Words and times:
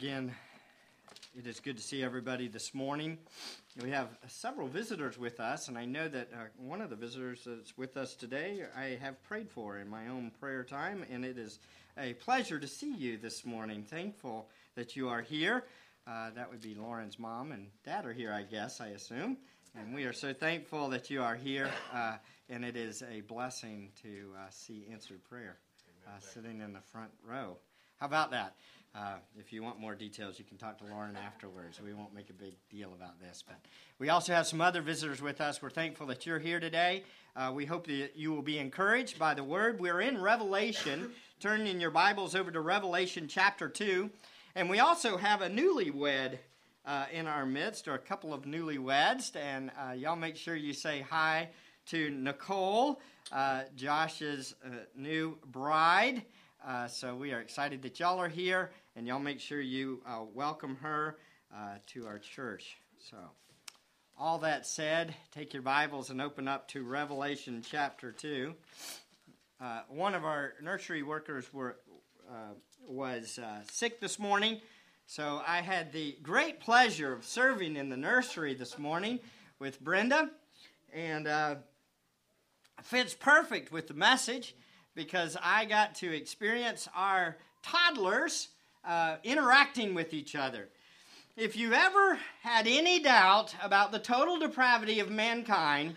again, 0.00 0.32
it 1.36 1.44
is 1.44 1.58
good 1.58 1.76
to 1.76 1.82
see 1.82 2.04
everybody 2.04 2.46
this 2.46 2.72
morning. 2.72 3.18
We 3.82 3.90
have 3.90 4.06
several 4.28 4.68
visitors 4.68 5.18
with 5.18 5.40
us, 5.40 5.66
and 5.66 5.76
I 5.76 5.86
know 5.86 6.06
that 6.06 6.28
uh, 6.32 6.36
one 6.56 6.80
of 6.80 6.88
the 6.88 6.94
visitors 6.94 7.42
that's 7.44 7.76
with 7.76 7.96
us 7.96 8.14
today 8.14 8.62
I 8.76 8.96
have 9.02 9.20
prayed 9.24 9.50
for 9.50 9.78
in 9.78 9.88
my 9.88 10.06
own 10.06 10.30
prayer 10.38 10.62
time, 10.62 11.04
and 11.10 11.24
it 11.24 11.36
is 11.36 11.58
a 11.98 12.12
pleasure 12.12 12.60
to 12.60 12.68
see 12.68 12.94
you 12.94 13.16
this 13.16 13.44
morning. 13.44 13.82
Thankful 13.82 14.48
that 14.76 14.94
you 14.94 15.08
are 15.08 15.20
here. 15.20 15.64
Uh, 16.06 16.30
that 16.30 16.48
would 16.48 16.62
be 16.62 16.76
Lauren's 16.76 17.18
mom 17.18 17.50
and 17.50 17.66
dad 17.84 18.06
are 18.06 18.12
here, 18.12 18.32
I 18.32 18.42
guess, 18.42 18.80
I 18.80 18.90
assume. 18.90 19.36
And 19.76 19.92
we 19.92 20.04
are 20.04 20.12
so 20.12 20.32
thankful 20.32 20.90
that 20.90 21.10
you 21.10 21.24
are 21.24 21.34
here, 21.34 21.72
uh, 21.92 22.18
and 22.48 22.64
it 22.64 22.76
is 22.76 23.02
a 23.02 23.22
blessing 23.22 23.90
to 24.02 24.30
uh, 24.38 24.46
see 24.50 24.86
answered 24.92 25.24
prayer 25.24 25.56
uh, 26.06 26.20
sitting 26.20 26.60
in 26.60 26.72
the 26.72 26.82
front 26.82 27.10
row. 27.26 27.56
How 27.98 28.06
about 28.06 28.30
that? 28.30 28.54
Uh, 28.94 29.14
if 29.36 29.52
you 29.52 29.60
want 29.62 29.80
more 29.80 29.96
details, 29.96 30.38
you 30.38 30.44
can 30.44 30.56
talk 30.56 30.78
to 30.78 30.84
Lauren 30.84 31.16
afterwards. 31.16 31.80
We 31.84 31.92
won't 31.92 32.14
make 32.14 32.30
a 32.30 32.32
big 32.32 32.54
deal 32.70 32.92
about 32.94 33.20
this. 33.20 33.42
But 33.44 33.56
we 33.98 34.08
also 34.08 34.32
have 34.32 34.46
some 34.46 34.60
other 34.60 34.82
visitors 34.82 35.20
with 35.20 35.40
us. 35.40 35.60
We're 35.60 35.70
thankful 35.70 36.06
that 36.06 36.24
you're 36.24 36.38
here 36.38 36.60
today. 36.60 37.02
Uh, 37.34 37.50
we 37.52 37.66
hope 37.66 37.88
that 37.88 38.12
you 38.14 38.32
will 38.32 38.42
be 38.42 38.58
encouraged 38.58 39.18
by 39.18 39.34
the 39.34 39.42
word. 39.42 39.80
We're 39.80 40.00
in 40.00 40.20
Revelation. 40.20 41.10
Turn 41.40 41.66
in 41.66 41.80
your 41.80 41.90
Bibles 41.90 42.36
over 42.36 42.52
to 42.52 42.60
Revelation 42.60 43.26
chapter 43.26 43.68
2. 43.68 44.08
And 44.54 44.70
we 44.70 44.78
also 44.78 45.16
have 45.16 45.42
a 45.42 45.48
newlywed 45.48 46.38
uh, 46.86 47.06
in 47.12 47.26
our 47.26 47.44
midst, 47.44 47.88
or 47.88 47.94
a 47.94 47.98
couple 47.98 48.32
of 48.32 48.42
newlyweds. 48.42 49.34
And 49.34 49.72
uh, 49.76 49.92
y'all 49.92 50.14
make 50.14 50.36
sure 50.36 50.54
you 50.54 50.72
say 50.72 51.00
hi 51.00 51.48
to 51.86 52.10
Nicole, 52.10 53.00
uh, 53.32 53.62
Josh's 53.74 54.54
uh, 54.64 54.68
new 54.94 55.36
bride. 55.46 56.22
Uh, 56.66 56.88
so 56.88 57.14
we 57.14 57.32
are 57.32 57.40
excited 57.40 57.82
that 57.82 58.00
y'all 58.00 58.18
are 58.18 58.28
here, 58.28 58.72
and 58.96 59.06
y'all 59.06 59.20
make 59.20 59.38
sure 59.38 59.60
you 59.60 60.02
uh, 60.06 60.22
welcome 60.34 60.76
her 60.82 61.16
uh, 61.54 61.74
to 61.86 62.04
our 62.04 62.18
church. 62.18 62.76
So, 62.98 63.16
all 64.18 64.38
that 64.38 64.66
said, 64.66 65.14
take 65.32 65.52
your 65.52 65.62
Bibles 65.62 66.10
and 66.10 66.20
open 66.20 66.48
up 66.48 66.66
to 66.68 66.82
Revelation 66.82 67.62
chapter 67.64 68.10
2. 68.10 68.52
Uh, 69.60 69.82
one 69.88 70.16
of 70.16 70.24
our 70.24 70.54
nursery 70.60 71.04
workers 71.04 71.52
were, 71.54 71.76
uh, 72.28 72.54
was 72.88 73.38
uh, 73.38 73.60
sick 73.70 74.00
this 74.00 74.18
morning, 74.18 74.60
so 75.06 75.40
I 75.46 75.60
had 75.60 75.92
the 75.92 76.16
great 76.24 76.58
pleasure 76.58 77.12
of 77.12 77.24
serving 77.24 77.76
in 77.76 77.88
the 77.88 77.96
nursery 77.96 78.54
this 78.54 78.78
morning 78.78 79.20
with 79.60 79.80
Brenda, 79.80 80.28
and 80.92 81.28
fits 82.82 83.14
perfect 83.14 83.70
with 83.70 83.86
the 83.86 83.94
message 83.94 84.56
because 84.98 85.36
I 85.40 85.64
got 85.64 85.94
to 85.96 86.12
experience 86.12 86.88
our 86.92 87.36
toddlers 87.62 88.48
uh, 88.84 89.18
interacting 89.22 89.94
with 89.94 90.12
each 90.12 90.34
other. 90.34 90.68
If 91.36 91.56
you 91.56 91.72
ever 91.72 92.18
had 92.42 92.66
any 92.66 92.98
doubt 92.98 93.54
about 93.62 93.92
the 93.92 94.00
total 94.00 94.40
depravity 94.40 94.98
of 94.98 95.08
mankind, 95.08 95.94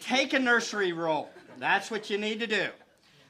take 0.00 0.32
a 0.32 0.38
nursery 0.38 0.94
role. 0.94 1.28
That's 1.58 1.90
what 1.90 2.08
you 2.08 2.16
need 2.16 2.40
to 2.40 2.46
do. 2.46 2.68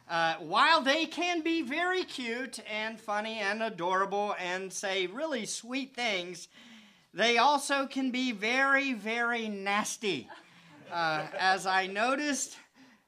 Uh, 0.08 0.34
while 0.34 0.80
they 0.80 1.06
can 1.06 1.41
be 1.41 1.62
very 1.62 2.05
cute 2.05 2.60
and 2.72 3.00
funny 3.00 3.41
and 3.41 3.60
adorable 3.60 4.36
and 4.38 4.72
say 4.72 5.08
really 5.08 5.47
sweet 5.47 5.97
things, 5.97 6.47
they 7.12 7.38
also 7.38 7.86
can 7.86 8.12
be 8.12 8.30
very, 8.30 8.92
very 8.92 9.48
nasty. 9.48 10.28
Uh, 10.92 11.27
as 11.36 11.66
I 11.66 11.88
noticed 11.88 12.56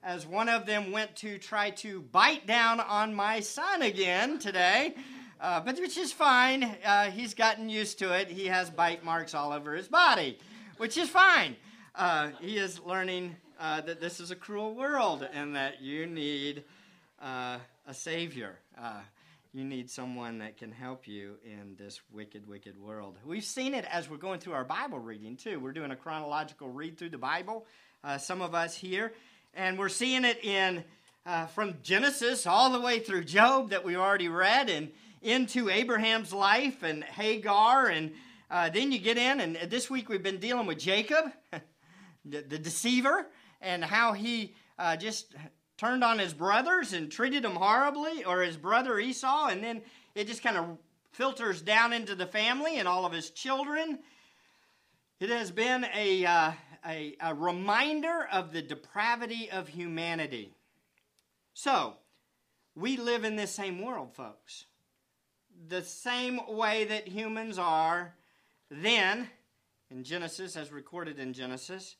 as 0.06 0.24
one 0.24 0.48
of 0.48 0.66
them 0.66 0.92
went 0.92 1.16
to 1.16 1.36
try 1.36 1.70
to 1.70 2.00
bite 2.00 2.46
down 2.46 2.78
on 2.78 3.12
my 3.12 3.40
son 3.40 3.82
again 3.82 4.38
today. 4.38 4.94
Uh, 5.40 5.60
but 5.60 5.76
which 5.80 5.98
is 5.98 6.12
fine. 6.12 6.62
Uh, 6.84 7.10
he's 7.10 7.34
gotten 7.34 7.68
used 7.68 7.98
to 7.98 8.14
it. 8.14 8.28
He 8.28 8.46
has 8.46 8.70
bite 8.70 9.04
marks 9.04 9.34
all 9.34 9.52
over 9.52 9.74
his 9.74 9.88
body, 9.88 10.38
which 10.76 10.96
is 10.96 11.08
fine. 11.08 11.56
Uh, 11.94 12.30
he 12.40 12.56
is 12.56 12.80
learning 12.80 13.34
uh, 13.58 13.80
that 13.80 14.00
this 14.00 14.20
is 14.20 14.30
a 14.30 14.36
cruel 14.36 14.76
world 14.76 15.28
and 15.34 15.56
that 15.56 15.82
you 15.82 16.06
need 16.06 16.62
uh, 17.20 17.58
a 17.86 17.92
savior. 17.92 18.56
Uh, 18.80 19.00
you 19.52 19.64
need 19.64 19.90
someone 19.90 20.38
that 20.38 20.56
can 20.56 20.70
help 20.70 21.08
you 21.08 21.34
in 21.44 21.74
this 21.76 22.00
wicked, 22.12 22.46
wicked 22.46 22.80
world. 22.80 23.18
We've 23.26 23.44
seen 23.44 23.74
it 23.74 23.84
as 23.90 24.08
we're 24.08 24.18
going 24.18 24.38
through 24.38 24.52
our 24.52 24.64
Bible 24.64 25.00
reading, 25.00 25.36
too. 25.36 25.58
We're 25.58 25.72
doing 25.72 25.90
a 25.90 25.96
chronological 25.96 26.68
read 26.68 26.96
through 26.96 27.10
the 27.10 27.18
Bible. 27.18 27.66
some 28.18 28.40
of 28.40 28.54
us 28.54 28.76
here 28.76 29.12
and 29.56 29.78
we're 29.78 29.88
seeing 29.88 30.24
it 30.24 30.44
in 30.44 30.84
uh, 31.24 31.46
from 31.46 31.74
Genesis 31.82 32.46
all 32.46 32.70
the 32.70 32.80
way 32.80 33.00
through 33.00 33.24
Job 33.24 33.70
that 33.70 33.84
we 33.84 33.96
already 33.96 34.28
read, 34.28 34.68
and 34.68 34.92
into 35.22 35.70
Abraham's 35.70 36.32
life 36.32 36.82
and 36.82 37.02
Hagar, 37.02 37.88
and 37.88 38.12
uh, 38.50 38.68
then 38.68 38.92
you 38.92 38.98
get 38.98 39.16
in, 39.16 39.40
and 39.40 39.56
this 39.70 39.90
week 39.90 40.08
we've 40.08 40.22
been 40.22 40.38
dealing 40.38 40.66
with 40.66 40.78
Jacob, 40.78 41.32
the, 42.24 42.42
the, 42.42 42.58
deceiver, 42.58 43.26
and 43.60 43.82
how 43.82 44.12
he 44.12 44.54
uh, 44.78 44.94
just 44.94 45.34
turned 45.78 46.04
on 46.04 46.18
his 46.18 46.32
brothers 46.32 46.92
and 46.92 47.10
treated 47.10 47.42
them 47.42 47.56
horribly, 47.56 48.24
or 48.24 48.42
his 48.42 48.56
brother 48.56 49.00
Esau, 49.00 49.46
and 49.46 49.64
then 49.64 49.82
it 50.14 50.26
just 50.26 50.42
kind 50.42 50.56
of 50.56 50.78
filters 51.12 51.62
down 51.62 51.94
into 51.94 52.14
the 52.14 52.26
family 52.26 52.78
and 52.78 52.86
all 52.86 53.06
of 53.06 53.12
his 53.12 53.30
children. 53.30 53.98
It 55.18 55.30
has 55.30 55.50
been 55.50 55.86
a, 55.94 56.26
uh, 56.26 56.52
a, 56.86 57.16
a 57.20 57.34
reminder 57.34 58.26
of 58.30 58.52
the 58.52 58.62
depravity 58.62 59.50
of 59.50 59.68
humanity. 59.68 60.54
So, 61.54 61.94
we 62.74 62.96
live 62.96 63.24
in 63.24 63.36
this 63.36 63.50
same 63.50 63.80
world, 63.80 64.14
folks. 64.14 64.66
The 65.68 65.82
same 65.82 66.40
way 66.48 66.84
that 66.84 67.08
humans 67.08 67.58
are 67.58 68.14
then, 68.70 69.28
in 69.90 70.04
Genesis, 70.04 70.56
as 70.56 70.70
recorded 70.70 71.18
in 71.18 71.32
Genesis, 71.32 71.96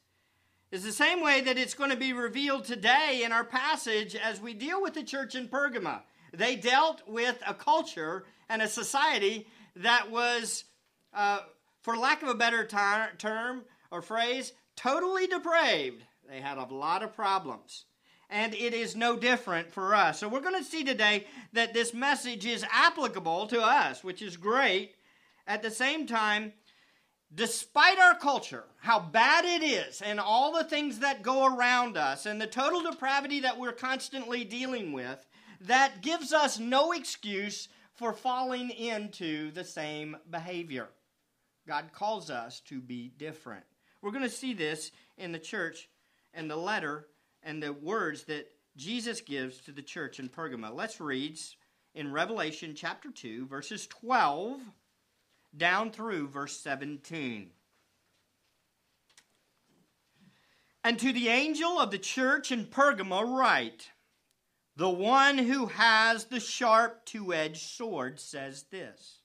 is 0.70 0.84
the 0.84 0.92
same 0.92 1.22
way 1.22 1.40
that 1.40 1.56
it's 1.56 1.74
going 1.74 1.90
to 1.90 1.96
be 1.96 2.12
revealed 2.12 2.64
today 2.64 3.22
in 3.24 3.32
our 3.32 3.44
passage 3.44 4.14
as 4.14 4.40
we 4.40 4.52
deal 4.52 4.82
with 4.82 4.94
the 4.94 5.02
church 5.02 5.34
in 5.34 5.48
Pergamum. 5.48 6.00
They 6.32 6.56
dealt 6.56 7.02
with 7.06 7.40
a 7.46 7.54
culture 7.54 8.24
and 8.48 8.60
a 8.60 8.68
society 8.68 9.46
that 9.76 10.10
was, 10.10 10.64
uh, 11.14 11.40
for 11.80 11.96
lack 11.96 12.22
of 12.22 12.28
a 12.28 12.34
better 12.34 12.66
term 12.66 13.62
or 13.90 14.02
phrase, 14.02 14.52
totally 14.76 15.26
depraved. 15.26 16.02
They 16.28 16.40
had 16.40 16.58
a 16.58 16.64
lot 16.64 17.02
of 17.02 17.14
problems. 17.14 17.84
And 18.28 18.54
it 18.54 18.74
is 18.74 18.96
no 18.96 19.16
different 19.16 19.70
for 19.70 19.94
us. 19.94 20.18
So 20.18 20.28
we're 20.28 20.40
going 20.40 20.62
to 20.62 20.68
see 20.68 20.82
today 20.82 21.26
that 21.52 21.72
this 21.72 21.94
message 21.94 22.44
is 22.44 22.66
applicable 22.72 23.46
to 23.48 23.60
us, 23.60 24.02
which 24.02 24.20
is 24.20 24.36
great. 24.36 24.96
At 25.46 25.62
the 25.62 25.70
same 25.70 26.08
time, 26.08 26.52
despite 27.32 27.98
our 28.00 28.18
culture, 28.18 28.64
how 28.78 28.98
bad 28.98 29.44
it 29.44 29.62
is, 29.62 30.02
and 30.02 30.18
all 30.18 30.52
the 30.52 30.64
things 30.64 30.98
that 30.98 31.22
go 31.22 31.46
around 31.46 31.96
us, 31.96 32.26
and 32.26 32.40
the 32.40 32.48
total 32.48 32.82
depravity 32.82 33.40
that 33.40 33.58
we're 33.58 33.72
constantly 33.72 34.42
dealing 34.42 34.92
with, 34.92 35.24
that 35.60 36.02
gives 36.02 36.32
us 36.32 36.58
no 36.58 36.92
excuse 36.92 37.68
for 37.94 38.12
falling 38.12 38.70
into 38.70 39.52
the 39.52 39.64
same 39.64 40.16
behavior. 40.30 40.88
God 41.66 41.92
calls 41.92 42.28
us 42.28 42.60
to 42.66 42.80
be 42.80 43.12
different. 43.16 43.64
We're 44.06 44.12
going 44.12 44.22
to 44.22 44.30
see 44.30 44.54
this 44.54 44.92
in 45.18 45.32
the 45.32 45.38
church 45.40 45.88
and 46.32 46.48
the 46.48 46.54
letter 46.54 47.08
and 47.42 47.60
the 47.60 47.72
words 47.72 48.22
that 48.26 48.46
Jesus 48.76 49.20
gives 49.20 49.58
to 49.62 49.72
the 49.72 49.82
church 49.82 50.20
in 50.20 50.28
Pergamum. 50.28 50.76
Let's 50.76 51.00
read 51.00 51.36
in 51.92 52.12
Revelation 52.12 52.76
chapter 52.76 53.10
2, 53.10 53.48
verses 53.48 53.88
12 53.88 54.60
down 55.56 55.90
through 55.90 56.28
verse 56.28 56.56
17. 56.56 57.50
And 60.84 60.98
to 61.00 61.12
the 61.12 61.26
angel 61.26 61.80
of 61.80 61.90
the 61.90 61.98
church 61.98 62.52
in 62.52 62.66
Pergamum 62.66 63.36
write, 63.36 63.90
The 64.76 64.88
one 64.88 65.36
who 65.36 65.66
has 65.66 66.26
the 66.26 66.38
sharp 66.38 67.04
two 67.06 67.34
edged 67.34 67.62
sword 67.62 68.20
says 68.20 68.66
this 68.70 69.22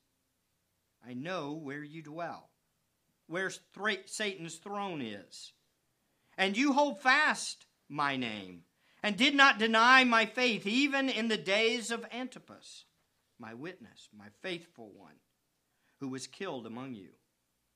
I 1.07 1.13
know 1.13 1.51
where 1.51 1.83
you 1.83 2.01
dwell 2.01 2.50
where 3.31 3.51
Satan's 4.05 4.55
throne 4.55 5.01
is. 5.01 5.53
And 6.37 6.57
you 6.57 6.73
hold 6.73 6.99
fast 6.99 7.65
my 7.87 8.17
name, 8.17 8.63
and 9.01 9.17
did 9.17 9.33
not 9.33 9.57
deny 9.57 10.03
my 10.03 10.25
faith, 10.25 10.67
even 10.67 11.09
in 11.09 11.27
the 11.27 11.37
days 11.37 11.91
of 11.91 12.05
Antipas, 12.11 12.85
my 13.39 13.53
witness, 13.53 14.09
my 14.15 14.27
faithful 14.41 14.91
one, 14.95 15.15
who 15.99 16.09
was 16.09 16.27
killed 16.27 16.65
among 16.65 16.93
you, 16.93 17.09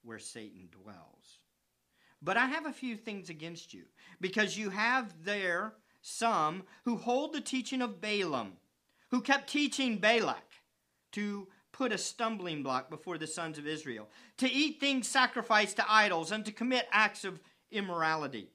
where 0.04 0.20
Satan 0.20 0.70
dwells. 0.72 1.40
But 2.22 2.38
I 2.38 2.48
have 2.48 2.66
a 2.66 2.74
few 2.74 2.96
things 2.96 3.30
against 3.30 3.74
you, 3.74 3.84
because 4.20 4.58
you 4.58 4.70
have 4.70 5.14
there 5.24 5.74
some 6.02 6.64
who 6.84 6.98
hold 6.98 7.34
the 7.34 7.42
teaching 7.42 7.82
of 7.82 8.02
Balaam, 8.02 8.54
who 9.12 9.22
kept 9.22 9.50
teaching 9.50 9.98
Balak 9.98 10.46
to 11.14 11.48
put 11.76 11.92
a 11.92 11.98
stumbling 11.98 12.64
block 12.64 12.90
before 12.90 13.18
the 13.18 13.28
sons 13.28 13.58
of 13.58 13.68
Israel, 13.68 14.08
to 14.38 14.50
eat 14.50 14.80
things 14.80 15.10
sacrificed 15.10 15.76
to 15.76 15.92
idols, 15.92 16.32
and 16.32 16.46
to 16.46 16.52
commit 16.54 16.88
acts 16.90 17.26
of 17.26 17.42
immorality. 17.70 18.48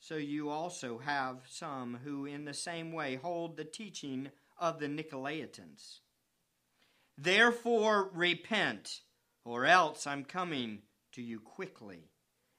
So 0.00 0.16
you 0.16 0.50
also 0.50 0.98
have 0.98 1.36
some 1.48 2.00
who, 2.04 2.26
in 2.26 2.44
the 2.44 2.52
same 2.52 2.92
way, 2.92 3.14
hold 3.14 3.56
the 3.56 3.64
teaching 3.64 4.28
of 4.58 4.80
the 4.80 4.88
Nicolaitans. 4.88 6.00
Therefore, 7.16 8.10
repent, 8.12 9.02
or 9.44 9.64
else 9.64 10.04
I'm 10.04 10.24
coming 10.24 10.80
to 11.12 11.22
you 11.22 11.38
quickly, 11.38 12.08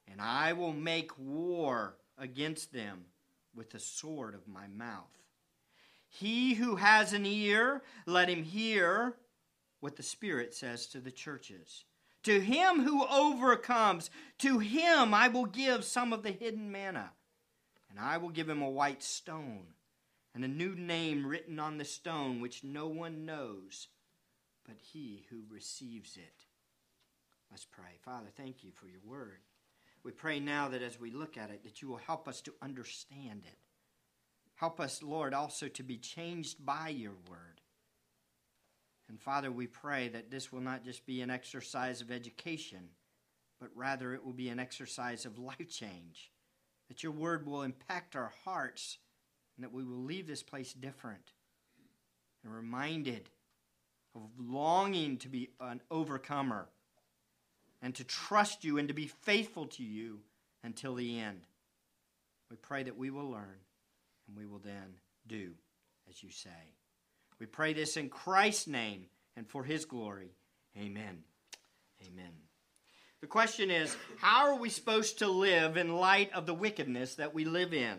and 0.09 0.21
I 0.21 0.53
will 0.53 0.71
make 0.71 1.11
war 1.19 1.97
against 2.17 2.71
them 2.71 3.03
with 3.53 3.71
the 3.71 3.79
sword 3.79 4.33
of 4.33 4.47
my 4.47 4.67
mouth. 4.67 5.11
He 6.07 6.53
who 6.53 6.77
has 6.77 7.11
an 7.11 7.25
ear, 7.25 7.81
let 8.05 8.29
him 8.29 8.43
hear 8.43 9.17
what 9.83 9.97
the 9.97 10.03
Spirit 10.03 10.53
says 10.53 10.87
to 10.87 10.99
the 10.99 11.11
churches. 11.11 11.83
To 12.23 12.39
him 12.39 12.83
who 12.83 13.05
overcomes, 13.05 14.09
to 14.39 14.59
him 14.59 15.13
I 15.13 15.27
will 15.27 15.45
give 15.45 15.83
some 15.83 16.13
of 16.13 16.23
the 16.23 16.31
hidden 16.31 16.71
manna, 16.71 17.11
and 17.89 17.99
I 17.99 18.17
will 18.17 18.29
give 18.29 18.47
him 18.47 18.61
a 18.61 18.69
white 18.69 19.03
stone, 19.03 19.65
and 20.33 20.45
a 20.45 20.47
new 20.47 20.73
name 20.75 21.27
written 21.27 21.59
on 21.59 21.77
the 21.77 21.85
stone 21.85 22.39
which 22.39 22.63
no 22.63 22.87
one 22.87 23.25
knows 23.25 23.87
but 24.65 24.75
he 24.79 25.25
who 25.29 25.41
receives 25.49 26.17
it. 26.17 26.45
Let's 27.51 27.65
pray. 27.65 27.99
Father, 28.03 28.29
thank 28.35 28.63
you 28.63 28.71
for 28.71 28.87
your 28.87 29.01
word. 29.05 29.39
We 30.03 30.11
pray 30.11 30.39
now 30.39 30.69
that 30.69 30.81
as 30.81 30.99
we 30.99 31.11
look 31.11 31.37
at 31.37 31.49
it, 31.49 31.63
that 31.63 31.81
you 31.81 31.87
will 31.87 31.97
help 31.97 32.27
us 32.27 32.41
to 32.41 32.53
understand 32.61 33.43
it. 33.45 33.57
Help 34.55 34.79
us, 34.79 35.03
Lord, 35.03 35.33
also 35.33 35.67
to 35.67 35.83
be 35.83 35.97
changed 35.97 36.65
by 36.65 36.89
your 36.89 37.13
word. 37.29 37.52
And 39.09 39.19
Father, 39.19 39.51
we 39.51 39.67
pray 39.67 40.07
that 40.09 40.31
this 40.31 40.51
will 40.51 40.61
not 40.61 40.83
just 40.83 41.05
be 41.05 41.21
an 41.21 41.29
exercise 41.29 42.01
of 42.01 42.11
education, 42.11 42.89
but 43.59 43.69
rather 43.75 44.13
it 44.13 44.25
will 44.25 44.33
be 44.33 44.49
an 44.49 44.59
exercise 44.59 45.25
of 45.25 45.39
life 45.39 45.69
change. 45.69 46.31
That 46.87 47.03
your 47.03 47.11
word 47.11 47.45
will 47.45 47.63
impact 47.63 48.15
our 48.15 48.31
hearts 48.43 48.97
and 49.55 49.63
that 49.63 49.73
we 49.73 49.83
will 49.83 50.03
leave 50.03 50.27
this 50.27 50.43
place 50.43 50.73
different 50.73 51.31
and 52.43 52.53
reminded 52.53 53.29
of 54.15 54.29
longing 54.37 55.17
to 55.17 55.29
be 55.29 55.49
an 55.59 55.81
overcomer 55.89 56.67
and 57.81 57.95
to 57.95 58.03
trust 58.03 58.63
you 58.63 58.77
and 58.77 58.87
to 58.87 58.93
be 58.93 59.07
faithful 59.07 59.65
to 59.65 59.83
you 59.83 60.19
until 60.63 60.95
the 60.95 61.19
end. 61.19 61.41
We 62.49 62.57
pray 62.57 62.83
that 62.83 62.97
we 62.97 63.09
will 63.09 63.29
learn 63.29 63.59
and 64.27 64.37
we 64.37 64.45
will 64.45 64.59
then 64.59 64.95
do 65.27 65.53
as 66.09 66.21
you 66.21 66.29
say. 66.29 66.49
We 67.43 67.47
pray 67.47 67.73
this 67.73 67.97
in 67.97 68.07
Christ's 68.07 68.67
name 68.67 69.07
and 69.35 69.45
for 69.45 69.65
his 69.65 69.83
glory. 69.83 70.31
Amen. 70.77 71.25
Amen. 72.01 72.31
The 73.19 73.27
question 73.27 73.69
is 73.69 73.97
how 74.17 74.47
are 74.47 74.57
we 74.57 74.69
supposed 74.69 75.19
to 75.19 75.27
live 75.27 75.75
in 75.75 75.97
light 75.97 76.31
of 76.31 76.45
the 76.45 76.53
wickedness 76.53 77.15
that 77.15 77.33
we 77.33 77.43
live 77.43 77.73
in? 77.73 77.97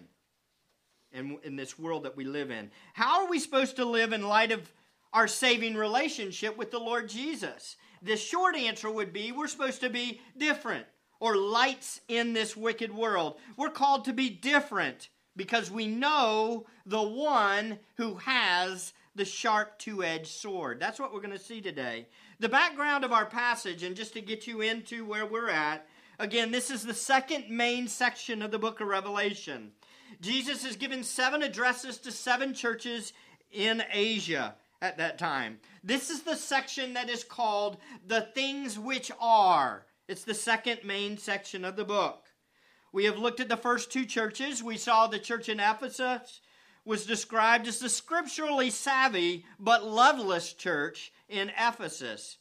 In, 1.13 1.37
in 1.43 1.57
this 1.57 1.79
world 1.79 2.05
that 2.05 2.17
we 2.17 2.25
live 2.25 2.51
in. 2.51 2.71
How 2.95 3.23
are 3.23 3.29
we 3.29 3.39
supposed 3.39 3.77
to 3.77 3.85
live 3.85 4.15
in 4.15 4.27
light 4.27 4.51
of 4.51 4.73
our 5.13 5.29
saving 5.29 5.75
relationship 5.75 6.57
with 6.57 6.71
the 6.71 6.81
Lord 6.81 7.11
Jesus? 7.11 7.77
The 8.01 8.17
short 8.17 8.57
answer 8.57 8.91
would 8.91 9.13
be 9.13 9.31
we're 9.31 9.47
supposed 9.47 9.83
to 9.83 9.91
be 9.91 10.23
different 10.39 10.87
or 11.21 11.37
lights 11.37 12.01
in 12.09 12.33
this 12.33 12.57
wicked 12.57 12.95
world. 12.95 13.37
We're 13.59 13.69
called 13.69 14.07
to 14.07 14.15
be 14.15 14.31
different 14.31 15.11
because 15.37 15.71
we 15.71 15.87
know 15.87 16.65
the 16.87 17.03
one 17.03 17.79
who 17.99 18.15
has 18.15 18.95
the 19.15 19.25
sharp 19.25 19.79
two 19.79 20.03
edged 20.03 20.29
sword. 20.29 20.81
That's 20.81 20.99
what 20.99 21.13
we're 21.13 21.21
going 21.21 21.31
to 21.33 21.39
see 21.39 21.61
today. 21.61 22.07
The 22.41 22.49
background 22.49 23.05
of 23.05 23.13
our 23.13 23.27
passage, 23.27 23.83
and 23.83 23.97
just 23.97 24.13
to 24.15 24.21
get 24.21 24.47
you 24.47 24.61
into 24.61 25.05
where 25.05 25.27
we're 25.27 25.51
at, 25.51 25.87
again, 26.19 26.51
this 26.51 26.71
is 26.71 26.83
the 26.83 26.95
second 26.95 27.49
main 27.49 27.89
section 27.89 28.43
of 28.43 28.51
the 28.51 28.59
book 28.59 28.81
of 28.81 28.89
Revelation. 28.89 29.73
Jesus 30.21 30.65
has 30.65 30.77
given 30.77 31.03
seven 31.03 31.43
addresses 31.43 31.99
to 31.99 32.13
seven 32.13 32.55
churches 32.55 33.13
in 33.51 33.83
Asia 33.93 34.57
at 34.83 34.99
that 34.99 35.19
time. 35.19 35.59
This 35.83 36.11
is 36.11 36.23
the 36.23 36.37
section 36.37 36.95
that 36.95 37.09
is 37.09 37.25
called 37.25 37.79
the 38.07 38.23
things 38.35 38.79
which 38.79 39.11
are. 39.21 39.87
It's 40.09 40.25
the 40.25 40.35
second 40.35 40.81
main 40.85 41.17
section 41.17 41.65
of 41.65 41.77
the 41.77 41.85
book. 41.85 42.25
We 42.93 43.07
have 43.07 43.19
looked 43.19 43.41
at 43.41 43.49
the 43.49 43.57
first 43.57 43.91
two 43.91 44.05
churches. 44.05 44.63
We 44.63 44.77
saw 44.77 45.07
the 45.07 45.19
church 45.19 45.49
in 45.49 45.59
Ephesus 45.59 46.41
was 46.85 47.07
described 47.07 47.67
as 47.67 47.79
the 47.79 47.89
scripturally 47.89 48.71
savvy 48.71 49.45
but 49.59 49.85
loveless 49.85 50.53
church 50.53 51.13
in 51.29 51.51
Ephesus. 51.59 52.39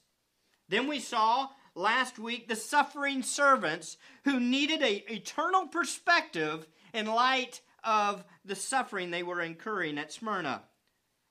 Then 0.70 0.88
we 0.88 1.00
saw 1.00 1.50
last 1.76 2.20
week 2.20 2.48
the 2.48 2.56
suffering 2.56 3.24
servants 3.24 3.98
who 4.26 4.40
needed 4.40 4.82
a 4.82 5.14
eternal 5.14 5.68
perspective 5.68 6.68
in 6.94 7.06
light 7.06 7.62
of 7.84 8.24
the 8.46 8.56
suffering 8.56 9.12
they 9.12 9.24
were 9.24 9.42
incurring 9.42 9.98
at 9.98 10.12
Smyrna. 10.12 10.64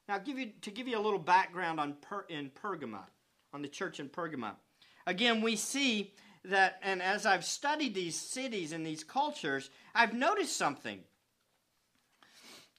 Now, 0.08 0.18
give 0.18 0.38
you, 0.38 0.50
to 0.62 0.70
give 0.70 0.88
you 0.88 0.98
a 0.98 1.00
little 1.00 1.18
background 1.18 1.80
on 1.80 1.94
per, 2.00 2.26
in 2.28 2.50
Pergama, 2.50 3.04
on 3.52 3.62
the 3.62 3.68
church 3.68 4.00
in 4.00 4.08
Pergama. 4.08 4.56
Again, 5.06 5.40
we 5.40 5.56
see 5.56 6.12
that, 6.44 6.78
and 6.82 7.00
as 7.00 7.24
I've 7.24 7.44
studied 7.44 7.94
these 7.94 8.16
cities 8.16 8.72
and 8.72 8.84
these 8.84 9.04
cultures, 9.04 9.70
I've 9.94 10.12
noticed 10.12 10.56
something. 10.56 11.00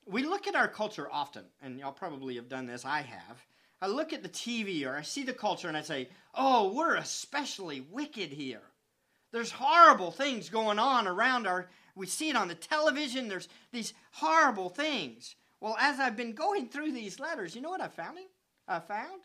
We 0.05 0.23
look 0.23 0.47
at 0.47 0.55
our 0.55 0.67
culture 0.67 1.07
often, 1.11 1.45
and 1.61 1.79
y'all 1.79 1.91
probably 1.91 2.35
have 2.35 2.49
done 2.49 2.65
this, 2.65 2.85
I 2.85 3.01
have. 3.01 3.43
I 3.81 3.87
look 3.87 4.13
at 4.13 4.23
the 4.23 4.29
TV 4.29 4.85
or 4.85 4.95
I 4.95 5.01
see 5.01 5.23
the 5.23 5.33
culture 5.33 5.67
and 5.67 5.75
I 5.75 5.81
say, 5.81 6.07
oh, 6.33 6.73
we're 6.73 6.95
especially 6.95 7.81
wicked 7.81 8.31
here. 8.31 8.61
There's 9.31 9.51
horrible 9.51 10.11
things 10.11 10.49
going 10.49 10.79
on 10.79 11.07
around 11.07 11.47
our, 11.47 11.69
we 11.95 12.05
see 12.05 12.29
it 12.29 12.35
on 12.35 12.47
the 12.47 12.55
television, 12.55 13.27
there's 13.27 13.49
these 13.71 13.93
horrible 14.11 14.69
things. 14.69 15.35
Well, 15.59 15.75
as 15.79 15.99
I've 15.99 16.15
been 16.15 16.33
going 16.33 16.69
through 16.69 16.91
these 16.93 17.19
letters, 17.19 17.55
you 17.55 17.61
know 17.61 17.69
what 17.69 17.81
I 17.81 17.87
found? 17.87 18.19
I 18.67 18.79
found 18.79 19.21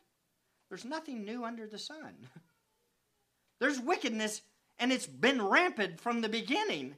there's 0.69 0.85
nothing 0.85 1.25
new 1.25 1.45
under 1.45 1.67
the 1.67 1.79
sun. 1.79 2.15
There's 3.61 3.81
wickedness, 3.81 4.43
and 4.79 4.93
it's 4.93 5.07
been 5.07 5.43
rampant 5.43 5.99
from 6.01 6.21
the 6.21 6.29
beginning. 6.29 6.95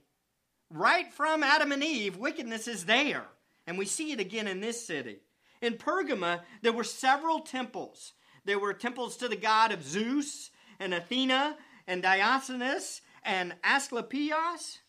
Right 0.71 1.13
from 1.13 1.43
Adam 1.43 1.73
and 1.73 1.83
Eve, 1.83 2.17
wickedness 2.17 2.69
is 2.69 2.85
there. 2.85 3.25
And 3.71 3.79
we 3.79 3.87
see 3.87 4.11
it 4.11 4.19
again 4.19 4.49
in 4.49 4.61
this 4.61 4.85
city. 4.85 5.19
In 5.63 5.75
Pergama, 5.75 6.41
there 6.61 6.73
were 6.73 6.83
several 6.83 7.39
temples. 7.39 8.15
There 8.45 8.59
were 8.59 8.75
temples 8.75 9.17
to 9.19 9.29
the 9.29 9.37
god 9.37 9.71
of 9.71 9.87
Zeus 9.87 10.51
and 10.81 10.93
Athena 10.93 11.57
and 11.87 12.03
Dionysus 12.03 13.01
and 13.23 13.55
Asclepius. 13.63 14.81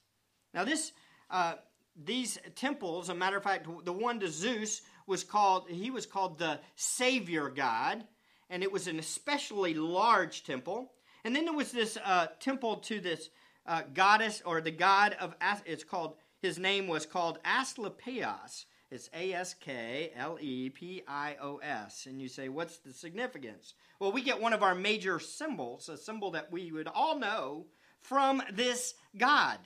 Now, 0.51 0.63
this 0.63 0.93
uh, 1.29 1.57
these 1.95 2.39
temples, 2.55 3.09
a 3.09 3.13
matter 3.13 3.37
of 3.37 3.43
fact, 3.43 3.67
the 3.85 3.93
one 3.93 4.19
to 4.19 4.27
Zeus 4.27 4.81
was 5.05 5.23
called, 5.23 5.69
he 5.69 5.91
was 5.91 6.07
called 6.07 6.39
the 6.39 6.59
Savior 6.75 7.49
God, 7.49 8.03
and 8.49 8.63
it 8.63 8.71
was 8.71 8.87
an 8.87 8.97
especially 8.97 9.75
large 9.75 10.43
temple. 10.43 10.93
And 11.23 11.35
then 11.35 11.45
there 11.45 11.53
was 11.53 11.71
this 11.71 11.99
uh, 12.03 12.29
temple 12.39 12.77
to 12.77 12.99
this 12.99 13.29
uh, 13.67 13.83
goddess 13.93 14.41
or 14.43 14.59
the 14.59 14.71
god 14.71 15.15
of, 15.19 15.35
it's 15.67 15.83
called, 15.83 16.15
his 16.39 16.57
name 16.57 16.87
was 16.87 17.05
called 17.05 17.37
Asclepios. 17.43 18.65
It's 18.91 19.09
A 19.15 19.33
S 19.33 19.53
K 19.53 20.11
L 20.15 20.37
E 20.41 20.69
P 20.69 21.01
I 21.07 21.37
O 21.41 21.57
S. 21.57 22.05
And 22.05 22.21
you 22.21 22.27
say, 22.27 22.49
what's 22.49 22.77
the 22.79 22.91
significance? 22.91 23.73
Well, 23.99 24.11
we 24.11 24.21
get 24.21 24.41
one 24.41 24.51
of 24.51 24.63
our 24.63 24.75
major 24.75 25.17
symbols, 25.17 25.87
a 25.87 25.97
symbol 25.97 26.31
that 26.31 26.51
we 26.51 26.71
would 26.71 26.87
all 26.87 27.17
know 27.17 27.67
from 28.01 28.43
this 28.51 28.93
God. 29.17 29.59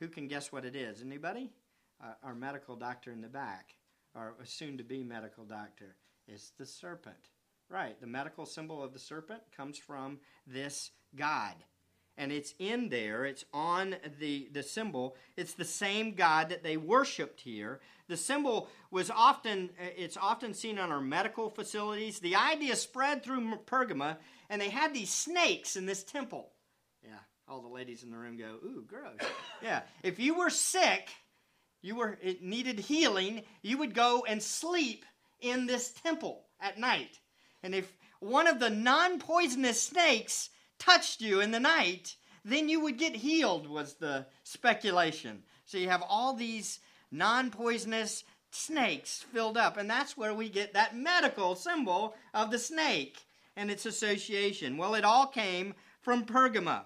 Who 0.00 0.08
can 0.08 0.26
guess 0.26 0.50
what 0.50 0.64
it 0.64 0.74
is? 0.74 1.02
Anybody? 1.02 1.52
Uh, 2.02 2.14
our 2.22 2.34
medical 2.34 2.76
doctor 2.76 3.12
in 3.12 3.22
the 3.22 3.28
back, 3.28 3.70
our 4.14 4.34
soon 4.44 4.76
to 4.78 4.84
be 4.84 5.04
medical 5.04 5.44
doctor. 5.44 5.96
It's 6.26 6.50
the 6.58 6.66
serpent. 6.66 7.30
Right. 7.68 7.98
The 8.00 8.06
medical 8.06 8.44
symbol 8.44 8.82
of 8.82 8.92
the 8.92 8.98
serpent 8.98 9.40
comes 9.56 9.78
from 9.78 10.18
this 10.46 10.90
God. 11.14 11.54
And 12.18 12.32
it's 12.32 12.54
in 12.58 12.88
there, 12.88 13.26
it's 13.26 13.44
on 13.52 13.96
the, 14.18 14.48
the 14.50 14.62
symbol. 14.62 15.16
It's 15.36 15.52
the 15.52 15.66
same 15.66 16.14
God 16.14 16.48
that 16.48 16.62
they 16.62 16.78
worshiped 16.78 17.40
here. 17.40 17.80
The 18.08 18.16
symbol 18.16 18.68
was 18.90 19.10
often 19.10 19.70
uh, 19.80 19.88
it's 19.96 20.16
often 20.16 20.54
seen 20.54 20.78
on 20.78 20.92
our 20.92 21.00
medical 21.00 21.50
facilities. 21.50 22.20
The 22.20 22.36
idea 22.36 22.76
spread 22.76 23.22
through 23.22 23.56
Pergama, 23.66 24.16
and 24.48 24.60
they 24.60 24.70
had 24.70 24.94
these 24.94 25.10
snakes 25.10 25.76
in 25.76 25.86
this 25.86 26.04
temple. 26.04 26.50
Yeah, 27.02 27.18
all 27.48 27.60
the 27.60 27.68
ladies 27.68 28.02
in 28.02 28.10
the 28.10 28.16
room 28.16 28.36
go, 28.36 28.58
ooh, 28.64 28.84
gross. 28.86 29.18
yeah. 29.62 29.82
If 30.02 30.18
you 30.18 30.38
were 30.38 30.50
sick, 30.50 31.10
you 31.82 31.96
were 31.96 32.18
it 32.22 32.42
needed 32.42 32.78
healing, 32.78 33.42
you 33.62 33.78
would 33.78 33.94
go 33.94 34.24
and 34.26 34.42
sleep 34.42 35.04
in 35.40 35.66
this 35.66 35.90
temple 35.90 36.44
at 36.60 36.78
night. 36.78 37.18
And 37.62 37.74
if 37.74 37.92
one 38.20 38.46
of 38.46 38.58
the 38.58 38.70
non-poisonous 38.70 39.82
snakes 39.82 40.50
touched 40.78 41.20
you 41.20 41.40
in 41.40 41.50
the 41.50 41.60
night, 41.60 42.16
then 42.44 42.68
you 42.68 42.80
would 42.80 42.98
get 42.98 43.16
healed 43.16 43.66
was 43.66 43.94
the 43.94 44.26
speculation. 44.44 45.42
So 45.64 45.78
you 45.78 45.88
have 45.88 46.04
all 46.08 46.32
these 46.34 46.80
non-poisonous 47.10 48.24
snakes 48.50 49.24
filled 49.32 49.58
up 49.58 49.76
and 49.76 49.90
that's 49.90 50.16
where 50.16 50.32
we 50.32 50.48
get 50.48 50.72
that 50.72 50.96
medical 50.96 51.54
symbol 51.54 52.14
of 52.32 52.50
the 52.50 52.58
snake 52.58 53.18
and 53.56 53.70
its 53.70 53.86
association. 53.86 54.76
Well, 54.76 54.94
it 54.94 55.04
all 55.04 55.26
came 55.26 55.74
from 56.00 56.24
Pergama. 56.24 56.84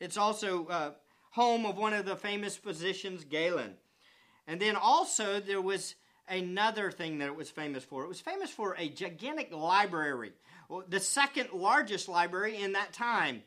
It's 0.00 0.16
also 0.16 0.66
uh, 0.66 0.90
home 1.30 1.66
of 1.66 1.76
one 1.76 1.92
of 1.92 2.06
the 2.06 2.16
famous 2.16 2.56
physicians, 2.56 3.24
Galen. 3.24 3.74
And 4.46 4.60
then 4.60 4.76
also 4.76 5.40
there 5.40 5.60
was 5.60 5.94
another 6.28 6.90
thing 6.90 7.18
that 7.18 7.26
it 7.26 7.36
was 7.36 7.50
famous 7.50 7.84
for. 7.84 8.04
It 8.04 8.08
was 8.08 8.20
famous 8.20 8.50
for 8.50 8.74
a 8.78 8.88
gigantic 8.88 9.52
library, 9.52 10.32
the 10.88 11.00
second 11.00 11.50
largest 11.52 12.08
library 12.08 12.56
in 12.56 12.72
that 12.72 12.92
time. 12.92 13.42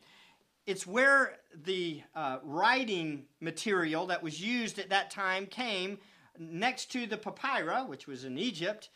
It's 0.66 0.86
where 0.86 1.38
the 1.54 2.02
uh, 2.14 2.38
writing 2.42 3.24
material 3.40 4.06
that 4.06 4.22
was 4.22 4.40
used 4.40 4.78
at 4.78 4.90
that 4.90 5.10
time 5.10 5.46
came 5.46 5.98
next 6.38 6.90
to 6.92 7.06
the 7.06 7.16
papyra, 7.16 7.88
which 7.88 8.06
was 8.06 8.24
in 8.24 8.38
Egypt. 8.38 8.90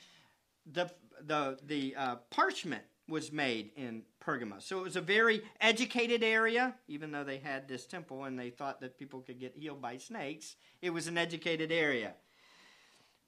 The 0.71 0.91
the 1.25 1.59
the 1.65 1.95
uh, 1.97 2.17
parchment 2.31 2.83
was 3.09 3.33
made 3.33 3.71
in 3.77 4.03
Pergama. 4.25 4.63
So 4.63 4.79
it 4.79 4.83
was 4.83 4.97
a 4.97 5.01
very 5.01 5.43
educated 5.61 6.23
area, 6.23 6.75
even 6.87 7.11
though 7.11 7.25
they 7.25 7.39
had 7.39 7.67
this 7.67 7.87
temple 7.87 8.25
and 8.25 8.39
they 8.39 8.51
thought 8.51 8.81
that 8.81 8.99
people 8.99 9.21
could 9.21 9.41
get 9.41 9.57
healed 9.57 9.83
by 9.83 9.97
snakes. 9.97 10.57
It 10.81 10.91
was 10.91 11.09
an 11.09 11.19
educated 11.19 11.73
area. 11.73 12.15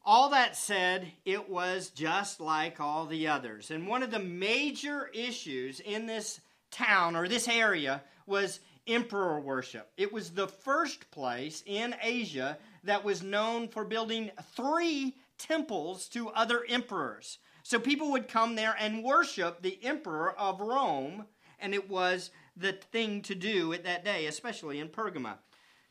All 0.05 0.31
that 0.31 0.57
said, 0.57 1.13
it 1.25 1.49
was 1.49 1.91
just 1.91 2.41
like 2.41 2.81
all 2.81 3.07
the 3.07 3.29
others. 3.29 3.71
And 3.71 3.87
one 3.87 4.03
of 4.03 4.11
the 4.11 4.19
major 4.19 5.09
issues 5.15 5.79
in 5.79 6.07
this 6.07 6.41
town 6.73 7.15
or 7.15 7.29
this 7.29 7.47
area 7.47 8.03
was 8.27 8.61
emperor 8.87 9.39
worship. 9.39 9.93
It 9.97 10.13
was 10.13 10.31
the 10.31 10.49
first 10.49 11.09
place 11.13 11.63
in 11.67 11.95
Asia 12.03 12.59
that 12.83 13.05
was 13.05 13.23
known 13.23 13.69
for 13.69 13.85
building 13.85 14.33
three 14.57 15.15
temples 15.39 16.09
to 16.09 16.31
other 16.31 16.65
emperors. 16.69 17.39
So 17.63 17.79
people 17.79 18.11
would 18.11 18.27
come 18.27 18.57
there 18.57 18.75
and 18.79 19.05
worship 19.05 19.63
the 19.63 19.79
emperor 19.85 20.33
of 20.33 20.61
Rome, 20.61 21.27
and 21.61 21.75
it 21.75 21.89
was 21.89 22.31
the 22.57 22.73
thing 22.73 23.23
to 23.23 23.37
do 23.37 23.73
at 23.73 23.85
that 23.85 24.05
day, 24.05 24.27
especially 24.27 24.81
in 24.81 24.89
Pergama. 24.89 25.37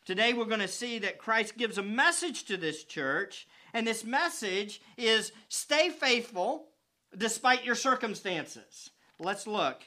Today 0.03 0.33
we're 0.33 0.45
going 0.45 0.61
to 0.61 0.67
see 0.67 0.99
that 0.99 1.19
Christ 1.19 1.57
gives 1.57 1.77
a 1.77 1.83
message 1.83 2.45
to 2.45 2.57
this 2.57 2.83
church, 2.83 3.47
and 3.73 3.85
this 3.85 4.03
message 4.03 4.81
is 4.97 5.31
stay 5.47 5.89
faithful 5.89 6.69
despite 7.15 7.63
your 7.63 7.75
circumstances. 7.75 8.89
Let's 9.19 9.45
look 9.45 9.83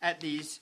at 0.00 0.20
these 0.20 0.60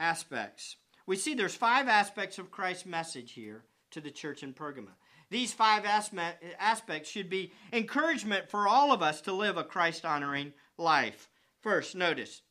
aspects. 0.00 0.76
We 1.06 1.16
see 1.16 1.34
there's 1.34 1.54
five 1.54 1.86
aspects 1.86 2.38
of 2.38 2.50
Christ's 2.50 2.86
message 2.86 3.32
here 3.32 3.62
to 3.92 4.00
the 4.00 4.10
church 4.10 4.42
in 4.42 4.54
Pergama. 4.54 4.96
These 5.30 5.52
five 5.54 5.84
aspects 6.58 7.08
should 7.08 7.30
be 7.30 7.52
encouragement 7.72 8.50
for 8.50 8.66
all 8.66 8.92
of 8.92 9.02
us 9.02 9.20
to 9.22 9.32
live 9.32 9.56
a 9.56 9.64
Christ 9.64 10.04
honoring 10.04 10.52
life. 10.76 11.28
First, 11.60 11.94
notice 11.94 12.42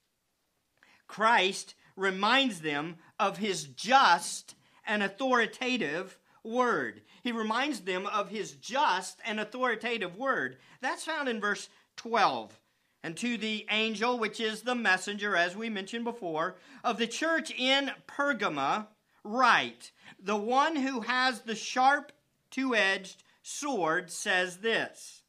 Christ 1.07 1.75
reminds 1.97 2.61
them 2.61 2.95
of 3.19 3.37
his 3.37 3.65
just 3.65 4.55
and 4.91 5.01
authoritative 5.01 6.17
word. 6.43 7.01
He 7.23 7.31
reminds 7.31 7.79
them 7.79 8.05
of 8.07 8.27
his 8.27 8.51
just 8.51 9.19
and 9.25 9.39
authoritative 9.39 10.17
word. 10.17 10.57
That's 10.81 11.05
found 11.05 11.29
in 11.29 11.39
verse 11.39 11.69
12. 11.95 12.59
And 13.01 13.15
to 13.15 13.37
the 13.37 13.65
angel, 13.71 14.19
which 14.19 14.41
is 14.41 14.63
the 14.63 14.75
messenger, 14.75 15.37
as 15.37 15.55
we 15.55 15.69
mentioned 15.69 16.03
before, 16.03 16.57
of 16.83 16.97
the 16.97 17.07
church 17.07 17.53
in 17.57 17.89
Pergama, 18.05 18.87
write, 19.23 19.93
the 20.21 20.35
one 20.35 20.75
who 20.75 20.99
has 21.01 21.39
the 21.41 21.55
sharp 21.55 22.11
two 22.49 22.75
edged 22.75 23.23
sword 23.41 24.11
says 24.11 24.57
this. 24.57 25.23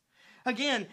Again, 0.45 0.89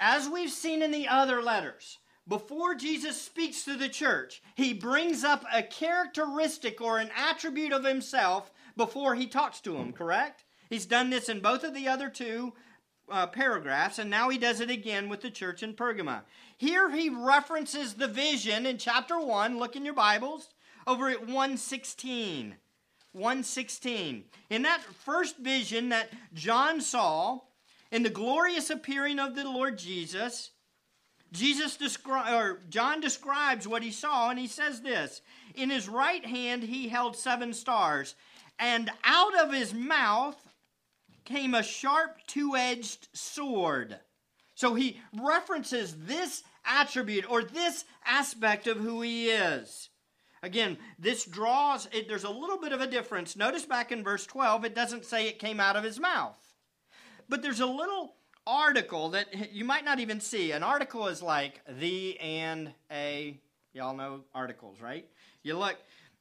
as 0.00 0.28
we've 0.28 0.50
seen 0.50 0.82
in 0.82 0.90
the 0.90 1.06
other 1.06 1.40
letters, 1.40 1.98
before 2.28 2.74
Jesus 2.74 3.20
speaks 3.20 3.64
to 3.64 3.76
the 3.76 3.88
church, 3.88 4.42
he 4.54 4.72
brings 4.72 5.24
up 5.24 5.44
a 5.52 5.62
characteristic 5.62 6.80
or 6.80 6.98
an 6.98 7.10
attribute 7.16 7.72
of 7.72 7.84
himself 7.84 8.50
before 8.76 9.14
he 9.14 9.26
talks 9.26 9.60
to 9.60 9.72
them, 9.72 9.92
correct? 9.92 10.44
He's 10.70 10.86
done 10.86 11.10
this 11.10 11.28
in 11.28 11.40
both 11.40 11.64
of 11.64 11.74
the 11.74 11.88
other 11.88 12.08
two 12.08 12.52
uh, 13.10 13.26
paragraphs, 13.26 13.98
and 13.98 14.08
now 14.08 14.28
he 14.28 14.38
does 14.38 14.60
it 14.60 14.70
again 14.70 15.08
with 15.08 15.20
the 15.20 15.30
church 15.30 15.62
in 15.62 15.74
Pergama. 15.74 16.22
Here 16.56 16.90
he 16.90 17.08
references 17.08 17.94
the 17.94 18.08
vision 18.08 18.66
in 18.66 18.78
chapter 18.78 19.18
1. 19.18 19.58
Look 19.58 19.76
in 19.76 19.84
your 19.84 19.94
Bibles 19.94 20.48
over 20.86 21.10
at 21.10 21.26
116. 21.26 22.54
116. 23.12 24.24
In 24.48 24.62
that 24.62 24.80
first 24.80 25.38
vision 25.38 25.90
that 25.90 26.10
John 26.32 26.80
saw, 26.80 27.40
in 27.90 28.02
the 28.02 28.10
glorious 28.10 28.70
appearing 28.70 29.18
of 29.18 29.34
the 29.34 29.44
Lord 29.44 29.76
Jesus, 29.76 30.50
Jesus 31.32 31.78
descri- 31.78 32.30
or 32.30 32.60
John 32.68 33.00
describes 33.00 33.66
what 33.66 33.82
he 33.82 33.90
saw, 33.90 34.30
and 34.30 34.38
he 34.38 34.46
says 34.46 34.82
this 34.82 35.22
In 35.54 35.70
his 35.70 35.88
right 35.88 36.24
hand 36.24 36.62
he 36.62 36.88
held 36.88 37.16
seven 37.16 37.54
stars, 37.54 38.14
and 38.58 38.90
out 39.02 39.38
of 39.38 39.52
his 39.52 39.72
mouth 39.72 40.36
came 41.24 41.54
a 41.54 41.62
sharp 41.62 42.18
two 42.26 42.54
edged 42.54 43.08
sword. 43.12 43.98
So 44.54 44.74
he 44.74 45.00
references 45.14 45.96
this 45.98 46.44
attribute 46.64 47.28
or 47.28 47.42
this 47.42 47.84
aspect 48.04 48.66
of 48.66 48.76
who 48.76 49.00
he 49.00 49.30
is. 49.30 49.88
Again, 50.42 50.76
this 50.98 51.24
draws, 51.24 51.88
it, 51.92 52.08
there's 52.08 52.24
a 52.24 52.30
little 52.30 52.58
bit 52.58 52.72
of 52.72 52.80
a 52.80 52.86
difference. 52.86 53.36
Notice 53.36 53.64
back 53.64 53.92
in 53.92 54.02
verse 54.02 54.26
12, 54.26 54.64
it 54.64 54.74
doesn't 54.74 55.04
say 55.04 55.26
it 55.28 55.38
came 55.38 55.60
out 55.60 55.76
of 55.76 55.84
his 55.84 56.00
mouth. 56.00 56.36
But 57.28 57.42
there's 57.42 57.60
a 57.60 57.66
little 57.66 58.14
article 58.46 59.10
that 59.10 59.52
you 59.52 59.64
might 59.64 59.84
not 59.84 60.00
even 60.00 60.20
see. 60.20 60.52
An 60.52 60.62
article 60.62 61.06
is 61.08 61.22
like 61.22 61.60
the 61.68 62.18
and 62.18 62.72
a, 62.90 63.40
y'all 63.72 63.96
know 63.96 64.22
articles, 64.34 64.80
right? 64.80 65.06
You 65.42 65.58
look, 65.58 65.76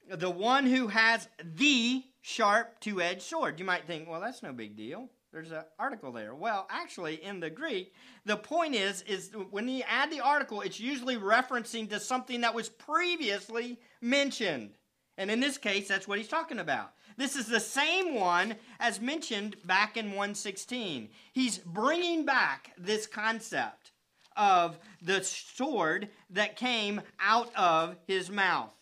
the 0.10 0.30
one 0.30 0.66
who 0.66 0.88
has 0.88 1.28
the 1.44 2.04
sharp 2.22 2.80
two 2.80 3.01
edged 3.01 3.24
sword. 3.24 3.60
You 3.60 3.66
might 3.66 3.86
think, 3.86 4.10
well, 4.10 4.22
that's 4.22 4.44
no 4.44 4.54
big 4.54 4.75
deal. 4.75 5.10
There's 5.32 5.51
an 5.51 5.63
article 5.80 6.12
there. 6.12 6.36
Well, 6.36 6.68
actually, 6.70 7.24
in 7.24 7.40
the 7.40 7.50
Greek, 7.50 7.94
the 8.25 8.36
point 8.36 8.75
is, 8.75 9.01
is 9.04 9.32
when 9.50 9.68
you 9.70 9.84
add 9.88 10.12
the 10.12 10.20
article, 10.20 10.60
it's 10.62 10.80
usually 10.80 11.16
referencing 11.16 11.90
to 11.90 12.00
something 12.01 12.42
that 12.42 12.54
was 12.54 12.68
previously 12.68 13.80
mentioned. 14.01 14.72
And 15.18 15.32
in 15.32 15.40
this 15.40 15.58
case, 15.58 15.88
that's 15.88 16.08
what 16.08 16.18
he's 16.18 16.28
talking 16.28 16.60
about. 16.60 16.92
This 17.22 17.36
is 17.36 17.46
the 17.46 17.60
same 17.60 18.16
one 18.16 18.56
as 18.80 19.00
mentioned 19.00 19.56
back 19.63 19.96
in 19.96 20.08
116. 20.08 21.08
He's 21.34 21.60
bringing 21.60 22.25
back 22.25 22.72
this 22.80 23.06
concept 23.06 23.92
of 24.36 24.80
the 25.04 25.24
sword 25.24 26.10
that 26.32 26.56
came 26.56 27.00
out 27.20 27.56
of 27.56 27.96
his 28.08 28.32
mouth. 28.32 28.74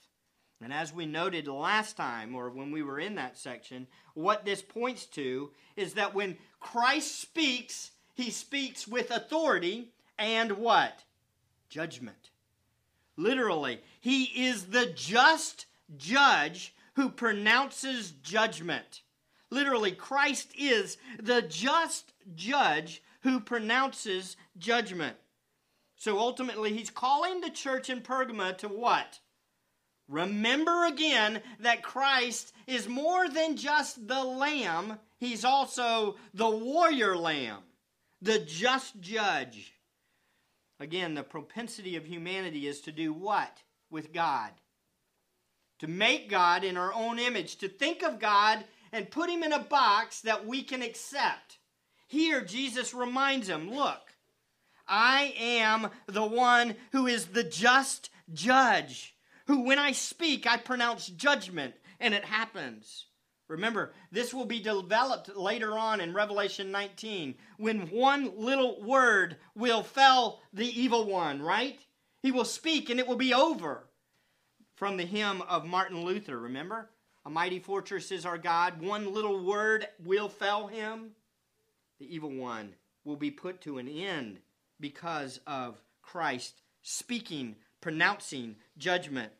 And 0.61 0.71
as 0.71 0.93
we 0.93 1.05
noted 1.05 1.49
last 1.49 1.97
time, 1.97 2.33
or 2.33 2.49
when 2.49 2.71
we 2.71 2.81
were 2.81 2.97
in 2.97 3.15
that 3.15 3.37
section, 3.37 3.87
what 4.13 4.45
this 4.45 4.61
points 4.61 5.05
to 5.07 5.51
is 5.75 5.95
that 5.95 6.15
when 6.15 6.37
Christ 6.61 7.19
speaks, 7.19 7.91
he 8.13 8.31
speaks 8.31 8.87
with 8.87 9.11
authority 9.11 9.89
and 10.17 10.53
what? 10.53 11.03
Judgment. 11.67 12.29
Literally, 13.17 13.81
he 13.99 14.23
is 14.23 14.67
the 14.67 14.85
just 14.95 15.65
judge 15.97 16.73
who 16.99 17.09
pronounces 17.09 18.11
judgment. 18.11 19.03
Literally, 19.49 19.93
Christ 19.93 20.51
is 20.57 20.97
the 21.17 21.41
just 21.41 22.11
judge 22.35 23.01
who 23.21 23.39
pronounces 23.39 24.35
judgment. 24.57 25.15
So 25.95 26.19
ultimately, 26.19 26.73
he's 26.73 26.89
calling 26.89 27.39
the 27.39 27.51
church 27.51 27.89
in 27.89 28.01
Pergama 28.01 28.57
to 28.57 28.67
what? 28.67 29.21
Remember 30.09 30.87
again 30.87 31.41
that 31.61 31.83
Christ 31.83 32.53
is 32.67 32.89
more 32.89 33.29
than 33.29 33.55
just 33.55 34.05
the 34.05 34.21
lamb, 34.21 34.99
he's 35.21 35.45
also 35.45 36.17
the 36.33 36.49
warrior 36.49 37.15
lamb, 37.15 37.61
the 38.21 38.39
just 38.39 38.99
judge. 38.99 39.73
Again, 40.81 41.13
the 41.13 41.23
propensity 41.23 41.95
of 41.95 42.03
humanity 42.03 42.67
is 42.67 42.81
to 42.81 42.91
do 42.91 43.13
what 43.13 43.63
with 43.89 44.11
God? 44.11 44.51
To 45.79 45.87
make 45.87 46.29
God 46.29 46.63
in 46.63 46.77
our 46.77 46.93
own 46.93 47.19
image, 47.19 47.57
to 47.57 47.67
think 47.67 48.03
of 48.03 48.19
God 48.19 48.63
and 48.91 49.11
put 49.11 49.29
him 49.29 49.43
in 49.43 49.53
a 49.53 49.59
box 49.59 50.21
that 50.21 50.45
we 50.45 50.63
can 50.63 50.81
accept. 50.81 51.57
Here, 52.07 52.41
Jesus 52.41 52.93
reminds 52.93 53.47
him 53.47 53.71
look, 53.71 54.01
I 54.87 55.33
am 55.37 55.89
the 56.07 56.25
one 56.25 56.75
who 56.91 57.07
is 57.07 57.27
the 57.27 57.43
just 57.43 58.09
judge 58.33 59.15
who, 59.49 59.61
when 59.61 59.79
I 59.79 59.93
speak, 59.93 60.45
I 60.45 60.57
pronounce 60.57 61.07
judgment, 61.07 61.73
and 61.99 62.13
it 62.13 62.23
happens. 62.23 63.07
Remember, 63.47 63.93
this 64.11 64.31
will 64.31 64.45
be 64.45 64.59
developed 64.59 65.35
later 65.35 65.75
on 65.75 66.01
in 66.01 66.13
Revelation 66.13 66.69
19 66.69 67.33
when 67.57 67.89
one 67.89 68.31
little 68.37 68.79
word 68.83 69.37
will 69.55 69.81
fell 69.81 70.39
the 70.53 70.67
evil 70.67 71.07
one, 71.07 71.41
right? 71.41 71.79
He 72.21 72.31
will 72.31 72.45
speak 72.45 72.91
and 72.91 72.99
it 72.99 73.07
will 73.07 73.15
be 73.15 73.33
over. 73.33 73.88
From 74.79 74.95
the 74.95 75.05
hymn 75.05 75.41
of 75.41 75.65
Martin 75.65 76.05
Luther, 76.05 76.39
remember? 76.39 76.89
A 77.25 77.29
mighty 77.29 77.59
fortress 77.59 78.13
is 78.13 78.25
our 78.25 78.37
God. 78.37 78.81
One 78.81 79.13
little 79.13 79.43
word 79.43 79.85
will 80.05 80.29
fell 80.29 80.67
him. 80.67 81.11
The 81.99 82.15
evil 82.15 82.31
one 82.31 82.75
will 83.03 83.17
be 83.17 83.29
put 83.29 83.59
to 83.63 83.77
an 83.77 83.89
end 83.89 84.39
because 84.79 85.41
of 85.45 85.81
Christ 86.01 86.61
speaking, 86.81 87.57
pronouncing 87.81 88.55
judgment. 88.77 89.33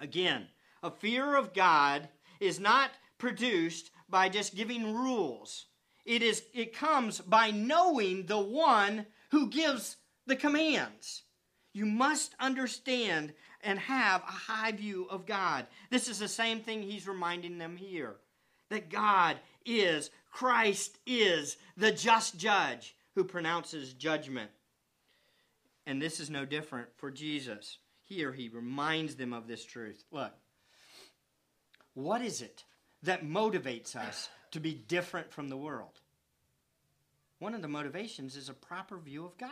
Again, 0.00 0.48
a 0.82 0.90
fear 0.90 1.36
of 1.36 1.54
God 1.54 2.08
is 2.40 2.58
not 2.58 2.90
produced 3.16 3.92
by 4.08 4.28
just 4.28 4.56
giving 4.56 4.92
rules. 4.92 5.66
it 6.04 6.20
is 6.20 6.42
it 6.52 6.74
comes 6.74 7.20
by 7.20 7.52
knowing 7.52 8.26
the 8.26 8.40
one 8.40 9.06
who 9.30 9.48
gives 9.48 9.98
the 10.26 10.34
commands. 10.34 11.22
You 11.72 11.86
must 11.86 12.34
understand 12.40 13.34
and 13.62 13.78
have 13.78 14.22
a 14.22 14.32
high 14.32 14.72
view 14.72 15.06
of 15.10 15.26
God. 15.26 15.66
This 15.90 16.08
is 16.08 16.18
the 16.18 16.28
same 16.28 16.60
thing 16.60 16.82
he's 16.82 17.08
reminding 17.08 17.58
them 17.58 17.76
here 17.76 18.16
that 18.70 18.88
God 18.88 19.36
is, 19.66 20.10
Christ 20.30 20.96
is 21.06 21.56
the 21.76 21.90
just 21.90 22.38
judge 22.38 22.94
who 23.14 23.24
pronounces 23.24 23.92
judgment. 23.92 24.50
And 25.86 26.00
this 26.00 26.20
is 26.20 26.30
no 26.30 26.44
different 26.44 26.88
for 26.96 27.10
Jesus. 27.10 27.78
Here 28.04 28.32
he 28.32 28.48
reminds 28.48 29.16
them 29.16 29.32
of 29.32 29.48
this 29.48 29.64
truth. 29.64 30.04
Look, 30.10 30.32
what 31.94 32.22
is 32.22 32.42
it 32.42 32.64
that 33.02 33.24
motivates 33.24 33.96
us 33.96 34.28
to 34.52 34.60
be 34.60 34.74
different 34.74 35.32
from 35.32 35.48
the 35.48 35.56
world? 35.56 36.00
One 37.40 37.54
of 37.54 37.62
the 37.62 37.68
motivations 37.68 38.36
is 38.36 38.48
a 38.48 38.54
proper 38.54 38.98
view 38.98 39.24
of 39.24 39.36
God. 39.38 39.50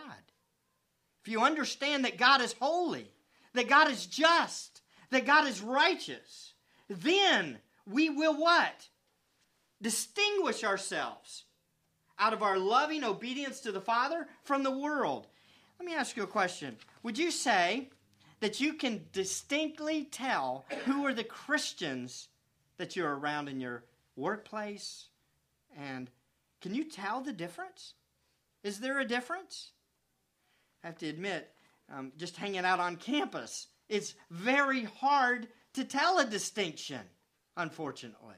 If 1.23 1.33
you 1.33 1.41
understand 1.41 2.05
that 2.05 2.19
God 2.19 2.41
is 2.41 2.55
holy, 2.61 3.11
that 3.55 3.69
God 3.69 3.91
is 3.91 4.07
just, 4.07 4.83
that 5.11 5.27
God 5.27 5.47
is 5.47 5.61
righteous, 5.63 6.55
then 6.89 7.59
we 7.87 8.11
will 8.11 8.39
what? 8.39 8.89
Distinguish 9.81 10.65
ourselves 10.65 11.45
out 12.19 12.33
of 12.33 12.43
our 12.43 12.59
loving 12.59 13.05
obedience 13.05 13.61
to 13.61 13.73
the 13.73 13.81
Father 13.81 14.27
from 14.43 14.63
the 14.63 14.77
world. 14.77 15.29
Let 15.79 15.87
me 15.87 15.95
ask 15.95 16.17
you 16.17 16.25
a 16.25 16.27
question. 16.27 16.77
Would 17.03 17.17
you 17.17 17.31
say 17.31 17.89
that 18.41 18.61
you 18.61 18.75
can 18.75 19.05
distinctly 19.13 20.05
tell 20.05 20.65
who 20.85 21.07
are 21.07 21.15
the 21.15 21.25
Christians 21.25 22.29
that 22.77 22.97
you're 22.97 23.17
around 23.17 23.49
in 23.49 23.61
your 23.61 23.85
workplace? 24.17 25.07
And 25.77 26.11
can 26.61 26.75
you 26.75 26.85
tell 26.85 27.21
the 27.21 27.33
difference? 27.33 27.95
Is 28.65 28.81
there 28.81 28.99
a 28.99 29.07
difference? 29.07 29.71
I 30.83 30.89
have 30.89 30.99
to 30.99 31.09
admit, 31.09 31.53
um, 31.93 32.13
just 32.17 32.37
hanging 32.37 32.65
out 32.65 32.81
on 32.81 32.97
campus, 32.97 33.69
it's 33.89 34.15
very 34.31 34.85
hard 34.85 35.49
to 35.75 35.85
tell 35.85 36.19
a 36.19 36.27
distinction, 36.27 37.01
unfortunately. 37.57 38.37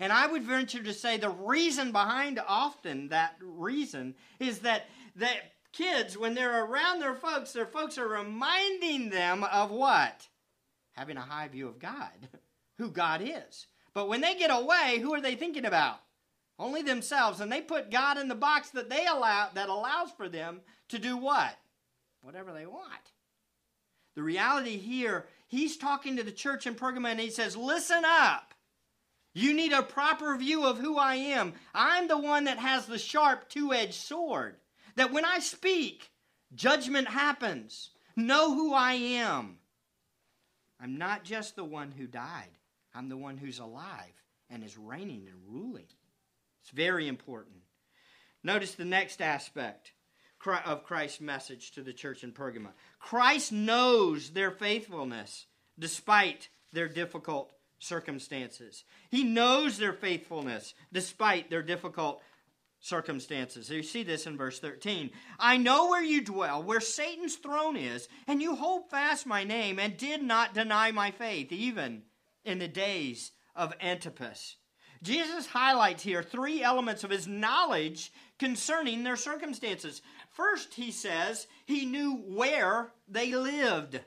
And 0.00 0.12
I 0.12 0.26
would 0.26 0.44
venture 0.44 0.82
to 0.82 0.94
say 0.94 1.16
the 1.16 1.30
reason 1.30 1.90
behind 1.90 2.40
often 2.46 3.08
that 3.08 3.34
reason 3.40 4.14
is 4.38 4.60
that 4.60 4.86
that 5.16 5.52
kids, 5.72 6.16
when 6.16 6.34
they're 6.34 6.64
around 6.64 7.00
their 7.00 7.14
folks, 7.14 7.52
their 7.52 7.66
folks 7.66 7.98
are 7.98 8.08
reminding 8.08 9.10
them 9.10 9.42
of 9.44 9.70
what? 9.70 10.28
Having 10.92 11.16
a 11.16 11.22
high 11.22 11.48
view 11.48 11.66
of 11.66 11.78
God, 11.78 12.28
who 12.78 12.90
God 12.90 13.22
is. 13.24 13.66
But 13.92 14.08
when 14.08 14.20
they 14.20 14.36
get 14.36 14.50
away, 14.50 15.00
who 15.00 15.12
are 15.14 15.20
they 15.20 15.34
thinking 15.34 15.64
about? 15.64 15.98
Only 16.58 16.82
themselves. 16.82 17.40
And 17.40 17.50
they 17.50 17.60
put 17.60 17.90
God 17.90 18.18
in 18.18 18.28
the 18.28 18.34
box 18.34 18.70
that 18.70 18.90
they 18.90 19.06
allow 19.06 19.48
that 19.54 19.68
allows 19.68 20.10
for 20.12 20.28
them 20.28 20.60
to 20.88 20.98
do 20.98 21.16
what? 21.16 21.56
Whatever 22.22 22.52
they 22.52 22.66
want. 22.66 23.12
The 24.14 24.22
reality 24.22 24.78
here, 24.78 25.26
he's 25.46 25.76
talking 25.76 26.16
to 26.16 26.22
the 26.22 26.32
church 26.32 26.66
in 26.66 26.74
Pergamum 26.74 27.12
and 27.12 27.20
he 27.20 27.30
says, 27.30 27.56
Listen 27.56 28.02
up. 28.04 28.54
You 29.34 29.54
need 29.54 29.72
a 29.72 29.82
proper 29.82 30.36
view 30.36 30.64
of 30.64 30.78
who 30.78 30.98
I 30.98 31.14
am. 31.14 31.52
I'm 31.74 32.08
the 32.08 32.18
one 32.18 32.44
that 32.44 32.58
has 32.58 32.86
the 32.86 32.98
sharp 32.98 33.48
two 33.48 33.72
edged 33.72 33.94
sword. 33.94 34.56
That 34.96 35.12
when 35.12 35.24
I 35.24 35.38
speak, 35.38 36.10
judgment 36.54 37.08
happens. 37.08 37.90
Know 38.16 38.54
who 38.54 38.74
I 38.74 38.94
am. 38.94 39.58
I'm 40.80 40.98
not 40.98 41.22
just 41.22 41.54
the 41.54 41.64
one 41.64 41.92
who 41.92 42.06
died, 42.06 42.58
I'm 42.94 43.08
the 43.08 43.16
one 43.16 43.36
who's 43.36 43.58
alive 43.58 44.22
and 44.50 44.64
is 44.64 44.76
reigning 44.76 45.28
and 45.28 45.38
ruling. 45.46 45.86
It's 46.62 46.70
very 46.70 47.06
important. 47.06 47.56
Notice 48.42 48.74
the 48.74 48.84
next 48.84 49.20
aspect 49.20 49.92
of 50.46 50.84
Christ's 50.84 51.20
message 51.20 51.72
to 51.72 51.82
the 51.82 51.92
church 51.92 52.24
in 52.24 52.32
Pergamum. 52.32 52.72
Christ 52.98 53.52
knows 53.52 54.30
their 54.30 54.50
faithfulness 54.50 55.46
despite 55.78 56.48
their 56.72 56.88
difficult 56.88 57.52
circumstances. 57.78 58.84
He 59.10 59.24
knows 59.24 59.78
their 59.78 59.92
faithfulness 59.92 60.74
despite 60.92 61.50
their 61.50 61.62
difficult 61.62 62.22
circumstances. 62.80 63.70
You 63.70 63.82
see 63.82 64.02
this 64.02 64.26
in 64.26 64.36
verse 64.36 64.60
13. 64.60 65.10
I 65.38 65.56
know 65.56 65.88
where 65.88 66.02
you 66.02 66.22
dwell, 66.22 66.62
where 66.62 66.80
Satan's 66.80 67.36
throne 67.36 67.76
is, 67.76 68.08
and 68.26 68.40
you 68.40 68.54
hold 68.54 68.90
fast 68.90 69.26
my 69.26 69.44
name 69.44 69.78
and 69.78 69.96
did 69.96 70.22
not 70.22 70.54
deny 70.54 70.92
my 70.92 71.10
faith, 71.10 71.52
even 71.52 72.02
in 72.44 72.58
the 72.58 72.68
days 72.68 73.32
of 73.56 73.74
Antipas. 73.80 74.56
Jesus 75.02 75.46
highlights 75.46 76.02
here 76.02 76.22
three 76.22 76.62
elements 76.62 77.04
of 77.04 77.10
his 77.10 77.28
knowledge 77.28 78.12
concerning 78.38 79.02
their 79.02 79.16
circumstances. 79.16 80.02
First, 80.30 80.74
he 80.74 80.90
says 80.90 81.46
he 81.66 81.84
knew 81.84 82.16
where 82.16 82.92
they 83.08 83.32
lived. 83.32 84.00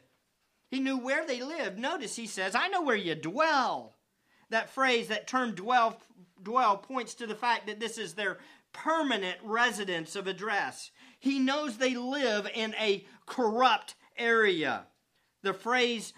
He 0.70 0.80
knew 0.80 0.98
where 0.98 1.26
they 1.26 1.41
lived. 1.41 1.78
Notice 1.78 2.15
he 2.15 2.28
says, 2.28 2.56
I 2.56 2.70
know 2.70 2.82
where 2.82 2.96
you 2.96 3.15
dwell. 3.15 3.96
That 4.50 4.70
phrase, 4.70 5.10
that 5.10 5.28
term 5.28 5.54
dwell, 5.54 6.00
dwell 6.41 6.78
points 6.78 7.13
to 7.15 7.28
the 7.28 7.36
fact 7.36 7.67
that 7.67 7.80
this 7.80 7.98
is 7.98 8.13
their 8.13 8.38
permanent 8.74 9.38
residence 9.44 10.15
of 10.15 10.28
address. 10.28 10.91
He 11.20 11.39
knows 11.39 11.78
they 11.78 11.96
live 11.96 12.50
in 12.54 12.74
a 12.80 13.06
corrupt 13.26 13.96
area. 14.17 14.86
The 15.44 15.54
phrase 15.54 16.13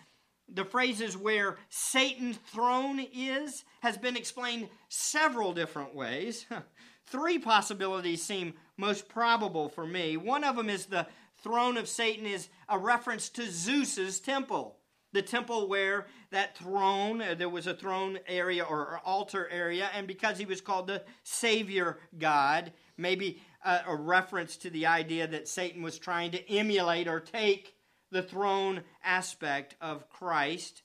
the 0.53 0.65
phrases 0.65 1.17
where 1.17 1.57
Satan's 1.69 2.37
throne 2.37 2.99
is 3.13 3.63
has 3.81 3.97
been 3.97 4.15
explained 4.15 4.69
several 4.89 5.53
different 5.53 5.95
ways. 5.95 6.45
Three 7.05 7.37
possibilities 7.37 8.23
seem 8.23 8.53
most 8.77 9.07
probable 9.07 9.69
for 9.69 9.85
me. 9.85 10.17
One 10.17 10.43
of 10.43 10.55
them 10.55 10.69
is 10.69 10.85
the 10.85 11.07
throne 11.43 11.77
of 11.77 11.87
Satan 11.87 12.25
is 12.25 12.49
a 12.69 12.79
reference 12.79 13.29
to 13.29 13.49
Zeus's 13.49 14.19
temple. 14.19 14.77
The 15.11 15.21
temple 15.21 15.67
where 15.67 16.07
that 16.31 16.57
throne, 16.57 17.21
uh, 17.21 17.35
there 17.35 17.49
was 17.49 17.67
a 17.67 17.75
throne 17.75 18.17
area 18.27 18.63
or 18.63 18.99
altar 19.05 19.47
area, 19.51 19.89
and 19.93 20.07
because 20.07 20.39
he 20.39 20.45
was 20.45 20.59
called 20.59 20.87
the 20.87 21.03
Savior 21.21 21.99
God, 22.17 22.73
maybe 22.97 23.39
a, 23.63 23.81
a 23.87 23.95
reference 23.95 24.57
to 24.57 24.71
the 24.71 24.87
idea 24.87 25.27
that 25.27 25.47
Satan 25.47 25.83
was 25.83 25.99
trying 25.99 26.31
to 26.31 26.51
emulate 26.51 27.07
or 27.07 27.19
take 27.19 27.75
the 28.11 28.23
throne 28.23 28.81
aspect 29.03 29.75
of 29.81 30.09
Christ. 30.09 30.81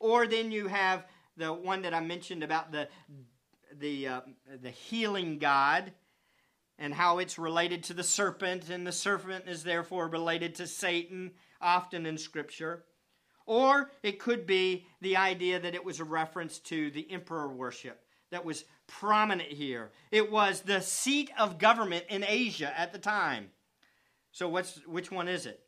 Or 0.00 0.26
then 0.26 0.50
you 0.50 0.66
have 0.66 1.06
the 1.36 1.52
one 1.52 1.82
that 1.82 1.94
I 1.94 2.00
mentioned 2.00 2.42
about 2.42 2.72
the 2.72 2.88
the 3.80 4.08
uh, 4.08 4.20
the 4.62 4.70
healing 4.70 5.38
God 5.38 5.92
and 6.78 6.94
how 6.94 7.18
it's 7.18 7.38
related 7.38 7.84
to 7.84 7.94
the 7.94 8.02
serpent, 8.02 8.70
and 8.70 8.86
the 8.86 8.92
serpent 8.92 9.44
is 9.46 9.62
therefore 9.62 10.08
related 10.08 10.54
to 10.54 10.66
Satan, 10.66 11.32
often 11.60 12.06
in 12.06 12.16
Scripture. 12.16 12.84
Or 13.44 13.90
it 14.02 14.18
could 14.18 14.46
be 14.46 14.86
the 15.00 15.16
idea 15.16 15.60
that 15.60 15.74
it 15.74 15.84
was 15.84 16.00
a 16.00 16.04
reference 16.04 16.58
to 16.60 16.90
the 16.90 17.10
emperor 17.10 17.48
worship 17.48 18.00
that 18.30 18.44
was 18.44 18.64
prominent 18.86 19.50
here. 19.50 19.90
It 20.10 20.30
was 20.30 20.62
the 20.62 20.80
seat 20.80 21.30
of 21.38 21.58
government 21.58 22.06
in 22.08 22.24
Asia 22.26 22.72
at 22.78 22.92
the 22.92 22.98
time. 22.98 23.50
So, 24.32 24.48
what's, 24.48 24.76
which 24.86 25.10
one 25.10 25.28
is 25.28 25.46
it? 25.46 25.60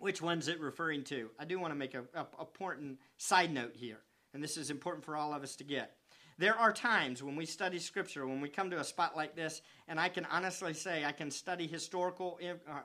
Which 0.00 0.20
one's 0.20 0.48
it 0.48 0.60
referring 0.60 1.04
to? 1.04 1.30
I 1.38 1.44
do 1.44 1.58
want 1.58 1.70
to 1.70 1.78
make 1.78 1.94
a, 1.94 2.02
a 2.14 2.26
important 2.40 2.98
side 3.16 3.52
note 3.52 3.76
here, 3.76 4.00
and 4.34 4.42
this 4.42 4.56
is 4.56 4.70
important 4.70 5.04
for 5.04 5.16
all 5.16 5.32
of 5.32 5.42
us 5.42 5.56
to 5.56 5.64
get. 5.64 5.96
There 6.36 6.58
are 6.58 6.72
times 6.72 7.22
when 7.22 7.36
we 7.36 7.46
study 7.46 7.78
Scripture, 7.78 8.26
when 8.26 8.40
we 8.40 8.48
come 8.48 8.70
to 8.70 8.80
a 8.80 8.84
spot 8.84 9.16
like 9.16 9.36
this, 9.36 9.62
and 9.86 10.00
I 10.00 10.08
can 10.08 10.26
honestly 10.26 10.74
say 10.74 11.04
I 11.04 11.12
can 11.12 11.30
study 11.30 11.66
historical, 11.66 12.38
uh, 12.42 12.80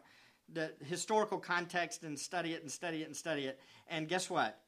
the 0.53 0.71
historical 0.85 1.39
context 1.39 2.03
and 2.03 2.17
study 2.17 2.53
it 2.53 2.62
and 2.62 2.71
study 2.71 3.01
it 3.01 3.07
and 3.07 3.15
study 3.15 3.45
it. 3.45 3.59
And 3.89 4.07
guess 4.07 4.29
what? 4.29 4.59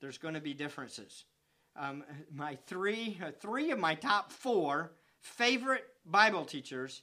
There's 0.00 0.18
going 0.18 0.34
to 0.34 0.40
be 0.40 0.54
differences. 0.54 1.24
Um, 1.76 2.04
my 2.32 2.56
three, 2.66 3.18
uh, 3.22 3.32
three 3.40 3.70
of 3.72 3.78
my 3.78 3.94
top 3.94 4.32
four 4.32 4.92
favorite 5.20 5.84
Bible 6.06 6.44
teachers 6.44 7.02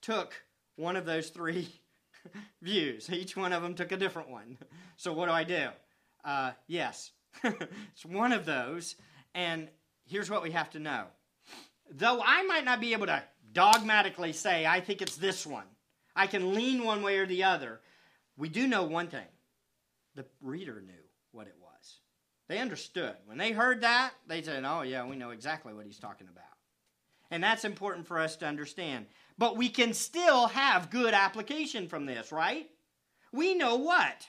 took 0.00 0.34
one 0.76 0.96
of 0.96 1.04
those 1.04 1.30
three 1.30 1.68
views. 2.62 3.10
Each 3.10 3.36
one 3.36 3.52
of 3.52 3.62
them 3.62 3.74
took 3.74 3.92
a 3.92 3.96
different 3.96 4.30
one. 4.30 4.58
So 4.96 5.12
what 5.12 5.26
do 5.26 5.32
I 5.32 5.44
do? 5.44 5.68
Uh, 6.24 6.52
yes, 6.66 7.10
it's 7.44 8.04
one 8.04 8.32
of 8.32 8.46
those, 8.46 8.96
and 9.34 9.68
here's 10.06 10.30
what 10.30 10.42
we 10.42 10.52
have 10.52 10.70
to 10.70 10.78
know. 10.78 11.04
Though 11.90 12.20
I 12.24 12.42
might 12.44 12.64
not 12.64 12.80
be 12.80 12.92
able 12.92 13.06
to 13.06 13.22
dogmatically 13.52 14.32
say, 14.32 14.66
I 14.66 14.80
think 14.80 15.02
it's 15.02 15.16
this 15.16 15.46
one, 15.46 15.66
I 16.14 16.26
can 16.26 16.54
lean 16.54 16.84
one 16.84 17.02
way 17.02 17.18
or 17.18 17.26
the 17.26 17.44
other. 17.44 17.80
We 18.36 18.48
do 18.48 18.66
know 18.66 18.84
one 18.84 19.08
thing 19.08 19.26
the 20.14 20.24
reader 20.40 20.80
knew 20.80 20.92
what 21.32 21.46
it 21.46 21.54
was. 21.60 22.00
They 22.48 22.58
understood. 22.58 23.14
When 23.26 23.38
they 23.38 23.52
heard 23.52 23.82
that, 23.82 24.12
they 24.26 24.42
said, 24.42 24.64
Oh, 24.64 24.82
yeah, 24.82 25.06
we 25.06 25.16
know 25.16 25.30
exactly 25.30 25.74
what 25.74 25.86
he's 25.86 25.98
talking 25.98 26.28
about. 26.28 26.44
And 27.30 27.42
that's 27.42 27.64
important 27.64 28.06
for 28.06 28.18
us 28.18 28.36
to 28.36 28.46
understand. 28.46 29.06
But 29.36 29.56
we 29.56 29.68
can 29.68 29.92
still 29.92 30.46
have 30.48 30.90
good 30.90 31.12
application 31.12 31.88
from 31.88 32.06
this, 32.06 32.32
right? 32.32 32.70
We 33.32 33.54
know 33.54 33.76
what? 33.76 34.28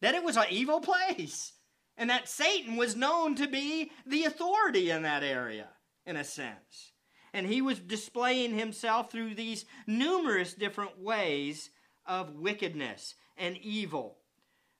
That 0.00 0.14
it 0.14 0.24
was 0.24 0.36
an 0.36 0.46
evil 0.50 0.80
place 0.80 1.52
and 1.96 2.10
that 2.10 2.28
Satan 2.28 2.76
was 2.76 2.96
known 2.96 3.34
to 3.36 3.46
be 3.46 3.90
the 4.06 4.24
authority 4.24 4.90
in 4.90 5.02
that 5.02 5.22
area, 5.22 5.68
in 6.06 6.16
a 6.16 6.24
sense. 6.24 6.92
And 7.32 7.46
he 7.46 7.62
was 7.62 7.78
displaying 7.78 8.58
himself 8.58 9.10
through 9.10 9.34
these 9.34 9.64
numerous 9.86 10.54
different 10.54 10.98
ways 11.00 11.70
of 12.06 12.34
wickedness 12.34 13.14
and 13.36 13.56
evil. 13.58 14.18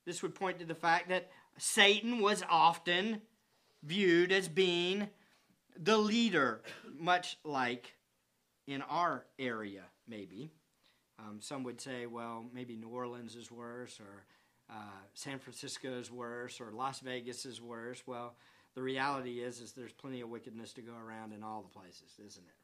This 0.04 0.22
would 0.22 0.34
point 0.34 0.58
to 0.58 0.64
the 0.64 0.74
fact 0.74 1.08
that 1.10 1.30
Satan 1.58 2.20
was 2.20 2.42
often 2.48 3.22
viewed 3.82 4.32
as 4.32 4.48
being 4.48 5.08
the 5.78 5.96
leader, 5.96 6.62
much 6.98 7.38
like 7.44 7.94
in 8.66 8.82
our 8.82 9.26
area, 9.38 9.84
maybe. 10.08 10.52
Um, 11.18 11.38
some 11.40 11.62
would 11.64 11.80
say, 11.80 12.06
well, 12.06 12.44
maybe 12.52 12.76
New 12.76 12.88
Orleans 12.88 13.36
is 13.36 13.50
worse, 13.50 14.00
or 14.00 14.24
uh, 14.70 14.74
San 15.14 15.38
Francisco 15.38 15.98
is 15.98 16.10
worse, 16.10 16.60
or 16.60 16.70
Las 16.72 17.00
Vegas 17.00 17.44
is 17.44 17.60
worse. 17.60 18.02
Well, 18.06 18.34
the 18.74 18.82
reality 18.82 19.40
is, 19.40 19.60
is 19.60 19.72
there's 19.72 19.92
plenty 19.92 20.20
of 20.20 20.28
wickedness 20.28 20.72
to 20.74 20.82
go 20.82 20.94
around 20.94 21.32
in 21.32 21.42
all 21.42 21.62
the 21.62 21.78
places, 21.78 22.12
isn't 22.24 22.46
it? 22.46 22.54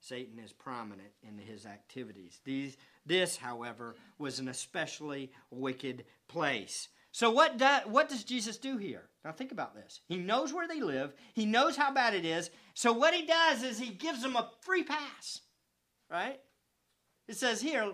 Satan 0.00 0.38
is 0.38 0.52
prominent 0.52 1.08
in 1.22 1.38
his 1.38 1.64
activities. 1.64 2.40
These, 2.44 2.76
this, 3.06 3.36
however, 3.36 3.96
was 4.18 4.38
an 4.38 4.48
especially 4.48 5.30
wicked 5.50 6.04
place. 6.28 6.88
So 7.10 7.30
what, 7.30 7.58
do, 7.58 7.66
what 7.86 8.08
does 8.08 8.24
Jesus 8.24 8.58
do 8.58 8.76
here? 8.76 9.08
Now 9.24 9.32
think 9.32 9.52
about 9.52 9.74
this. 9.74 10.00
He 10.06 10.16
knows 10.16 10.52
where 10.52 10.68
they 10.68 10.80
live. 10.80 11.14
He 11.32 11.46
knows 11.46 11.76
how 11.76 11.92
bad 11.92 12.12
it 12.12 12.24
is. 12.24 12.50
So 12.74 12.92
what 12.92 13.14
he 13.14 13.24
does 13.24 13.62
is 13.62 13.78
he 13.78 13.90
gives 13.90 14.20
them 14.20 14.36
a 14.36 14.50
free 14.60 14.82
pass, 14.82 15.40
right? 16.10 16.40
It 17.28 17.36
says 17.36 17.62
here, 17.62 17.92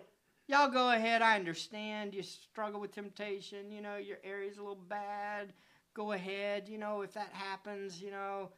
y'all 0.50 0.68
go 0.70 0.90
ahead. 0.90 1.22
I 1.22 1.36
understand 1.36 2.14
you 2.14 2.22
struggle 2.22 2.80
with 2.80 2.94
temptation. 2.94 3.70
You 3.70 3.80
know, 3.80 3.96
your 3.96 4.18
area's 4.24 4.58
a 4.58 4.62
little 4.62 4.76
bad. 4.88 5.52
Go 5.94 6.12
ahead. 6.12 6.68
You 6.68 6.78
know, 6.78 7.02
if 7.02 7.14
that 7.14 7.30
happens, 7.32 8.02
you 8.02 8.10
know, 8.10 8.50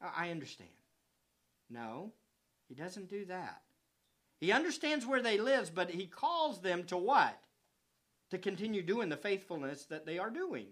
I 0.00 0.30
understand. 0.30 0.70
No, 1.68 2.12
he 2.68 2.74
doesn't 2.74 3.08
do 3.08 3.24
that. 3.26 3.62
He 4.38 4.52
understands 4.52 5.06
where 5.06 5.22
they 5.22 5.38
live, 5.38 5.74
but 5.74 5.90
he 5.90 6.06
calls 6.06 6.60
them 6.60 6.84
to 6.84 6.96
what? 6.96 7.38
to 8.30 8.38
continue 8.38 8.82
doing 8.82 9.08
the 9.08 9.16
faithfulness 9.16 9.84
that 9.84 10.06
they 10.06 10.18
are 10.18 10.30
doing. 10.30 10.66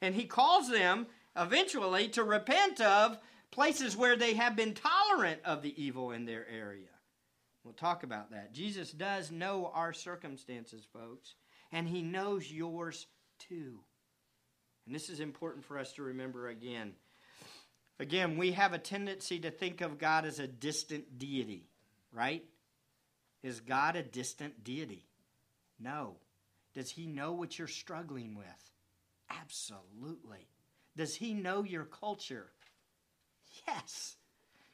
And 0.00 0.14
he 0.14 0.24
calls 0.24 0.70
them 0.70 1.06
eventually 1.36 2.08
to 2.08 2.24
repent 2.24 2.80
of 2.80 3.18
places 3.50 3.96
where 3.96 4.16
they 4.16 4.34
have 4.34 4.56
been 4.56 4.74
tolerant 4.74 5.40
of 5.44 5.62
the 5.62 5.80
evil 5.82 6.12
in 6.12 6.24
their 6.24 6.46
area. 6.48 6.88
We'll 7.68 7.74
talk 7.74 8.02
about 8.02 8.30
that. 8.30 8.54
Jesus 8.54 8.90
does 8.90 9.30
know 9.30 9.70
our 9.74 9.92
circumstances, 9.92 10.86
folks, 10.90 11.34
and 11.70 11.86
he 11.86 12.00
knows 12.00 12.50
yours 12.50 13.06
too. 13.38 13.80
And 14.86 14.94
this 14.94 15.10
is 15.10 15.20
important 15.20 15.66
for 15.66 15.78
us 15.78 15.92
to 15.92 16.02
remember 16.02 16.48
again. 16.48 16.94
Again, 18.00 18.38
we 18.38 18.52
have 18.52 18.72
a 18.72 18.78
tendency 18.78 19.38
to 19.40 19.50
think 19.50 19.82
of 19.82 19.98
God 19.98 20.24
as 20.24 20.38
a 20.38 20.46
distant 20.46 21.18
deity, 21.18 21.68
right? 22.10 22.42
Is 23.42 23.60
God 23.60 23.96
a 23.96 24.02
distant 24.02 24.64
deity? 24.64 25.04
No. 25.78 26.16
Does 26.72 26.90
he 26.90 27.06
know 27.06 27.32
what 27.32 27.58
you're 27.58 27.68
struggling 27.68 28.34
with? 28.34 28.72
Absolutely. 29.28 30.48
Does 30.96 31.14
he 31.14 31.34
know 31.34 31.64
your 31.64 31.84
culture? 31.84 32.46
Yes. 33.66 34.16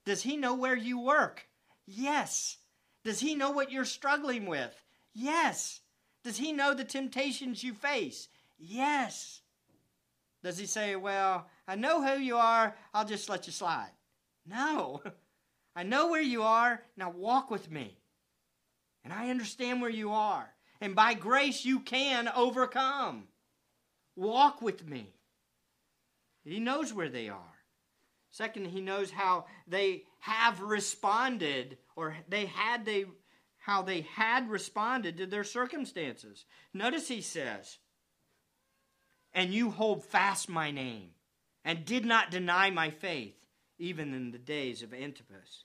Does 0.04 0.22
he 0.22 0.36
know 0.36 0.54
where 0.54 0.76
you 0.76 1.00
work? 1.00 1.48
Yes. 1.86 2.56
Does 3.04 3.20
he 3.20 3.34
know 3.34 3.50
what 3.50 3.70
you're 3.70 3.84
struggling 3.84 4.46
with? 4.46 4.74
Yes. 5.12 5.80
Does 6.24 6.38
he 6.38 6.52
know 6.52 6.74
the 6.74 6.84
temptations 6.84 7.62
you 7.62 7.74
face? 7.74 8.28
Yes. 8.58 9.42
Does 10.42 10.58
he 10.58 10.66
say, 10.66 10.96
Well, 10.96 11.46
I 11.68 11.74
know 11.76 12.02
who 12.02 12.20
you 12.20 12.36
are, 12.36 12.74
I'll 12.92 13.04
just 13.04 13.28
let 13.28 13.46
you 13.46 13.52
slide? 13.52 13.90
No. 14.46 15.02
I 15.76 15.82
know 15.82 16.08
where 16.08 16.22
you 16.22 16.42
are, 16.42 16.82
now 16.96 17.10
walk 17.10 17.50
with 17.50 17.70
me. 17.70 17.98
And 19.02 19.12
I 19.12 19.30
understand 19.30 19.82
where 19.82 19.90
you 19.90 20.12
are. 20.12 20.48
And 20.80 20.94
by 20.94 21.14
grace, 21.14 21.64
you 21.64 21.80
can 21.80 22.28
overcome. 22.28 23.24
Walk 24.16 24.62
with 24.62 24.86
me. 24.88 25.14
He 26.44 26.60
knows 26.60 26.92
where 26.92 27.08
they 27.08 27.28
are. 27.28 27.40
Second, 28.30 28.66
he 28.66 28.80
knows 28.80 29.10
how 29.10 29.46
they 29.66 30.04
have 30.20 30.60
responded 30.60 31.78
or 31.96 32.16
they 32.28 32.46
had 32.46 32.84
they 32.84 33.06
how 33.58 33.82
they 33.82 34.02
had 34.02 34.50
responded 34.50 35.16
to 35.16 35.26
their 35.26 35.44
circumstances. 35.44 36.44
Notice 36.72 37.08
he 37.08 37.20
says, 37.20 37.78
"And 39.32 39.54
you 39.54 39.70
hold 39.70 40.04
fast 40.04 40.48
my 40.48 40.70
name 40.70 41.10
and 41.64 41.84
did 41.84 42.04
not 42.04 42.30
deny 42.30 42.70
my 42.70 42.90
faith 42.90 43.36
even 43.78 44.12
in 44.14 44.30
the 44.30 44.38
days 44.38 44.82
of 44.82 44.92
Antipas." 44.92 45.64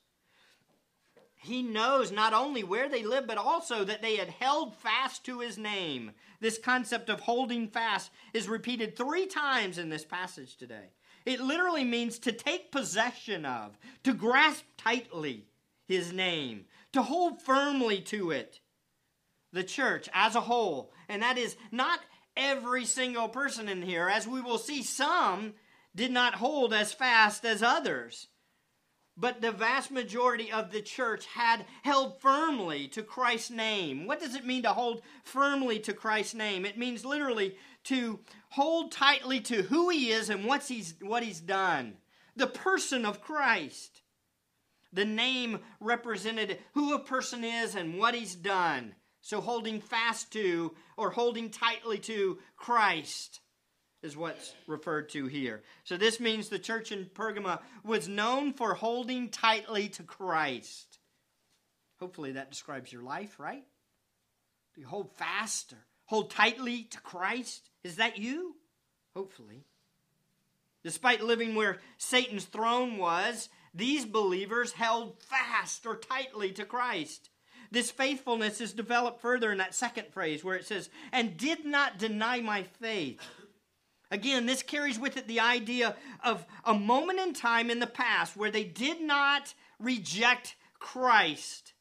he 1.42 1.64
knows 1.64 2.12
not 2.12 2.34
only 2.34 2.64
where 2.64 2.90
they 2.90 3.04
live, 3.04 3.26
but 3.26 3.38
also 3.38 3.86
that 3.86 4.02
they 4.02 4.18
had 4.18 4.30
held 4.30 4.76
fast 4.76 5.24
to 5.24 5.40
his 5.40 5.58
name. 5.58 6.12
This 6.42 6.58
concept 6.58 7.10
of 7.10 7.22
holding 7.22 7.70
fast 7.70 8.12
is 8.34 8.50
repeated 8.50 8.96
three 8.96 9.26
times 9.26 9.78
in 9.78 9.90
this 9.90 10.04
passage 10.04 10.58
today. 10.58 10.90
It 11.26 11.40
literally 11.40 11.86
means 11.86 12.20
to 12.20 12.34
take 12.34 12.72
possession 12.72 13.46
of, 13.46 13.78
to 14.04 14.14
grasp 14.14 14.66
tightly 14.78 15.46
his 15.90 16.14
name, 16.14 16.64
to 16.94 17.02
hold 17.02 17.42
firmly 17.42 18.00
to 18.00 18.32
it. 18.32 18.62
The 19.52 19.64
church 19.64 20.08
as 20.14 20.36
a 20.36 20.42
whole, 20.42 20.94
and 21.10 21.22
that 21.22 21.38
is 21.38 21.58
not 21.72 22.00
every 22.38 22.86
single 22.86 23.28
person 23.28 23.68
in 23.68 23.82
here, 23.82 24.08
as 24.08 24.26
we 24.26 24.40
will 24.40 24.60
see, 24.60 24.84
some 24.84 25.56
did 25.94 26.12
not 26.12 26.36
hold 26.36 26.72
as 26.72 26.94
fast 26.94 27.44
as 27.44 27.62
others 27.62 28.28
but 29.20 29.42
the 29.42 29.52
vast 29.52 29.92
majority 29.92 30.50
of 30.50 30.72
the 30.72 30.82
church 30.82 31.26
had 31.26 31.66
held 31.84 32.22
firmly 32.22 32.88
to 32.88 33.04
Christ's 33.04 33.52
name. 33.52 34.08
What 34.08 34.22
does 34.22 34.34
it 34.34 34.46
mean 34.46 34.64
to 34.64 34.70
hold 34.70 35.02
firmly 35.26 35.80
to 35.80 35.94
Christ's 35.94 36.36
name? 36.36 36.66
It 36.66 36.78
means 36.78 37.04
literally 37.04 37.58
to 37.86 38.20
hold 38.50 38.94
tightly 38.94 39.42
to 39.42 39.64
who 39.64 39.90
he 39.90 40.12
is 40.12 40.30
and 40.30 40.46
what's 40.46 40.70
he's, 40.70 40.96
what 41.02 41.22
he's 41.22 41.42
done. 41.42 41.98
The 42.38 42.48
person 42.48 43.06
of 43.06 43.22
Christ. 43.22 44.02
The 44.94 45.06
name 45.06 45.60
represented 45.80 46.60
who 46.74 46.94
a 46.94 47.00
person 47.00 47.44
is 47.44 47.76
and 47.76 48.00
what 48.00 48.16
he's 48.16 48.36
done. 48.36 48.96
So 49.22 49.42
holding 49.42 49.82
fast 49.82 50.32
to 50.34 50.74
or 50.98 51.12
holding 51.12 51.50
tightly 51.50 52.00
to 52.00 52.40
Christ 52.56 53.42
is 54.02 54.16
what's 54.16 54.54
referred 54.66 55.10
to 55.10 55.28
here. 55.28 55.62
So 55.84 55.98
this 55.98 56.20
means 56.20 56.50
the 56.50 56.58
church 56.58 56.92
in 56.92 57.06
Pergama 57.06 57.60
was 57.84 58.08
known 58.08 58.54
for 58.54 58.74
holding 58.74 59.30
tightly 59.30 59.90
to 59.90 60.04
Christ. 60.04 61.00
Hopefully 62.00 62.34
that 62.34 62.50
describes 62.50 62.94
your 62.94 63.04
life, 63.04 63.40
right? 63.40 63.66
Do 64.74 64.82
you 64.82 64.88
hold 64.88 65.12
fast 65.18 65.74
or 65.74 65.86
hold 66.06 66.32
tightly 66.32 66.84
to 66.84 67.02
Christ? 67.02 67.70
Is 67.84 67.98
that 67.98 68.18
you? 68.18 68.56
Hopefully. 69.14 69.66
Despite 70.82 71.22
living 71.22 71.56
where 71.56 71.80
Satan's 71.98 72.46
throne 72.46 72.98
was, 72.98 73.50
these 73.74 74.06
believers 74.06 74.74
held 74.74 75.22
fast 75.22 75.86
or 75.86 75.96
tightly 75.96 76.52
to 76.54 76.66
Christ. 76.66 77.30
This 77.72 77.92
faithfulness 77.92 78.62
is 78.62 78.74
developed 78.74 79.22
further 79.22 79.52
in 79.52 79.60
that 79.60 79.76
second 79.76 80.08
phrase 80.12 80.44
where 80.44 80.56
it 80.56 80.66
says, 80.66 80.90
and 81.12 81.38
did 81.38 81.66
not 81.66 82.00
deny 82.00 82.42
my 82.42 82.64
faith. 82.64 83.20
Again, 84.12 84.48
this 84.48 84.64
carries 84.64 84.98
with 84.98 85.18
it 85.18 85.28
the 85.28 85.40
idea 85.40 85.96
of 86.24 86.46
a 86.66 86.74
moment 86.74 87.20
in 87.20 87.34
time 87.34 87.70
in 87.70 87.80
the 87.80 87.86
past 87.88 88.36
where 88.36 88.50
they 88.50 88.64
did 88.64 89.02
not 89.02 89.54
reject 89.78 90.56
Christ 90.80 91.74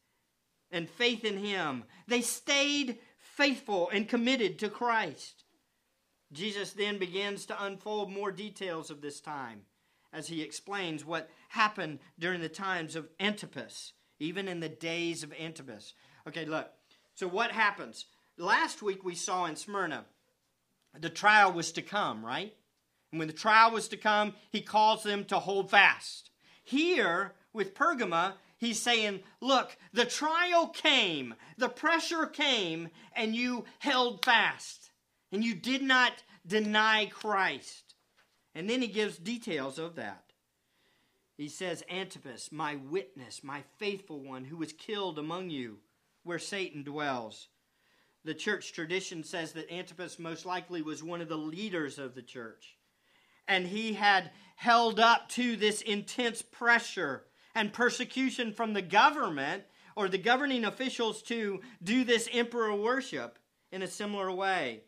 and 0.71 0.87
faith 0.87 1.25
in 1.25 1.37
Him. 1.37 1.85
They 2.07 2.21
stayed 2.21 2.99
faithful 3.17 3.89
and 3.91 4.07
committed 4.07 4.59
to 4.59 4.69
Christ. 4.69 5.43
Jesus 6.31 6.73
then 6.73 6.99
begins 6.99 7.47
to 7.47 7.63
unfold 7.63 8.11
more 8.11 8.31
details 8.31 8.91
of 8.91 9.01
this 9.01 9.19
time 9.19 9.61
as 10.13 10.27
he 10.27 10.41
explains 10.41 11.05
what 11.05 11.29
happened 11.49 11.99
during 12.17 12.41
the 12.41 12.49
times 12.49 12.95
of 12.95 13.09
Antipas, 13.19 13.93
even 14.19 14.47
in 14.47 14.59
the 14.59 14.69
days 14.69 15.23
of 15.23 15.33
Antipas. 15.33 15.93
Okay, 16.27 16.45
look. 16.45 16.69
So, 17.15 17.27
what 17.27 17.51
happens? 17.51 18.05
Last 18.37 18.81
week 18.81 19.03
we 19.03 19.15
saw 19.15 19.45
in 19.45 19.55
Smyrna 19.55 20.05
the 20.97 21.09
trial 21.09 21.51
was 21.51 21.71
to 21.73 21.81
come, 21.81 22.25
right? 22.25 22.53
And 23.11 23.19
when 23.19 23.27
the 23.27 23.33
trial 23.33 23.71
was 23.71 23.87
to 23.89 23.97
come, 23.97 24.33
he 24.51 24.61
calls 24.61 25.03
them 25.03 25.25
to 25.25 25.39
hold 25.39 25.69
fast. 25.69 26.31
Here, 26.63 27.33
with 27.53 27.73
Pergama, 27.73 28.33
he's 28.57 28.81
saying, 28.81 29.21
Look, 29.41 29.75
the 29.93 30.05
trial 30.05 30.67
came, 30.67 31.35
the 31.57 31.69
pressure 31.69 32.25
came, 32.25 32.89
and 33.15 33.35
you 33.35 33.65
held 33.79 34.23
fast, 34.23 34.91
and 35.31 35.43
you 35.43 35.55
did 35.55 35.81
not 35.81 36.23
deny 36.45 37.07
Christ. 37.07 37.95
And 38.55 38.69
then 38.69 38.81
he 38.81 38.87
gives 38.87 39.17
details 39.17 39.79
of 39.79 39.95
that. 39.95 40.23
He 41.39 41.47
says, 41.47 41.85
Antipas, 41.89 42.51
my 42.51 42.75
witness, 42.75 43.45
my 43.45 43.63
faithful 43.77 44.19
one, 44.19 44.43
who 44.43 44.57
was 44.57 44.73
killed 44.73 45.17
among 45.17 45.49
you, 45.49 45.77
where 46.23 46.37
Satan 46.37 46.83
dwells. 46.83 47.47
The 48.25 48.33
church 48.33 48.73
tradition 48.73 49.23
says 49.23 49.53
that 49.53 49.71
Antipas 49.71 50.19
most 50.19 50.45
likely 50.45 50.81
was 50.81 51.01
one 51.01 51.21
of 51.21 51.29
the 51.29 51.37
leaders 51.37 51.97
of 51.97 52.13
the 52.13 52.21
church. 52.21 52.75
And 53.47 53.65
he 53.65 53.93
had 53.93 54.31
held 54.57 54.99
up 54.99 55.29
to 55.29 55.55
this 55.55 55.81
intense 55.81 56.41
pressure 56.41 57.23
and 57.55 57.71
persecution 57.71 58.51
from 58.51 58.73
the 58.73 58.81
government 58.81 59.63
or 59.95 60.09
the 60.09 60.17
governing 60.17 60.65
officials 60.65 61.21
to 61.21 61.61
do 61.81 62.03
this 62.03 62.27
emperor 62.33 62.75
worship 62.75 63.39
in 63.71 63.81
a 63.81 63.87
similar 63.87 64.29
way. 64.29 64.81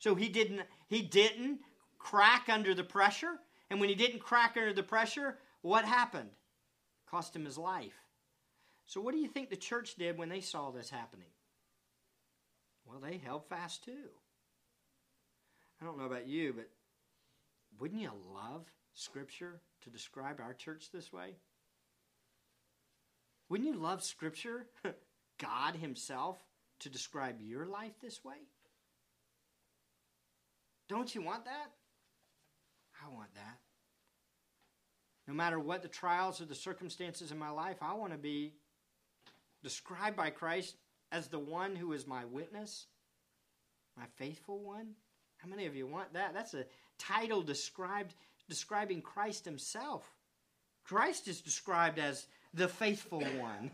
So 0.00 0.14
he 0.14 0.28
didn't 0.28 0.60
he 0.86 1.00
didn't 1.00 1.60
crack 1.98 2.50
under 2.50 2.74
the 2.74 2.84
pressure, 2.84 3.40
and 3.70 3.80
when 3.80 3.88
he 3.88 3.94
didn't 3.94 4.20
crack 4.20 4.58
under 4.58 4.74
the 4.74 4.82
pressure, 4.82 5.38
what 5.62 5.84
happened? 5.84 6.30
Cost 7.10 7.34
him 7.34 7.44
his 7.44 7.58
life. 7.58 7.98
So 8.86 9.00
what 9.00 9.12
do 9.12 9.20
you 9.20 9.28
think 9.28 9.50
the 9.50 9.56
church 9.56 9.96
did 9.96 10.18
when 10.18 10.28
they 10.28 10.40
saw 10.40 10.70
this 10.70 10.90
happening? 10.90 11.28
Well, 12.86 13.00
they 13.00 13.18
held 13.18 13.46
fast 13.48 13.84
too. 13.84 14.08
I 15.80 15.84
don't 15.84 15.98
know 15.98 16.06
about 16.06 16.26
you, 16.26 16.54
but 16.54 16.68
wouldn't 17.78 18.00
you 18.00 18.10
love 18.34 18.66
Scripture 18.94 19.60
to 19.82 19.90
describe 19.90 20.40
our 20.40 20.54
church 20.54 20.90
this 20.92 21.12
way? 21.12 21.36
Wouldn't 23.48 23.68
you 23.68 23.76
love 23.76 24.02
Scripture, 24.02 24.66
God 25.38 25.76
Himself, 25.76 26.38
to 26.80 26.88
describe 26.88 27.40
your 27.40 27.66
life 27.66 27.92
this 28.00 28.24
way? 28.24 28.48
Don't 30.88 31.14
you 31.14 31.22
want 31.22 31.44
that? 31.44 31.72
I 33.04 33.14
want 33.14 33.34
that. 33.34 33.58
No 35.28 35.34
matter 35.34 35.60
what 35.60 35.82
the 35.82 35.88
trials 35.88 36.40
or 36.40 36.46
the 36.46 36.54
circumstances 36.54 37.30
in 37.30 37.38
my 37.38 37.50
life, 37.50 37.76
I 37.82 37.92
want 37.92 38.12
to 38.12 38.18
be 38.18 38.54
described 39.62 40.16
by 40.16 40.30
Christ 40.30 40.74
as 41.12 41.28
the 41.28 41.38
one 41.38 41.76
who 41.76 41.92
is 41.92 42.06
my 42.06 42.24
witness, 42.24 42.86
my 43.94 44.06
faithful 44.16 44.58
one. 44.58 44.94
How 45.36 45.48
many 45.48 45.66
of 45.66 45.76
you 45.76 45.86
want 45.86 46.14
that? 46.14 46.32
That's 46.32 46.54
a 46.54 46.64
title 46.98 47.42
described 47.42 48.14
describing 48.48 49.02
Christ 49.02 49.44
himself. 49.44 50.02
Christ 50.84 51.28
is 51.28 51.42
described 51.42 51.98
as 51.98 52.26
the 52.54 52.66
faithful 52.66 53.20
one. 53.20 53.70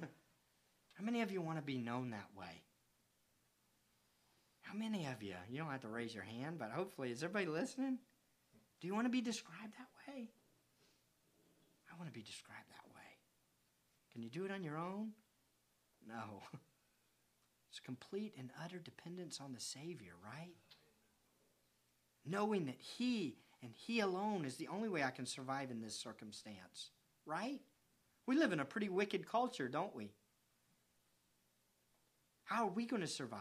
How 0.95 1.05
many 1.05 1.23
of 1.23 1.31
you 1.31 1.41
want 1.41 1.59
to 1.59 1.65
be 1.65 1.79
known 1.79 2.11
that 2.11 2.29
way? 2.37 2.63
How 4.63 4.75
many 4.75 5.07
of 5.07 5.23
you? 5.23 5.37
You 5.49 5.59
don't 5.59 5.71
have 5.71 5.83
to 5.83 5.89
raise 5.89 6.13
your 6.13 6.25
hand, 6.25 6.59
but 6.59 6.73
hopefully, 6.73 7.13
is 7.13 7.23
everybody 7.23 7.47
listening? 7.47 7.99
Do 8.81 8.89
you 8.89 8.95
want 8.95 9.07
to 9.07 9.11
be 9.11 9.21
described 9.21 9.73
that 9.79 9.87
way? 9.94 9.94
I 11.95 11.99
want 11.99 12.13
to 12.13 12.19
be 12.19 12.25
described 12.25 12.69
that 12.71 12.95
way. 12.95 13.03
Can 14.13 14.23
you 14.23 14.31
do 14.31 14.45
it 14.45 14.51
on 14.51 14.65
your 14.65 14.77
own? 14.77 15.11
No. 16.07 16.43
It's 17.71 17.81
complete 17.81 18.35
and 18.39 18.51
utter 18.65 18.79
dependence 18.79 19.41
on 19.41 19.53
the 19.53 19.59
Savior, 19.59 20.13
right? 20.25 20.55
Knowing 22.25 22.67
that 22.67 22.79
He 22.79 23.35
and 23.65 23.73
He 23.75 23.99
alone 23.99 24.45
is 24.45 24.55
the 24.55 24.69
only 24.69 24.89
way 24.89 25.03
I 25.03 25.11
can 25.11 25.27
survive 25.27 25.73
in 25.73 25.81
this 25.81 25.97
circumstance, 25.97 26.91
right? 27.27 27.61
We 28.27 28.37
live 28.37 28.53
in 28.53 28.61
a 28.61 28.65
pretty 28.65 28.89
wicked 28.89 29.27
culture, 29.27 29.67
don't 29.67 29.93
we? 29.93 30.13
How 32.45 32.67
are 32.67 32.71
we 32.71 32.87
going 32.87 33.03
to 33.03 33.09
survive 33.09 33.41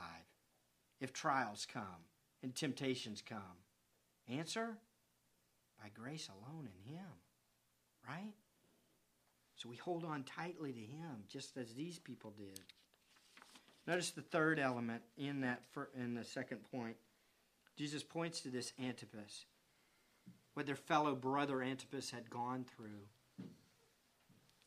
if 1.00 1.14
trials 1.14 1.68
come 1.72 2.08
and 2.42 2.56
temptations 2.56 3.22
come? 3.22 3.62
Answer 4.28 4.80
by 5.80 5.90
grace 5.94 6.28
alone 6.28 6.68
in 6.68 6.92
Him, 6.92 7.06
right? 8.10 8.34
So 9.64 9.70
we 9.70 9.78
hold 9.78 10.04
on 10.04 10.24
tightly 10.24 10.74
to 10.74 10.80
Him, 10.80 11.24
just 11.30 11.56
as 11.56 11.74
these 11.74 11.98
people 11.98 12.34
did. 12.38 12.60
Notice 13.88 14.12
the 14.12 14.22
third 14.22 14.60
element 14.60 15.04
in 15.18 15.40
that 15.40 15.62
in 15.98 16.16
the 16.16 16.26
second 16.26 16.60
point. 16.70 16.98
Jesus 17.78 18.04
points 18.04 18.42
to 18.42 18.50
this 18.50 18.74
Antipas, 18.78 19.46
what 20.54 20.66
their 20.66 20.76
fellow 20.76 21.16
brother 21.16 21.62
Antipas 21.62 22.12
had 22.12 22.30
gone 22.30 22.66
through. 22.76 23.08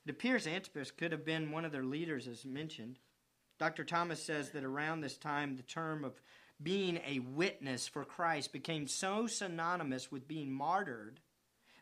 It 0.07 0.11
appears 0.11 0.47
Antipas 0.47 0.93
could 0.93 1.13
have 1.13 1.27
been 1.27 1.53
one 1.53 1.67
of 1.67 1.73
their 1.73 1.85
leaders, 1.85 2.27
as 2.27 2.47
mentioned. 2.47 2.99
Dr. 3.59 3.85
Thomas 3.85 4.23
says 4.23 4.51
that 4.51 4.65
around 4.65 5.03
this 5.03 5.19
time, 5.19 5.57
the 5.57 5.63
term 5.63 6.05
of 6.05 6.23
being 6.63 7.01
a 7.07 7.19
witness 7.19 7.87
for 7.87 8.07
Christ 8.07 8.51
became 8.51 8.87
so 8.87 9.27
synonymous 9.27 10.11
with 10.11 10.27
being 10.27 10.51
martyred 10.51 11.21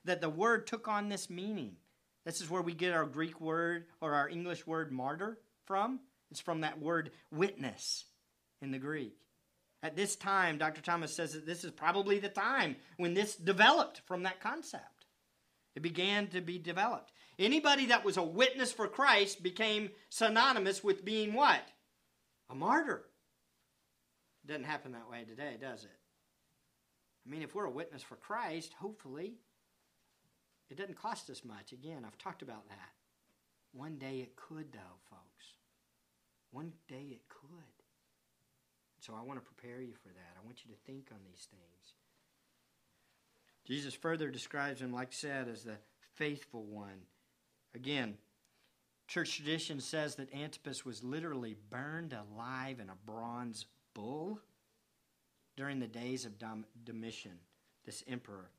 that 0.04 0.20
the 0.20 0.28
word 0.28 0.66
took 0.66 0.88
on 0.88 1.08
this 1.08 1.30
meaning. 1.30 1.76
This 2.24 2.40
is 2.40 2.48
where 2.48 2.62
we 2.62 2.72
get 2.72 2.92
our 2.92 3.04
Greek 3.04 3.40
word 3.40 3.84
or 4.00 4.14
our 4.14 4.28
English 4.28 4.66
word 4.66 4.90
martyr 4.92 5.38
from. 5.66 6.00
It's 6.30 6.40
from 6.40 6.62
that 6.62 6.80
word 6.80 7.10
witness 7.30 8.06
in 8.62 8.70
the 8.70 8.78
Greek. 8.78 9.16
At 9.82 9.96
this 9.96 10.16
time, 10.16 10.56
Dr. 10.56 10.80
Thomas 10.80 11.14
says 11.14 11.34
that 11.34 11.44
this 11.44 11.62
is 11.62 11.70
probably 11.70 12.18
the 12.18 12.30
time 12.30 12.76
when 12.96 13.12
this 13.12 13.36
developed 13.36 14.00
from 14.06 14.22
that 14.22 14.40
concept. 14.40 15.04
It 15.76 15.82
began 15.82 16.28
to 16.28 16.40
be 16.40 16.58
developed. 16.58 17.12
Anybody 17.38 17.86
that 17.86 18.04
was 18.04 18.16
a 18.16 18.22
witness 18.22 18.72
for 18.72 18.88
Christ 18.88 19.42
became 19.42 19.90
synonymous 20.08 20.82
with 20.82 21.04
being 21.04 21.34
what? 21.34 21.60
A 22.48 22.54
martyr. 22.54 23.04
It 24.44 24.48
doesn't 24.48 24.64
happen 24.64 24.92
that 24.92 25.10
way 25.10 25.24
today, 25.24 25.56
does 25.60 25.84
it? 25.84 25.90
I 27.26 27.30
mean, 27.30 27.42
if 27.42 27.54
we're 27.54 27.64
a 27.64 27.70
witness 27.70 28.02
for 28.02 28.16
Christ, 28.16 28.72
hopefully, 28.78 29.34
it 30.70 30.76
doesn't 30.76 31.00
cost 31.00 31.30
us 31.30 31.44
much. 31.44 31.72
Again, 31.72 32.04
I've 32.06 32.18
talked 32.18 32.42
about 32.42 32.68
that. 32.68 32.90
One 33.72 33.96
day 33.96 34.18
it 34.18 34.36
could, 34.36 34.72
though, 34.72 34.98
folks. 35.10 35.46
One 36.50 36.72
day 36.88 37.08
it 37.10 37.28
could. 37.28 37.48
So 39.00 39.14
I 39.18 39.22
want 39.22 39.38
to 39.38 39.44
prepare 39.44 39.80
you 39.82 39.92
for 39.92 40.08
that. 40.08 40.36
I 40.40 40.44
want 40.46 40.64
you 40.64 40.72
to 40.72 40.80
think 40.86 41.08
on 41.12 41.18
these 41.24 41.46
things. 41.50 41.94
Jesus 43.66 43.94
further 43.94 44.30
describes 44.30 44.80
him, 44.80 44.92
like 44.92 45.12
said, 45.12 45.48
as 45.48 45.64
the 45.64 45.76
faithful 46.14 46.64
one. 46.64 47.02
Again, 47.74 48.14
church 49.08 49.36
tradition 49.36 49.80
says 49.80 50.14
that 50.14 50.32
Antipas 50.32 50.84
was 50.84 51.02
literally 51.02 51.56
burned 51.70 52.14
alive 52.14 52.78
in 52.80 52.88
a 52.88 52.96
bronze 53.04 53.66
bull 53.94 54.40
during 55.56 55.80
the 55.80 55.86
days 55.86 56.24
of 56.24 56.32
Domitian, 56.84 57.38
this 57.84 58.04
emperor. 58.06 58.50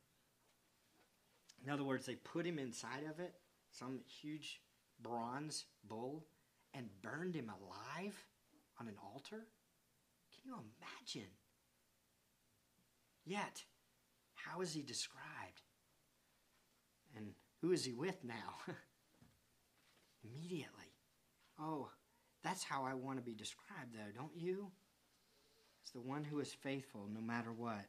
In 1.66 1.72
other 1.72 1.84
words, 1.84 2.06
they 2.06 2.16
put 2.16 2.46
him 2.46 2.60
inside 2.60 3.04
of 3.10 3.20
it, 3.20 3.34
some 3.72 4.02
huge 4.22 4.62
bronze 5.02 5.66
bull, 5.88 6.28
and 6.74 6.90
burned 7.02 7.36
him 7.36 7.50
alive 7.50 8.16
on 8.80 8.88
an 8.88 8.96
altar? 9.04 9.48
Can 10.32 10.44
you 10.46 10.54
imagine? 10.54 11.32
Yet, 13.26 13.64
how 14.36 14.62
is 14.62 14.74
he 14.74 14.84
described? 14.84 15.62
And 17.16 17.32
who 17.62 17.72
is 17.72 17.84
he 17.84 17.94
with 17.94 18.24
now? 18.24 18.56
Immediately. 20.24 20.94
Oh, 21.60 21.90
that's 22.44 22.64
how 22.64 22.84
I 22.84 22.94
want 22.94 23.18
to 23.18 23.24
be 23.24 23.34
described, 23.34 23.96
though, 23.96 24.22
don't 24.22 24.36
you? 24.36 24.68
It's 25.82 25.92
the 25.92 26.02
one 26.02 26.24
who 26.24 26.40
is 26.40 26.54
faithful 26.54 27.08
no 27.12 27.22
matter 27.22 27.52
what. 27.52 27.86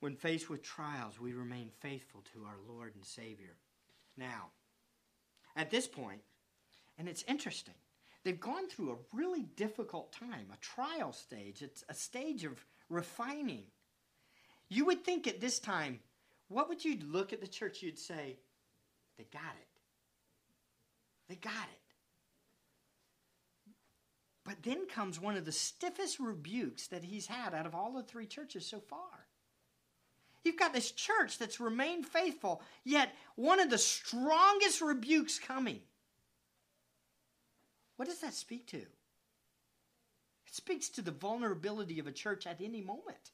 When 0.00 0.14
faced 0.14 0.48
with 0.48 0.62
trials, 0.62 1.20
we 1.20 1.32
remain 1.32 1.70
faithful 1.80 2.22
to 2.32 2.44
our 2.44 2.56
Lord 2.68 2.94
and 2.94 3.04
Savior. 3.04 3.56
Now, 4.16 4.50
at 5.56 5.70
this 5.70 5.88
point, 5.88 6.20
and 6.98 7.08
it's 7.08 7.24
interesting. 7.26 7.74
They've 8.24 8.38
gone 8.38 8.68
through 8.68 8.92
a 8.92 9.16
really 9.16 9.42
difficult 9.56 10.12
time, 10.12 10.46
a 10.52 10.56
trial 10.58 11.12
stage. 11.12 11.62
It's 11.62 11.84
a 11.88 11.94
stage 11.94 12.44
of 12.44 12.64
refining. 12.88 13.64
You 14.68 14.84
would 14.86 15.04
think 15.04 15.26
at 15.26 15.40
this 15.40 15.58
time, 15.58 16.00
what 16.48 16.68
would 16.68 16.84
you 16.84 16.98
look 17.04 17.32
at 17.32 17.40
the 17.40 17.46
church? 17.46 17.82
You'd 17.82 17.98
say, 17.98 18.38
they 19.16 19.24
got 19.32 19.54
it. 19.60 19.68
They 21.28 21.36
got 21.36 21.52
it. 21.52 21.80
But 24.44 24.62
then 24.62 24.86
comes 24.86 25.20
one 25.20 25.36
of 25.36 25.44
the 25.44 25.52
stiffest 25.52 26.18
rebukes 26.18 26.86
that 26.88 27.04
he's 27.04 27.26
had 27.26 27.52
out 27.52 27.66
of 27.66 27.74
all 27.74 27.92
the 27.92 28.02
three 28.02 28.26
churches 28.26 28.64
so 28.64 28.80
far. 28.80 29.27
You've 30.48 30.56
got 30.56 30.72
this 30.72 30.92
church 30.92 31.36
that's 31.36 31.60
remained 31.60 32.06
faithful, 32.06 32.62
yet 32.82 33.14
one 33.36 33.60
of 33.60 33.68
the 33.68 33.76
strongest 33.76 34.80
rebukes 34.80 35.38
coming. 35.38 35.80
What 37.96 38.08
does 38.08 38.20
that 38.20 38.32
speak 38.32 38.66
to? 38.68 38.78
It 38.78 38.86
speaks 40.52 40.88
to 40.88 41.02
the 41.02 41.10
vulnerability 41.10 41.98
of 41.98 42.06
a 42.06 42.12
church 42.12 42.46
at 42.46 42.62
any 42.62 42.80
moment. 42.80 43.32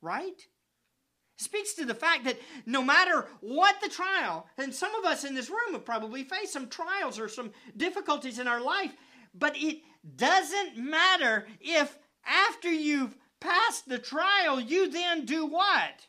Right? 0.00 0.38
It 0.38 1.44
speaks 1.44 1.74
to 1.74 1.84
the 1.84 1.94
fact 1.94 2.24
that 2.24 2.38
no 2.64 2.82
matter 2.82 3.26
what 3.42 3.76
the 3.82 3.90
trial, 3.90 4.46
and 4.56 4.74
some 4.74 4.94
of 4.94 5.04
us 5.04 5.24
in 5.24 5.34
this 5.34 5.50
room 5.50 5.74
have 5.74 5.84
probably 5.84 6.24
faced 6.24 6.54
some 6.54 6.70
trials 6.70 7.18
or 7.18 7.28
some 7.28 7.52
difficulties 7.76 8.38
in 8.38 8.48
our 8.48 8.62
life, 8.62 8.94
but 9.34 9.52
it 9.58 9.82
doesn't 10.16 10.78
matter 10.78 11.46
if 11.60 11.98
after 12.24 12.70
you've 12.72 13.14
passed 13.40 13.88
the 13.88 13.98
trial, 13.98 14.60
you 14.60 14.90
then 14.90 15.24
do 15.24 15.46
what? 15.46 16.06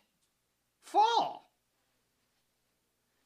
Fall. 0.83 1.51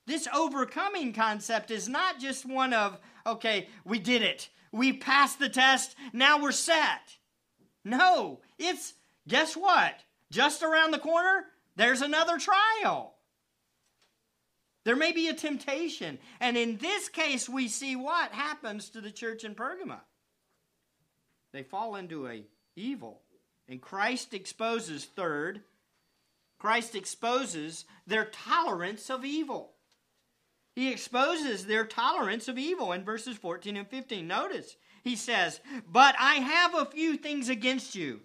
This 0.08 0.28
overcoming 0.34 1.14
concept 1.14 1.72
is 1.72 1.88
not 1.88 2.20
just 2.20 2.46
one 2.46 2.74
of 2.74 3.00
okay, 3.26 3.68
we 3.86 4.00
did 4.00 4.22
it. 4.22 4.50
We 4.72 4.94
passed 4.94 5.40
the 5.40 5.50
test. 5.50 5.96
Now 6.14 6.42
we're 6.42 6.52
set. 6.52 7.18
No, 7.84 8.42
it's, 8.58 8.94
guess 9.28 9.56
what? 9.56 10.02
Just 10.32 10.64
around 10.64 10.92
the 10.92 11.00
corner, 11.00 11.46
there's 11.76 12.02
another 12.02 12.38
trial. 12.38 13.16
There 14.84 14.96
may 14.96 15.12
be 15.12 15.28
a 15.28 15.34
temptation. 15.34 16.20
And 16.40 16.58
in 16.58 16.78
this 16.78 17.10
case, 17.10 17.48
we 17.48 17.68
see 17.68 17.96
what 17.96 18.32
happens 18.32 18.90
to 18.90 19.02
the 19.02 19.12
church 19.12 19.44
in 19.44 19.56
Pergamum. 19.56 20.00
They 21.54 21.64
fall 21.64 21.96
into 21.96 22.28
a 22.28 22.44
evil. 22.76 23.22
And 23.72 23.82
Christ 23.82 24.34
exposes, 24.34 25.06
third, 25.06 25.62
Christ 26.60 26.94
exposes 26.94 27.86
their 28.06 28.26
tolerance 28.26 29.10
of 29.10 29.24
evil. 29.24 29.72
He 30.76 30.92
exposes 30.92 31.66
their 31.66 31.86
tolerance 31.86 32.50
of 32.50 32.58
evil 32.58 32.92
in 32.92 33.06
verses 33.06 33.38
14 33.38 33.78
and 33.78 33.88
15. 33.88 34.28
Notice, 34.28 34.76
he 35.06 35.16
says, 35.16 35.62
But 35.90 36.16
I 36.20 36.36
have 36.36 36.76
a 36.76 36.86
few 36.86 37.16
things 37.16 37.48
against 37.48 37.96
you. 37.96 38.20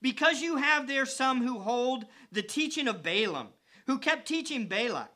Because 0.00 0.40
you 0.40 0.56
have 0.56 0.88
there 0.88 1.04
some 1.04 1.46
who 1.46 1.58
hold 1.58 2.06
the 2.32 2.42
teaching 2.42 2.88
of 2.88 3.02
Balaam, 3.02 3.48
who 3.86 3.98
kept 3.98 4.26
teaching 4.26 4.68
Balak 4.68 5.10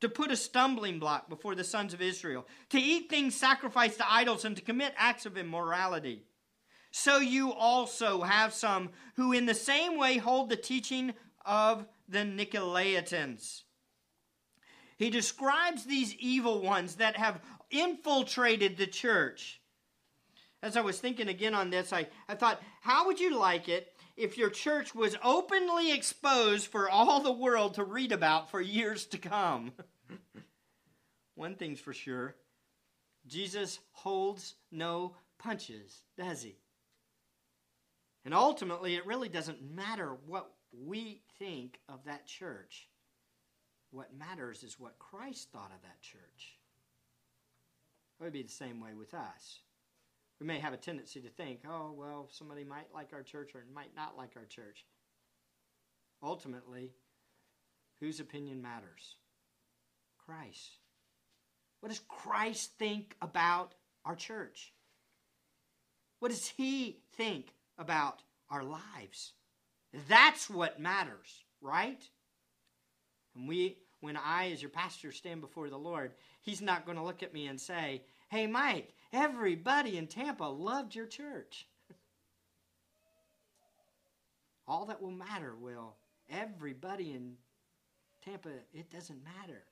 to 0.00 0.08
put 0.08 0.32
a 0.32 0.36
stumbling 0.36 0.98
block 0.98 1.28
before 1.28 1.54
the 1.54 1.62
sons 1.62 1.94
of 1.94 2.02
Israel, 2.02 2.44
to 2.70 2.80
eat 2.80 3.08
things 3.08 3.36
sacrificed 3.36 3.98
to 3.98 4.12
idols, 4.12 4.44
and 4.44 4.56
to 4.56 4.62
commit 4.62 4.94
acts 4.96 5.26
of 5.26 5.38
immorality. 5.38 6.24
So 6.90 7.18
you 7.18 7.52
also 7.52 8.22
have 8.22 8.52
some 8.52 8.90
who, 9.16 9.32
in 9.32 9.46
the 9.46 9.54
same 9.54 9.96
way, 9.96 10.18
hold 10.18 10.48
the 10.48 10.56
teaching 10.56 11.14
of 11.44 11.86
the 12.08 12.18
Nicolaitans. 12.20 13.62
He 14.96 15.08
describes 15.08 15.84
these 15.84 16.14
evil 16.16 16.60
ones 16.60 16.96
that 16.96 17.16
have 17.16 17.40
infiltrated 17.70 18.76
the 18.76 18.86
church. 18.86 19.60
As 20.62 20.76
I 20.76 20.82
was 20.82 20.98
thinking 20.98 21.28
again 21.28 21.54
on 21.54 21.70
this, 21.70 21.92
I, 21.92 22.08
I 22.28 22.34
thought, 22.34 22.60
how 22.82 23.06
would 23.06 23.18
you 23.18 23.38
like 23.38 23.68
it 23.68 23.94
if 24.16 24.36
your 24.36 24.50
church 24.50 24.94
was 24.94 25.16
openly 25.22 25.92
exposed 25.92 26.66
for 26.66 26.90
all 26.90 27.20
the 27.20 27.32
world 27.32 27.74
to 27.74 27.84
read 27.84 28.12
about 28.12 28.50
for 28.50 28.60
years 28.60 29.06
to 29.06 29.18
come? 29.18 29.72
One 31.34 31.54
thing's 31.54 31.80
for 31.80 31.94
sure 31.94 32.34
Jesus 33.26 33.78
holds 33.92 34.54
no 34.70 35.14
punches, 35.38 36.02
does 36.18 36.42
he? 36.42 36.56
And 38.24 38.34
ultimately, 38.34 38.96
it 38.96 39.06
really 39.06 39.28
doesn't 39.28 39.62
matter 39.74 40.16
what 40.26 40.50
we 40.72 41.22
think 41.38 41.80
of 41.88 42.04
that 42.04 42.26
church. 42.26 42.88
What 43.90 44.16
matters 44.16 44.62
is 44.62 44.78
what 44.78 44.98
Christ 44.98 45.48
thought 45.52 45.72
of 45.74 45.82
that 45.82 46.00
church. 46.02 46.58
It 48.20 48.24
would 48.24 48.32
be 48.32 48.42
the 48.42 48.48
same 48.48 48.80
way 48.80 48.94
with 48.94 49.14
us. 49.14 49.60
We 50.38 50.46
may 50.46 50.58
have 50.58 50.72
a 50.72 50.78
tendency 50.78 51.20
to 51.20 51.28
think, 51.28 51.60
oh, 51.68 51.92
well, 51.96 52.28
somebody 52.30 52.64
might 52.64 52.94
like 52.94 53.12
our 53.12 53.22
church 53.22 53.54
or 53.54 53.64
might 53.74 53.94
not 53.96 54.16
like 54.16 54.32
our 54.36 54.44
church. 54.44 54.84
Ultimately, 56.22 56.92
whose 58.00 58.20
opinion 58.20 58.62
matters? 58.62 59.16
Christ. 60.18 60.78
What 61.80 61.88
does 61.88 62.00
Christ 62.06 62.72
think 62.78 63.16
about 63.20 63.74
our 64.04 64.14
church? 64.14 64.72
What 66.20 66.30
does 66.30 66.46
he 66.46 67.00
think 67.16 67.54
about 67.80 68.22
our 68.50 68.62
lives? 68.62 69.32
That's 70.08 70.48
what 70.48 70.78
matters, 70.78 71.44
right? 71.60 72.02
And 73.34 73.48
we 73.48 73.78
when 74.00 74.16
I 74.16 74.52
as 74.52 74.62
your 74.62 74.70
pastor 74.70 75.10
stand 75.12 75.40
before 75.40 75.68
the 75.68 75.76
Lord, 75.76 76.12
he's 76.40 76.62
not 76.62 76.86
going 76.86 76.96
to 76.96 77.04
look 77.04 77.22
at 77.22 77.34
me 77.34 77.48
and 77.48 77.60
say, 77.60 78.02
"Hey 78.28 78.46
Mike, 78.46 78.94
everybody 79.12 79.98
in 79.98 80.06
Tampa 80.06 80.44
loved 80.44 80.94
your 80.94 81.06
church." 81.06 81.66
All 84.68 84.86
that 84.86 85.02
will 85.02 85.10
matter 85.10 85.56
will 85.56 85.96
everybody 86.30 87.12
in 87.12 87.34
Tampa, 88.24 88.50
it 88.72 88.90
doesn't 88.90 89.22
matter. 89.24 89.64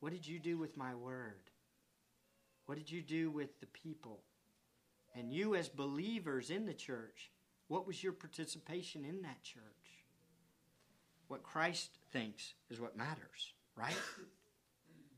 What 0.00 0.12
did 0.12 0.26
you 0.26 0.38
do 0.38 0.58
with 0.58 0.76
my 0.76 0.94
word? 0.94 1.50
What 2.66 2.78
did 2.78 2.90
you 2.90 3.02
do 3.02 3.30
with 3.30 3.58
the 3.60 3.66
people? 3.66 4.22
And 5.14 5.32
you, 5.32 5.54
as 5.54 5.68
believers 5.68 6.50
in 6.50 6.66
the 6.66 6.74
church, 6.74 7.30
what 7.68 7.86
was 7.86 8.02
your 8.02 8.12
participation 8.12 9.04
in 9.04 9.22
that 9.22 9.42
church? 9.42 9.62
What 11.28 11.42
Christ 11.42 11.90
thinks 12.10 12.54
is 12.70 12.80
what 12.80 12.96
matters, 12.96 13.52
right? 13.76 13.96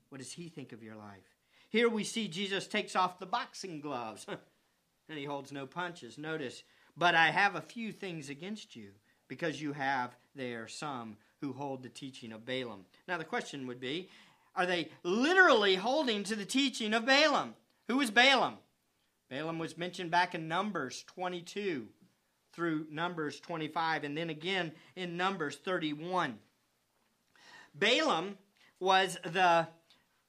what 0.08 0.18
does 0.18 0.32
he 0.32 0.48
think 0.48 0.72
of 0.72 0.82
your 0.82 0.96
life? 0.96 1.36
Here 1.68 1.88
we 1.88 2.02
see 2.02 2.26
Jesus 2.26 2.66
takes 2.66 2.96
off 2.96 3.20
the 3.20 3.26
boxing 3.26 3.80
gloves 3.80 4.26
and 5.08 5.18
he 5.18 5.24
holds 5.24 5.52
no 5.52 5.66
punches. 5.66 6.18
Notice, 6.18 6.64
but 6.96 7.14
I 7.14 7.30
have 7.30 7.54
a 7.54 7.60
few 7.60 7.92
things 7.92 8.28
against 8.28 8.74
you 8.74 8.90
because 9.28 9.62
you 9.62 9.72
have 9.72 10.16
there 10.34 10.66
some 10.66 11.16
who 11.40 11.52
hold 11.52 11.82
the 11.82 11.88
teaching 11.88 12.32
of 12.32 12.44
Balaam. 12.44 12.84
Now, 13.06 13.18
the 13.18 13.24
question 13.24 13.66
would 13.68 13.80
be 13.80 14.08
are 14.56 14.66
they 14.66 14.88
literally 15.04 15.76
holding 15.76 16.24
to 16.24 16.34
the 16.34 16.44
teaching 16.44 16.92
of 16.92 17.06
Balaam? 17.06 17.54
Who 17.86 18.00
is 18.00 18.10
Balaam? 18.10 18.58
Balaam 19.30 19.60
was 19.60 19.78
mentioned 19.78 20.10
back 20.10 20.34
in 20.34 20.48
Numbers 20.48 21.04
22 21.06 21.86
through 22.52 22.86
Numbers 22.90 23.38
25, 23.38 24.02
and 24.02 24.18
then 24.18 24.28
again 24.28 24.72
in 24.96 25.16
Numbers 25.16 25.56
31. 25.56 26.36
Balaam 27.72 28.36
was 28.80 29.18
the, 29.22 29.68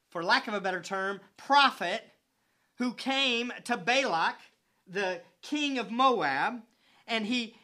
for 0.09 0.23
lack 0.23 0.47
of 0.47 0.53
a 0.53 0.61
better 0.61 0.81
term, 0.81 1.19
prophet 1.35 2.03
who 2.77 2.93
came 2.93 3.51
to 3.63 3.75
Balak, 3.75 4.39
the 4.87 5.21
king 5.41 5.79
of 5.79 5.89
Moab, 5.89 6.61
and 7.07 7.25
he, 7.25 7.55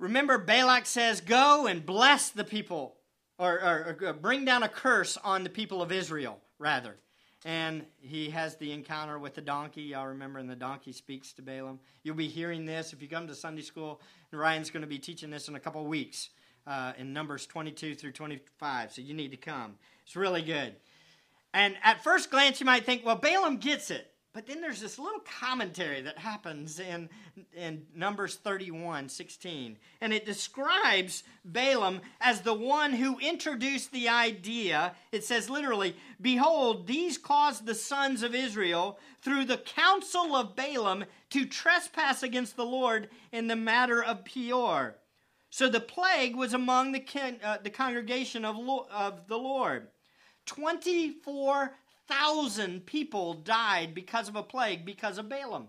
remember, 0.00 0.38
Balak 0.38 0.86
says, 0.86 1.20
Go 1.20 1.68
and 1.68 1.86
bless 1.86 2.30
the 2.30 2.44
people 2.44 2.96
or, 3.38 3.54
or, 3.54 3.96
or 4.02 4.08
uh, 4.08 4.12
bring 4.12 4.44
down 4.44 4.64
a 4.64 4.68
curse 4.68 5.16
on 5.22 5.44
the 5.44 5.50
people 5.50 5.82
of 5.82 5.92
Israel, 5.92 6.40
rather. 6.58 6.96
And 7.44 7.84
he 8.00 8.30
has 8.30 8.56
the 8.56 8.72
encounter 8.72 9.18
with 9.18 9.34
the 9.34 9.42
donkey. 9.42 9.82
Y'all 9.82 10.06
remember, 10.06 10.38
and 10.38 10.48
the 10.48 10.56
donkey 10.56 10.92
speaks 10.92 11.32
to 11.34 11.42
Balaam. 11.42 11.78
You'll 12.02 12.16
be 12.16 12.28
hearing 12.28 12.64
this 12.64 12.94
if 12.94 13.02
you 13.02 13.08
come 13.08 13.26
to 13.26 13.34
Sunday 13.34 13.62
school. 13.62 14.00
And 14.32 14.40
Ryan's 14.40 14.70
going 14.70 14.80
to 14.80 14.88
be 14.88 14.98
teaching 14.98 15.30
this 15.30 15.48
in 15.48 15.54
a 15.54 15.60
couple 15.60 15.84
weeks 15.84 16.30
uh, 16.66 16.92
in 16.96 17.12
Numbers 17.12 17.46
22 17.46 17.94
through 17.94 18.12
25. 18.12 18.92
So 18.92 19.02
you 19.02 19.12
need 19.12 19.30
to 19.32 19.36
come. 19.36 19.74
It's 20.06 20.16
really 20.16 20.42
good. 20.42 20.74
And 21.52 21.76
at 21.82 22.02
first 22.02 22.30
glance, 22.30 22.60
you 22.60 22.66
might 22.66 22.86
think, 22.86 23.04
well, 23.04 23.16
Balaam 23.16 23.58
gets 23.58 23.90
it. 23.90 24.10
But 24.34 24.48
then 24.48 24.60
there's 24.60 24.80
this 24.80 24.98
little 24.98 25.20
commentary 25.20 26.00
that 26.00 26.18
happens 26.18 26.80
in, 26.80 27.08
in 27.56 27.86
Numbers 27.94 28.34
31 28.34 29.08
16. 29.08 29.78
And 30.00 30.12
it 30.12 30.26
describes 30.26 31.22
Balaam 31.44 32.00
as 32.20 32.40
the 32.40 32.52
one 32.52 32.92
who 32.92 33.16
introduced 33.20 33.92
the 33.92 34.08
idea. 34.08 34.96
It 35.12 35.22
says 35.22 35.48
literally, 35.48 35.94
Behold, 36.20 36.88
these 36.88 37.16
caused 37.16 37.64
the 37.64 37.76
sons 37.76 38.24
of 38.24 38.34
Israel 38.34 38.98
through 39.22 39.44
the 39.44 39.58
counsel 39.58 40.34
of 40.34 40.56
Balaam 40.56 41.04
to 41.30 41.46
trespass 41.46 42.24
against 42.24 42.56
the 42.56 42.66
Lord 42.66 43.08
in 43.30 43.46
the 43.46 43.56
matter 43.56 44.02
of 44.02 44.24
Peor. 44.24 44.96
So 45.50 45.68
the 45.68 45.78
plague 45.78 46.34
was 46.34 46.52
among 46.52 46.90
the, 46.90 47.04
uh, 47.44 47.58
the 47.62 47.70
congregation 47.70 48.44
of, 48.44 48.56
Lo- 48.56 48.88
of 48.90 49.28
the 49.28 49.38
Lord. 49.38 49.86
24 50.46 51.72
thousand 52.08 52.86
people 52.86 53.34
died 53.34 53.94
because 53.94 54.28
of 54.28 54.36
a 54.36 54.42
plague 54.42 54.84
because 54.84 55.18
of 55.18 55.28
Balaam. 55.28 55.68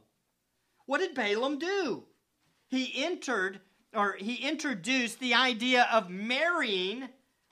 What 0.85 0.99
did 0.99 1.15
Balaam 1.15 1.59
do? 1.59 2.03
He 2.67 3.03
entered 3.03 3.61
or 3.95 4.15
he 4.19 4.35
introduced 4.35 5.19
the 5.19 5.33
idea 5.33 5.87
of 5.91 6.09
marrying 6.09 7.07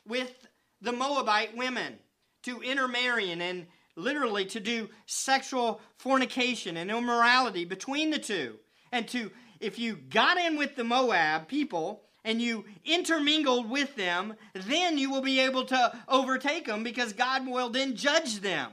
with 0.06 0.48
the 0.82 0.92
Moabite 0.92 1.56
women, 1.56 1.98
to 2.44 2.62
intermarrying 2.62 3.42
and 3.42 3.66
literally 3.96 4.46
to 4.46 4.60
do 4.60 4.90
sexual 5.06 5.80
fornication 5.98 6.76
and 6.76 6.92
immorality 6.92 7.64
between 7.64 8.12
the 8.12 8.20
two. 8.20 8.58
And 8.92 9.08
to, 9.10 9.32
if 9.62 9.80
you 9.80 9.96
got 9.96 10.38
in 10.38 10.58
with 10.58 10.76
the 10.76 10.84
Moab 10.84 11.48
people 11.48 12.04
and 12.26 12.42
you 12.42 12.66
intermingled 12.84 13.70
with 13.70 13.96
them, 13.96 14.34
then 14.54 14.98
you 14.98 15.10
will 15.10 15.22
be 15.22 15.40
able 15.40 15.66
to 15.66 16.00
overtake 16.10 16.66
them 16.66 16.84
because 16.84 17.14
God 17.14 17.48
will 17.48 17.70
then 17.70 17.96
judge 17.96 18.42
them. 18.42 18.72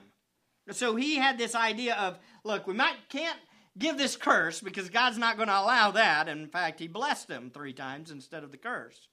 So 0.73 0.97
he 0.97 1.17
had 1.17 1.39
this 1.39 1.55
idea 1.55 1.95
of, 1.95 2.19
look, 2.45 2.67
we 2.67 2.75
might 2.75 2.97
can't 3.09 3.39
give 3.79 3.97
this 3.99 4.17
curse 4.17 4.61
because 4.61 4.89
God's 4.91 5.19
not 5.19 5.37
going 5.37 5.49
to 5.49 5.59
allow 5.59 5.91
that. 5.93 6.29
In 6.29 6.49
fact, 6.49 6.81
he 6.81 6.89
blessed 6.89 7.29
them 7.29 7.51
three 7.51 7.73
times 7.73 8.11
instead 8.11 8.45
of 8.45 8.51
the 8.51 8.57
curse. 8.57 9.09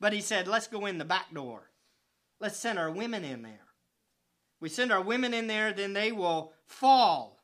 But 0.00 0.12
he 0.12 0.20
said, 0.20 0.48
let's 0.48 0.66
go 0.66 0.86
in 0.86 0.98
the 0.98 1.04
back 1.04 1.32
door. 1.32 1.70
Let's 2.40 2.56
send 2.56 2.78
our 2.78 2.90
women 2.90 3.24
in 3.24 3.42
there. 3.42 3.66
We 4.60 4.68
send 4.68 4.92
our 4.92 5.02
women 5.02 5.34
in 5.34 5.46
there, 5.46 5.72
then 5.72 5.92
they 5.92 6.12
will 6.12 6.52
fall. 6.66 7.38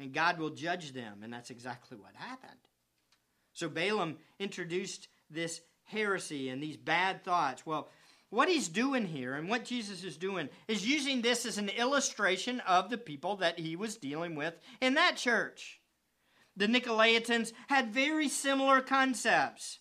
And 0.00 0.12
God 0.12 0.38
will 0.38 0.50
judge 0.50 0.92
them. 0.92 1.20
And 1.22 1.32
that's 1.32 1.50
exactly 1.50 1.96
what 1.96 2.14
happened. 2.14 2.52
So 3.52 3.68
Balaam 3.68 4.18
introduced 4.38 5.08
this 5.30 5.60
heresy 5.84 6.48
and 6.48 6.62
these 6.62 6.76
bad 6.76 7.24
thoughts. 7.24 7.66
Well, 7.66 7.88
what 8.30 8.48
he's 8.48 8.68
doing 8.68 9.06
here 9.06 9.34
and 9.34 9.48
what 9.48 9.64
Jesus 9.64 10.04
is 10.04 10.16
doing 10.16 10.48
is 10.66 10.86
using 10.86 11.22
this 11.22 11.46
as 11.46 11.56
an 11.56 11.70
illustration 11.70 12.60
of 12.60 12.90
the 12.90 12.98
people 12.98 13.36
that 13.36 13.58
he 13.58 13.74
was 13.74 13.96
dealing 13.96 14.34
with 14.34 14.54
in 14.80 14.94
that 14.94 15.16
church. 15.16 15.80
The 16.56 16.66
Nicolaitans 16.66 17.52
had 17.68 17.94
very 17.94 18.28
similar 18.28 18.80
concepts. 18.80 19.78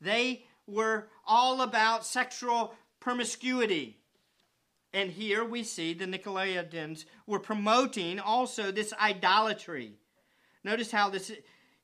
They 0.00 0.44
were 0.66 1.08
all 1.26 1.60
about 1.60 2.06
sexual 2.06 2.74
promiscuity. 3.00 3.98
And 4.94 5.10
here 5.10 5.44
we 5.44 5.62
see 5.62 5.92
the 5.92 6.06
Nicolaitans 6.06 7.04
were 7.26 7.40
promoting 7.40 8.20
also 8.20 8.70
this 8.70 8.92
idolatry. 8.94 9.94
Notice 10.64 10.90
how 10.90 11.10
this, 11.10 11.32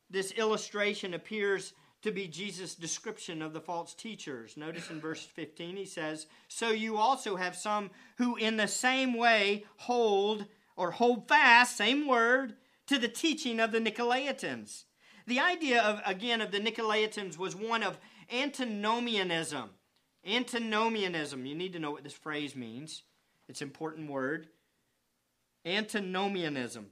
this 0.08 0.30
illustration 0.32 1.14
appears 1.14 1.72
to 2.02 2.12
be 2.12 2.28
Jesus' 2.28 2.74
description 2.74 3.42
of 3.42 3.52
the 3.52 3.60
false 3.60 3.94
teachers. 3.94 4.56
Notice 4.56 4.90
in 4.90 5.00
verse 5.00 5.24
15 5.24 5.76
he 5.76 5.84
says, 5.84 6.26
So 6.48 6.70
you 6.70 6.96
also 6.96 7.36
have 7.36 7.56
some 7.56 7.90
who 8.18 8.36
in 8.36 8.56
the 8.56 8.68
same 8.68 9.14
way 9.14 9.64
hold 9.76 10.46
or 10.76 10.92
hold 10.92 11.26
fast, 11.26 11.76
same 11.76 12.06
word, 12.06 12.54
to 12.86 12.98
the 12.98 13.08
teaching 13.08 13.58
of 13.60 13.72
the 13.72 13.80
Nicolaitans. 13.80 14.84
The 15.26 15.40
idea 15.40 15.82
of 15.82 16.00
again 16.06 16.40
of 16.40 16.52
the 16.52 16.60
Nicolaitans 16.60 17.36
was 17.36 17.54
one 17.54 17.82
of 17.82 17.98
antinomianism. 18.32 19.70
Antinomianism. 20.26 21.46
You 21.46 21.54
need 21.54 21.72
to 21.74 21.78
know 21.78 21.90
what 21.90 22.04
this 22.04 22.14
phrase 22.14 22.56
means. 22.56 23.02
It's 23.48 23.60
an 23.60 23.68
important 23.68 24.10
word. 24.10 24.46
Antinomianism. 25.66 26.86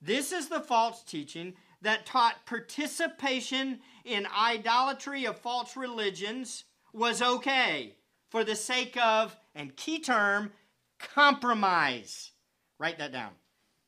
This 0.00 0.32
is 0.32 0.48
the 0.48 0.60
false 0.60 1.02
teaching 1.02 1.54
that 1.82 2.06
taught 2.06 2.46
participation 2.46 3.80
in 4.04 4.26
idolatry 4.26 5.24
of 5.24 5.38
false 5.38 5.76
religions 5.76 6.64
was 6.92 7.20
okay 7.20 7.94
for 8.30 8.44
the 8.44 8.56
sake 8.56 8.96
of, 8.96 9.36
and 9.54 9.76
key 9.76 9.98
term, 9.98 10.52
compromise. 10.98 12.32
Write 12.78 12.98
that 12.98 13.12
down. 13.12 13.32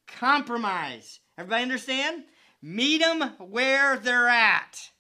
Compromise. 0.07 1.21
Everybody 1.37 1.63
understand? 1.63 2.25
Meet 2.63 3.01
them 3.01 3.21
where 3.39 3.97
they're 3.97 4.29
at. 4.29 4.91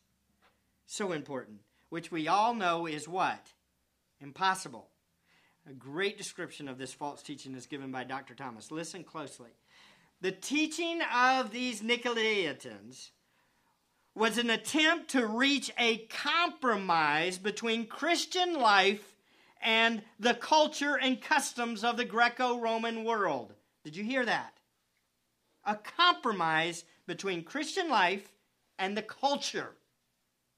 So 0.86 1.12
important. 1.12 1.58
Which 1.90 2.10
we 2.10 2.28
all 2.28 2.54
know 2.54 2.86
is 2.86 3.08
what? 3.08 3.48
Impossible. 4.20 4.90
A 5.68 5.72
great 5.72 6.16
description 6.16 6.68
of 6.68 6.78
this 6.78 6.92
false 6.92 7.22
teaching 7.22 7.54
is 7.54 7.66
given 7.66 7.90
by 7.90 8.04
Dr. 8.04 8.34
Thomas. 8.34 8.70
Listen 8.70 9.04
closely. 9.04 9.50
The 10.20 10.32
teaching 10.32 11.00
of 11.14 11.52
these 11.52 11.80
Nicolaitans 11.80 13.10
was 14.16 14.36
an 14.36 14.50
attempt 14.50 15.10
to 15.10 15.24
reach 15.24 15.70
a 15.78 15.98
compromise 16.08 17.38
between 17.38 17.86
Christian 17.86 18.54
life 18.54 19.14
and 19.62 20.02
the 20.18 20.34
culture 20.34 20.96
and 20.96 21.20
customs 21.20 21.84
of 21.84 21.96
the 21.96 22.04
Greco 22.04 22.58
Roman 22.58 23.04
world. 23.04 23.54
Did 23.84 23.96
you 23.96 24.02
hear 24.02 24.24
that? 24.24 24.54
A 25.64 25.76
compromise 25.76 26.84
between 27.06 27.44
Christian 27.44 27.88
life 27.88 28.32
and 28.76 28.96
the 28.96 29.02
culture. 29.02 29.76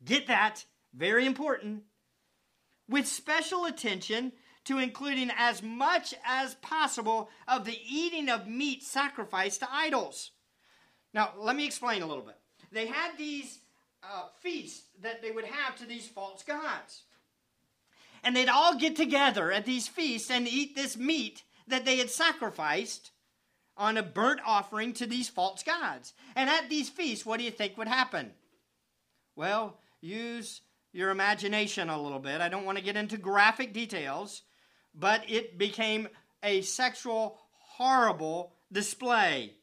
Get 0.03 0.27
that? 0.29 0.65
Very 0.95 1.27
important. 1.27 1.83
With 2.89 3.07
special 3.07 3.67
attention 3.67 4.33
to 4.65 4.79
including 4.79 5.31
as 5.37 5.63
much 5.63 6.15
as 6.25 6.55
possible 6.57 7.31
of 7.49 7.65
the 7.65 7.79
eating 7.89 8.29
of 8.29 8.47
meat 8.47 8.83
sacrificed 8.83 9.61
to 9.61 9.69
idols. 9.73 10.31
Now, 11.13 11.33
let 11.39 11.57
me 11.57 11.67
explain 11.67 12.03
a 12.03 12.07
little 12.07 12.23
bit. 12.23 12.37
They 12.71 12.87
had 12.87 13.17
these 13.17 13.61
uh, 14.03 14.27
feasts 14.41 14.83
that 15.03 15.23
they 15.23 15.31
would 15.31 15.45
have 15.45 15.77
to 15.77 15.87
these 15.87 16.07
false 16.07 16.43
gods. 16.43 17.03
And 18.23 18.37
they'd 18.37 18.49
all 18.49 18.77
get 18.77 18.97
together 18.97 19.51
at 19.51 19.65
these 19.65 19.89
feasts 19.89 20.31
and 20.31 20.47
eat 20.47 20.77
this 20.77 20.97
meat 20.97 21.43
that 21.67 21.85
they 21.85 21.97
had 21.97 22.11
sacrificed 22.11 23.11
on 23.77 23.97
a 23.97 24.03
burnt 24.03 24.41
offering 24.45 24.93
to 24.93 25.07
these 25.07 25.29
false 25.29 25.63
gods. 25.63 26.13
And 26.37 26.51
at 26.51 26.69
these 26.69 26.91
feasts, 26.91 27.25
what 27.25 27.39
do 27.39 27.45
you 27.45 27.51
think 27.51 27.79
would 27.79 27.89
happen? 27.89 28.33
Well, 29.37 29.79
use 30.03 30.61
your 30.93 31.11
imagination 31.11 31.89
a 31.89 32.01
little 32.01 32.19
bit. 32.19 32.41
I 32.41 32.49
don't 32.49 32.65
want 32.65 32.77
to 32.77 32.85
get 32.85 32.97
into 32.97 33.17
graphic 33.17 33.73
details, 33.73 34.43
but 34.95 35.29
it 35.29 35.59
became 35.59 36.09
a 36.43 36.63
sexual, 36.63 37.39
horrible 37.53 38.55
display. 38.73 39.55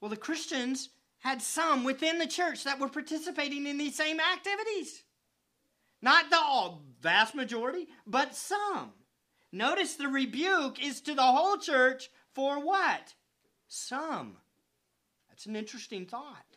Well, 0.00 0.10
the 0.10 0.16
Christians 0.16 0.90
had 1.20 1.40
some 1.40 1.84
within 1.84 2.18
the 2.18 2.26
church 2.26 2.64
that 2.64 2.80
were 2.80 2.88
participating 2.88 3.66
in 3.66 3.78
these 3.78 3.94
same 3.94 4.18
activities. 4.18 5.04
Not 6.00 6.30
the 6.30 6.36
all, 6.36 6.82
vast 7.00 7.34
majority, 7.34 7.86
but 8.06 8.34
some. 8.34 8.92
Notice 9.52 9.94
the 9.94 10.08
rebuke 10.08 10.84
is 10.84 11.00
to 11.02 11.14
the 11.14 11.22
whole 11.22 11.58
church 11.58 12.10
for 12.34 12.58
what? 12.58 13.14
Some. 13.68 14.38
That's 15.28 15.46
an 15.46 15.54
interesting 15.54 16.06
thought 16.06 16.56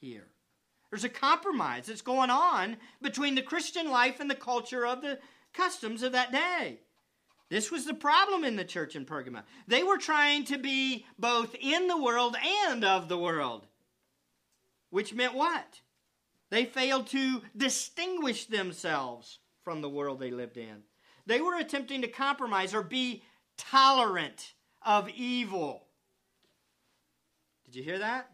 here. 0.00 0.28
There's 0.90 1.04
a 1.04 1.08
compromise 1.08 1.86
that's 1.86 2.02
going 2.02 2.30
on 2.30 2.76
between 3.00 3.34
the 3.34 3.42
Christian 3.42 3.90
life 3.90 4.20
and 4.20 4.30
the 4.30 4.34
culture 4.34 4.86
of 4.86 5.00
the 5.00 5.18
customs 5.54 6.02
of 6.02 6.12
that 6.12 6.32
day. 6.32 6.80
This 7.48 7.70
was 7.70 7.84
the 7.84 7.94
problem 7.94 8.44
in 8.44 8.56
the 8.56 8.64
church 8.64 8.96
in 8.96 9.06
Pergamum. 9.06 9.42
They 9.68 9.82
were 9.82 9.98
trying 9.98 10.44
to 10.46 10.58
be 10.58 11.06
both 11.18 11.54
in 11.60 11.86
the 11.86 12.00
world 12.00 12.36
and 12.66 12.84
of 12.84 13.08
the 13.08 13.18
world. 13.18 13.66
Which 14.90 15.14
meant 15.14 15.34
what? 15.34 15.80
They 16.50 16.64
failed 16.64 17.06
to 17.08 17.42
distinguish 17.56 18.46
themselves 18.46 19.38
from 19.62 19.80
the 19.80 19.88
world 19.88 20.20
they 20.20 20.30
lived 20.30 20.56
in. 20.56 20.82
They 21.26 21.40
were 21.40 21.56
attempting 21.56 22.02
to 22.02 22.08
compromise 22.08 22.74
or 22.74 22.82
be 22.82 23.22
tolerant 23.56 24.52
of 24.82 25.08
evil. 25.08 25.86
Did 27.64 27.76
you 27.76 27.82
hear 27.82 27.98
that? 27.98 28.30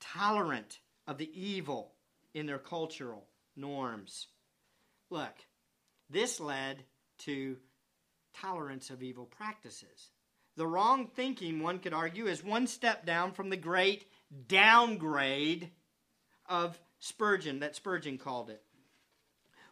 Tolerant 0.00 0.78
of 1.06 1.18
the 1.18 1.30
evil 1.34 1.92
in 2.34 2.46
their 2.46 2.58
cultural 2.58 3.26
norms. 3.56 4.28
Look, 5.10 5.34
this 6.10 6.40
led 6.40 6.84
to 7.18 7.56
tolerance 8.34 8.90
of 8.90 9.02
evil 9.02 9.26
practices. 9.26 10.10
The 10.56 10.66
wrong 10.66 11.06
thinking, 11.06 11.62
one 11.62 11.78
could 11.78 11.92
argue, 11.92 12.26
is 12.26 12.42
one 12.42 12.66
step 12.66 13.06
down 13.06 13.32
from 13.32 13.50
the 13.50 13.56
great 13.56 14.06
downgrade 14.48 15.70
of 16.46 16.78
Spurgeon, 16.98 17.60
that 17.60 17.76
Spurgeon 17.76 18.18
called 18.18 18.50
it. 18.50 18.62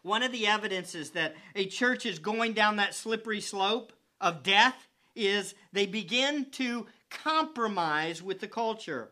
One 0.03 0.23
of 0.23 0.31
the 0.31 0.47
evidences 0.47 1.11
that 1.11 1.35
a 1.57 1.67
church 1.67 2.07
is 2.07 2.21
going 2.21 2.53
down 2.53 2.77
that 2.77 2.95
slippery 2.95 3.41
slope 3.41 3.93
of 4.21 4.45
death 4.45 4.87
is 5.17 5.55
they 5.73 5.87
begin 5.87 6.51
to 6.53 6.87
compromise 7.11 8.23
with 8.23 8.39
the 8.39 8.47
culture. 8.47 9.09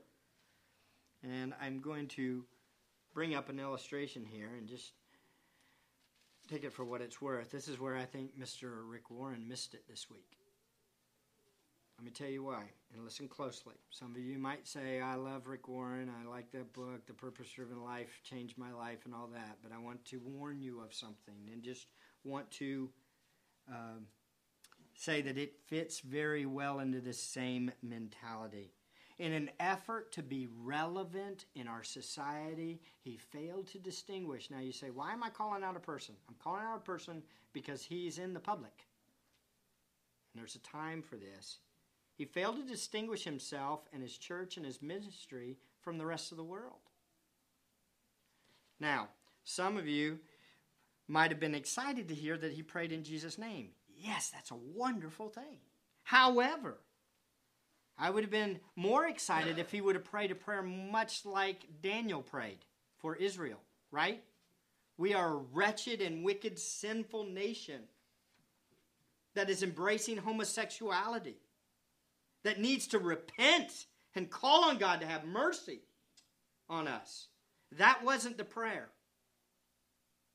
And 1.23 1.55
I'm 1.61 1.81
going 1.81 2.07
to 2.09 2.45
bring 3.13 3.35
up 3.35 3.49
an 3.49 3.59
illustration 3.59 4.25
here 4.25 4.51
and 4.57 4.69
just 4.69 4.93
take 6.49 6.65
it 6.65 6.73
for 6.73 6.85
what 6.85 7.01
it's 7.01 7.21
worth. 7.21 7.51
This 7.51 7.69
is 7.69 7.81
where 7.81 7.97
I 7.97 8.05
think 8.05 8.39
Mr. 8.39 8.83
Rick 8.85 9.11
Warren 9.11 9.49
missed 9.49 9.75
it 9.75 9.85
this 9.89 10.11
week. 10.11 10.39
Let 11.99 12.05
me 12.05 12.11
tell 12.11 12.29
you 12.29 12.43
why, 12.43 12.65
and 12.93 13.05
listen 13.05 13.29
closely. 13.29 13.75
Some 13.91 14.11
of 14.17 14.19
you 14.19 14.37
might 14.37 14.67
say, 14.67 15.01
I 15.01 15.15
love 15.15 15.47
Rick 15.47 15.69
Warren, 15.69 16.11
I 16.11 16.29
like 16.29 16.51
that 16.51 16.73
book, 16.73 17.07
The 17.07 17.13
Purpose 17.13 17.49
Driven 17.51 17.85
Life, 17.85 18.21
changed 18.25 18.59
my 18.59 18.73
life, 18.73 18.99
and 19.05 19.15
all 19.15 19.29
that, 19.33 19.59
but 19.63 19.71
I 19.73 19.79
want 19.79 20.05
to 20.07 20.19
warn 20.19 20.61
you 20.61 20.81
of 20.81 20.93
something 20.93 21.49
and 21.53 21.63
just 21.63 21.87
want 22.25 22.51
to 22.53 22.91
uh, 23.71 24.01
say 24.97 25.23
that 25.23 25.39
it 25.39 25.55
fits 25.67 26.01
very 26.01 26.47
well 26.47 26.81
into 26.81 27.01
the 27.01 27.13
same 27.13 27.71
mentality. 27.81 28.73
In 29.19 29.33
an 29.33 29.51
effort 29.61 30.11
to 30.13 30.23
be 30.23 30.49
relevant 30.63 31.45
in 31.55 31.69
our 31.69 31.85
society, 31.85 32.81
he 33.01 33.17
failed 33.17 33.69
to 33.69 33.79
distinguish. 33.79 34.51
Now 34.51 34.59
you 34.59 34.73
say, 34.73 34.91
why 34.91 35.13
am 35.13 35.23
I 35.23 35.31
calling 35.31 35.63
out 35.63 35.77
a 35.77 35.81
person? 35.81 36.17
I'm 36.29 36.35
calling 36.43 36.65
out 36.65 36.79
a 36.79 36.81
person 36.81 37.23
because 37.53 37.85
he's 37.85 38.19
in 38.19 38.35
the 38.35 38.41
public. 38.41 38.87
And 40.33 40.41
there's 40.41 40.57
a 40.57 40.59
time 40.59 41.01
for 41.01 41.17
this. 41.17 41.59
He 42.17 42.25
failed 42.25 42.57
to 42.57 42.63
distinguish 42.63 43.23
himself 43.25 43.83
and 43.93 44.03
his 44.03 44.19
church 44.19 44.57
and 44.57 44.67
his 44.67 44.83
ministry 44.83 45.59
from 45.81 45.99
the 45.99 46.07
rest 46.07 46.33
of 46.33 46.37
the 46.37 46.45
world. 46.45 46.81
Now, 48.81 49.09
some 49.45 49.77
of 49.77 49.87
you 49.87 50.19
might 51.07 51.31
have 51.31 51.41
been 51.41 51.55
excited 51.55 52.09
to 52.09 52.15
hear 52.15 52.37
that 52.37 52.53
he 52.53 52.63
prayed 52.63 52.91
in 52.91 53.05
Jesus' 53.05 53.39
name. 53.39 53.69
Yes, 53.97 54.31
that's 54.31 54.51
a 54.51 54.57
wonderful 54.57 55.29
thing. 55.29 55.59
However, 56.03 56.79
I 57.99 58.11
would 58.11 58.25
have 58.25 58.31
been 58.31 58.59
more 58.77 59.07
excited 59.07 59.59
if 59.59 59.71
he 59.71 59.81
would 59.81 59.95
have 59.95 60.05
prayed 60.05 60.31
a 60.31 60.35
prayer 60.35 60.63
much 60.63 61.25
like 61.25 61.67
Daniel 61.83 62.23
prayed 62.23 62.59
for 62.99 63.15
Israel, 63.15 63.61
right? 63.91 64.23
We 64.97 65.15
are 65.15 65.35
a 65.35 65.45
wretched 65.53 66.01
and 66.01 66.25
wicked, 66.25 66.59
sinful 66.59 67.25
nation 67.25 67.83
that 69.35 69.51
is 69.51 69.63
embracing 69.63 70.17
homosexuality, 70.17 71.37
that 72.43 72.61
needs 72.61 72.87
to 72.89 72.99
repent 72.99 73.87
and 74.15 74.31
call 74.31 74.65
on 74.65 74.79
God 74.79 75.01
to 75.01 75.07
have 75.07 75.25
mercy 75.25 75.81
on 76.69 76.89
us. 76.89 77.29
That 77.73 78.05
wasn't 78.05 78.39
the 78.39 78.45
prayer. 78.45 78.89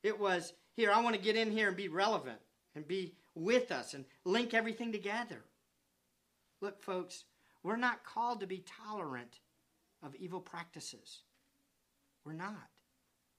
It 0.04 0.20
was, 0.20 0.54
here, 0.76 0.92
I 0.92 1.02
want 1.02 1.16
to 1.16 1.22
get 1.22 1.36
in 1.36 1.52
here 1.52 1.68
and 1.68 1.78
be 1.78 1.88
relevant 1.88 2.40
and 2.76 2.88
be 2.88 3.16
with 3.36 3.72
us 3.72 3.94
and 3.94 4.06
link 4.26 4.54
everything 4.54 4.92
together. 4.92 5.44
Look, 6.62 6.82
folks, 6.82 7.24
we're 7.64 7.76
not 7.76 8.04
called 8.04 8.40
to 8.40 8.48
be 8.48 8.64
tolerant 8.88 9.40
of 10.04 10.16
evil 10.16 10.40
practices. 10.40 11.22
We're 12.26 12.34
not. 12.34 12.70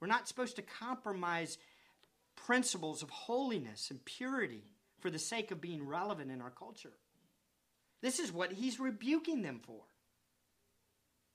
We're 0.00 0.08
not 0.08 0.28
supposed 0.28 0.56
to 0.56 0.62
compromise 0.62 1.58
principles 2.34 3.02
of 3.02 3.10
holiness 3.10 3.90
and 3.90 4.04
purity 4.04 4.64
for 5.00 5.10
the 5.10 5.18
sake 5.18 5.50
of 5.50 5.60
being 5.60 5.86
relevant 5.86 6.30
in 6.30 6.40
our 6.40 6.50
culture. 6.50 6.92
This 8.02 8.18
is 8.18 8.32
what 8.32 8.52
he's 8.52 8.80
rebuking 8.80 9.42
them 9.42 9.60
for. 9.62 9.82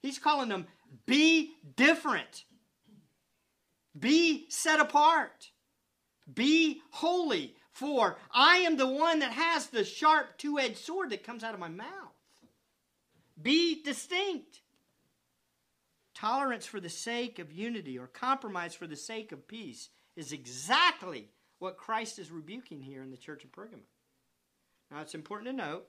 He's 0.02 0.20
calling 0.20 0.50
them 0.50 0.68
be 1.06 1.54
different, 1.76 2.46
be 3.98 4.46
set 4.50 4.80
apart, 4.80 5.52
be 6.32 6.82
holy, 6.92 7.56
for 7.72 8.18
I 8.32 8.58
am 8.58 8.78
the 8.78 8.88
one 8.88 9.20
that 9.20 9.32
has 9.32 9.68
the 9.68 9.84
sharp 9.84 10.38
two 10.38 10.60
edged 10.60 10.78
sword 10.78 11.10
that 11.12 11.24
comes 11.24 11.44
out 11.44 11.54
of 11.54 11.60
my 11.60 11.70
mouth. 11.70 12.15
Be 13.42 13.82
distinct. 13.84 14.62
Tolerance 16.14 16.66
for 16.66 16.80
the 16.80 16.90
sake 16.90 17.40
of 17.40 17.52
unity 17.52 18.00
or 18.00 18.08
compromise 18.08 18.74
for 18.74 18.88
the 18.88 18.96
sake 18.96 19.32
of 19.32 19.48
peace 19.48 19.90
is 20.16 20.32
exactly 20.32 21.30
what 21.60 21.78
Christ 21.78 22.20
is 22.20 22.32
rebuking 22.32 22.82
here 22.82 23.02
in 23.02 23.12
the 23.12 23.18
church 23.18 23.44
of 23.44 23.52
Pergamum. 23.52 23.82
Now, 24.92 25.02
it's 25.02 25.16
important 25.16 25.50
to 25.50 25.54
note 25.54 25.86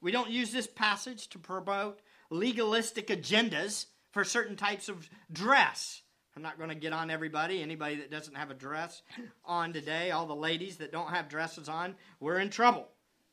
we 0.00 0.12
don't 0.12 0.30
use 0.30 0.52
this 0.52 0.66
passage 0.66 1.28
to 1.30 1.38
promote 1.38 2.00
legalistic 2.30 3.08
agendas 3.08 3.86
for 4.12 4.24
certain 4.24 4.56
types 4.56 4.88
of 4.88 5.08
dress. 5.32 6.02
I'm 6.36 6.42
not 6.42 6.56
going 6.56 6.70
to 6.70 6.76
get 6.76 6.92
on 6.92 7.10
everybody. 7.10 7.62
Anybody 7.62 7.96
that 7.96 8.10
doesn't 8.10 8.36
have 8.36 8.50
a 8.50 8.54
dress 8.54 9.02
on 9.44 9.72
today, 9.72 10.12
all 10.12 10.26
the 10.26 10.36
ladies 10.36 10.76
that 10.76 10.92
don't 10.92 11.10
have 11.10 11.28
dresses 11.28 11.68
on, 11.68 11.96
we're 12.20 12.38
in 12.38 12.48
trouble. 12.48 12.86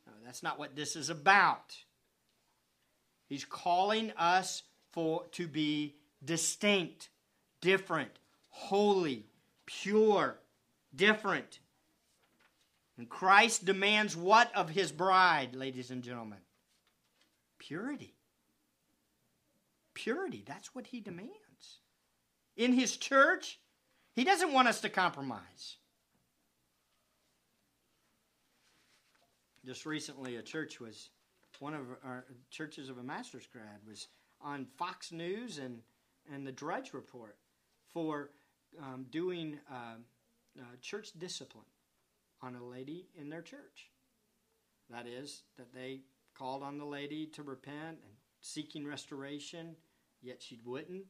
No, 0.06 0.12
that's 0.24 0.42
not 0.42 0.58
what 0.58 0.74
this 0.74 0.96
is 0.96 1.08
about. 1.08 1.76
He's 3.28 3.44
calling 3.44 4.12
us 4.16 4.62
for 4.92 5.24
to 5.32 5.46
be 5.48 5.96
distinct, 6.24 7.10
different, 7.60 8.12
holy, 8.48 9.26
pure, 9.66 10.38
different. 10.94 11.60
And 12.96 13.08
Christ 13.08 13.64
demands 13.64 14.16
what 14.16 14.54
of 14.56 14.70
his 14.70 14.90
bride, 14.90 15.54
ladies 15.54 15.90
and 15.90 16.02
gentlemen? 16.02 16.38
Purity. 17.58 18.14
Purity. 19.92 20.44
That's 20.46 20.74
what 20.74 20.86
he 20.86 21.00
demands. 21.00 21.32
In 22.56 22.72
his 22.72 22.96
church, 22.96 23.58
he 24.14 24.24
doesn't 24.24 24.52
want 24.52 24.68
us 24.68 24.80
to 24.80 24.88
compromise. 24.88 25.76
Just 29.64 29.84
recently, 29.84 30.36
a 30.36 30.42
church 30.42 30.80
was, 30.80 31.10
one 31.60 31.74
of 31.74 31.86
our 32.04 32.24
churches 32.50 32.88
of 32.88 32.98
a 32.98 33.02
master's 33.02 33.46
grad 33.46 33.80
was 33.86 34.08
on 34.40 34.66
Fox 34.76 35.12
News 35.12 35.58
and, 35.58 35.80
and 36.32 36.46
the 36.46 36.52
Drudge 36.52 36.92
Report 36.92 37.36
for 37.92 38.30
um, 38.82 39.06
doing 39.10 39.58
uh, 39.70 39.96
uh, 40.58 40.62
church 40.80 41.10
discipline 41.18 41.64
on 42.42 42.54
a 42.54 42.64
lady 42.64 43.08
in 43.18 43.28
their 43.28 43.42
church. 43.42 43.90
That 44.90 45.06
is, 45.06 45.42
that 45.56 45.74
they 45.74 46.00
called 46.36 46.62
on 46.62 46.78
the 46.78 46.84
lady 46.84 47.26
to 47.26 47.42
repent 47.42 47.98
and 48.04 48.14
seeking 48.40 48.86
restoration, 48.86 49.76
yet 50.22 50.42
she 50.42 50.58
wouldn't. 50.64 51.04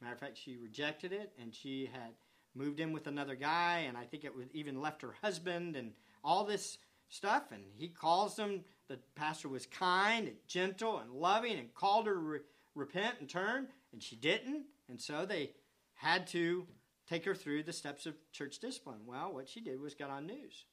Matter 0.00 0.14
of 0.14 0.20
fact, 0.20 0.38
she 0.38 0.56
rejected 0.56 1.12
it, 1.12 1.32
and 1.40 1.54
she 1.54 1.88
had 1.92 2.12
moved 2.54 2.80
in 2.80 2.92
with 2.92 3.06
another 3.06 3.34
guy, 3.34 3.84
and 3.88 3.96
I 3.96 4.04
think 4.04 4.24
it 4.24 4.36
was 4.36 4.46
even 4.52 4.80
left 4.80 5.02
her 5.02 5.14
husband, 5.22 5.76
and 5.76 5.92
all 6.22 6.44
this 6.44 6.78
stuff. 7.08 7.44
And 7.52 7.62
he 7.76 7.88
calls 7.88 8.36
them. 8.36 8.64
The 8.88 8.98
pastor 9.14 9.48
was 9.48 9.66
kind 9.66 10.28
and 10.28 10.36
gentle 10.46 10.98
and 10.98 11.10
loving, 11.10 11.58
and 11.58 11.74
called 11.74 12.06
her 12.06 12.14
to 12.14 12.18
re- 12.18 12.38
repent 12.74 13.16
and 13.20 13.28
turn, 13.28 13.68
and 13.92 14.02
she 14.02 14.16
didn't. 14.16 14.64
And 14.88 15.00
so 15.00 15.26
they 15.26 15.50
had 15.94 16.26
to 16.28 16.66
take 17.08 17.24
her 17.24 17.34
through 17.34 17.62
the 17.62 17.72
steps 17.72 18.06
of 18.06 18.14
church 18.32 18.58
discipline. 18.58 19.00
Well, 19.06 19.32
what 19.32 19.48
she 19.48 19.60
did 19.60 19.80
was 19.80 19.94
got 19.94 20.10
on 20.10 20.26
news. 20.26 20.64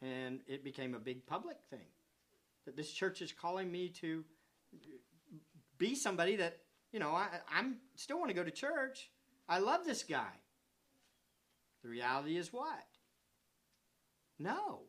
And 0.00 0.40
it 0.46 0.62
became 0.62 0.94
a 0.94 1.00
big 1.00 1.26
public 1.26 1.56
thing. 1.70 1.86
That 2.66 2.76
this 2.76 2.92
church 2.92 3.22
is 3.22 3.32
calling 3.32 3.72
me 3.72 3.88
to 4.00 4.24
be 5.78 5.94
somebody 5.94 6.36
that, 6.36 6.58
you 6.92 7.00
know, 7.00 7.10
I 7.10 7.28
I'm 7.52 7.76
still 7.96 8.18
want 8.18 8.30
to 8.30 8.34
go 8.34 8.44
to 8.44 8.50
church. 8.50 9.10
I 9.48 9.58
love 9.58 9.84
this 9.84 10.02
guy. 10.02 10.32
The 11.82 11.88
reality 11.88 12.36
is 12.36 12.52
what? 12.52 12.84
No. 14.38 14.80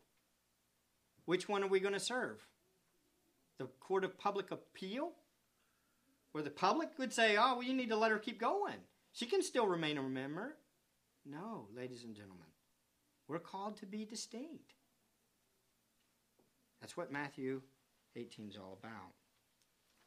Which 1.25 1.47
one 1.47 1.63
are 1.63 1.67
we 1.67 1.79
going 1.79 1.93
to 1.93 1.99
serve? 1.99 2.45
The 3.57 3.67
court 3.79 4.03
of 4.03 4.17
public 4.17 4.51
appeal? 4.51 5.11
Where 6.31 6.43
the 6.43 6.49
public 6.49 6.89
would 6.97 7.11
say, 7.11 7.37
oh, 7.37 7.55
well, 7.55 7.63
you 7.63 7.73
need 7.73 7.89
to 7.89 7.97
let 7.97 8.11
her 8.11 8.19
keep 8.19 8.39
going. 8.39 8.75
She 9.13 9.25
can 9.25 9.41
still 9.41 9.67
remain 9.67 9.97
a 9.97 10.03
member. 10.03 10.57
No, 11.25 11.67
ladies 11.75 12.03
and 12.03 12.15
gentlemen. 12.15 12.45
We're 13.27 13.39
called 13.39 13.77
to 13.77 13.85
be 13.85 14.05
distinct. 14.05 14.73
That's 16.81 16.95
what 16.95 17.11
Matthew 17.11 17.61
18 18.15 18.49
is 18.49 18.57
all 18.57 18.77
about. 18.81 19.13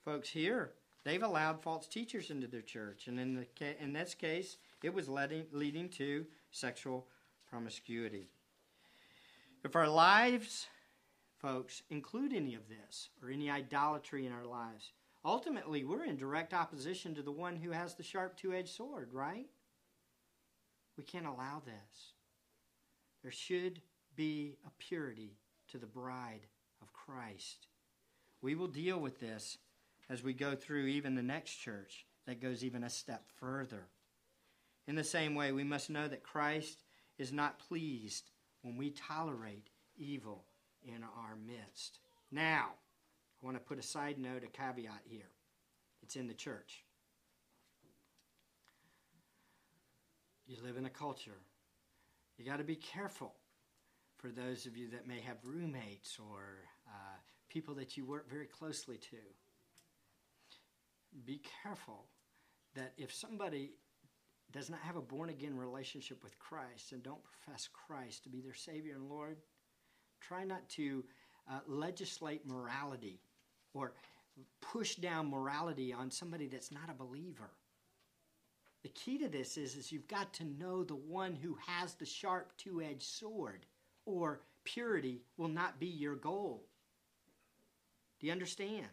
Folks, 0.05 0.29
here, 0.29 0.73
they've 1.05 1.23
allowed 1.23 1.63
false 1.63 1.87
teachers 1.87 2.31
into 2.31 2.47
their 2.47 2.63
church, 2.63 3.07
and 3.07 3.21
in, 3.21 3.35
the, 3.35 3.83
in 3.83 3.93
this 3.93 4.15
case, 4.15 4.57
it 4.83 4.93
was 4.93 5.09
leading, 5.09 5.47
leading 5.53 5.89
to 5.91 6.27
sexual 6.51 7.07
promiscuity. 7.49 8.29
If 9.65 9.77
our 9.77 9.89
lives, 9.89 10.67
folks, 11.41 11.83
include 11.89 12.33
any 12.33 12.55
of 12.55 12.69
this 12.69 13.11
or 13.23 13.31
any 13.31 13.49
idolatry 13.49 14.27
in 14.27 14.33
our 14.33 14.45
lives, 14.45 14.93
ultimately 15.25 15.85
we're 15.85 16.05
in 16.05 16.17
direct 16.17 16.53
opposition 16.53 17.15
to 17.15 17.23
the 17.23 17.31
one 17.31 17.55
who 17.55 17.71
has 17.71 17.95
the 17.95 18.03
sharp 18.03 18.37
two 18.37 18.53
edged 18.53 18.75
sword, 18.75 19.11
right? 19.13 19.47
We 20.97 21.05
can't 21.05 21.27
allow 21.27 21.63
this. 21.65 22.13
There 23.23 23.33
should 23.33 23.81
be 24.17 24.57
a 24.67 24.71
purity 24.79 25.39
to 25.71 25.79
the 25.79 25.87
bride 25.87 26.47
of 26.83 26.93
Christ. 26.93 27.69
We 28.43 28.57
will 28.57 28.67
deal 28.67 28.99
with 28.99 29.21
this 29.21 29.59
as 30.11 30.25
we 30.25 30.33
go 30.33 30.57
through 30.57 30.87
even 30.87 31.15
the 31.15 31.23
next 31.23 31.55
church 31.55 32.05
that 32.27 32.43
goes 32.43 32.65
even 32.65 32.83
a 32.83 32.91
step 32.91 33.23
further. 33.39 33.87
In 34.89 34.97
the 34.97 35.05
same 35.05 35.37
way, 35.37 35.53
we 35.53 35.63
must 35.63 35.89
know 35.89 36.09
that 36.09 36.25
Christ 36.25 36.83
is 37.17 37.33
not 37.33 37.61
pleased 37.61 38.32
when 38.63 38.77
we 38.77 38.91
tolerate 38.91 39.69
evil 39.97 40.45
in 40.83 41.03
our 41.03 41.37
midst. 41.37 41.99
Now, 42.31 42.71
I 43.43 43.45
want 43.45 43.57
to 43.57 43.63
put 43.63 43.79
a 43.79 43.83
side 43.83 44.19
note, 44.19 44.45
a 44.45 44.47
caveat 44.47 45.03
here. 45.05 45.31
It's 46.03 46.17
in 46.17 46.27
the 46.27 46.35
church. 46.35 46.85
You 50.47 50.57
live 50.65 50.77
in 50.77 50.87
a 50.87 50.91
culture. 50.91 51.41
You 52.37 52.45
got 52.45 52.59
to 52.59 52.65
be 52.65 52.77
careful 52.77 53.35
for 54.17 54.29
those 54.29 54.67
of 54.67 54.77
you 54.77 54.91
that 54.91 55.07
may 55.07 55.21
have 55.21 55.37
roommates 55.45 56.19
or 56.19 56.41
uh, 56.89 57.17
people 57.49 57.75
that 57.75 57.97
you 57.97 58.05
work 58.05 58.31
very 58.31 58.47
closely 58.47 58.97
to. 58.97 59.17
Be 61.25 61.43
careful 61.63 62.07
that 62.75 62.93
if 62.97 63.13
somebody 63.13 63.73
does 64.53 64.71
not 64.71 64.81
have 64.81 64.97
a 64.97 65.01
born 65.01 65.31
again 65.31 65.57
relationship 65.57 66.23
with 66.23 66.39
Christ 66.39 66.93
and 66.93 67.03
don't 67.03 67.23
profess 67.23 67.69
Christ 67.73 68.23
to 68.25 68.29
be 68.29 68.41
their 68.41 68.55
Savior 68.55 68.95
and 68.95 69.09
Lord, 69.09 69.39
try 70.21 70.45
not 70.45 70.69
to 70.71 71.05
uh, 71.51 71.61
legislate 71.67 72.47
morality 72.47 73.21
or 73.75 73.93
push 74.61 74.97
down 74.97 75.31
morality 75.31 75.93
on 75.93 76.11
somebody 76.11 76.47
that's 76.47 76.71
not 76.71 76.91
a 76.91 76.95
believer. 76.95 77.51
The 78.83 78.89
key 78.91 79.19
to 79.19 79.29
this 79.29 79.57
is, 79.57 79.77
is 79.77 79.93
you've 79.93 80.09
got 80.09 80.33
to 80.35 80.45
know 80.45 80.83
the 80.83 80.97
one 80.97 81.35
who 81.35 81.57
has 81.67 81.95
the 81.95 82.07
sharp 82.07 82.53
two 82.57 82.83
edged 82.83 83.03
sword, 83.03 83.65
or 84.07 84.41
purity 84.65 85.23
will 85.37 85.49
not 85.49 85.79
be 85.79 85.87
your 85.87 86.17
goal. 86.17 86.65
Do 88.21 88.27
you 88.27 88.33
understand? 88.33 88.87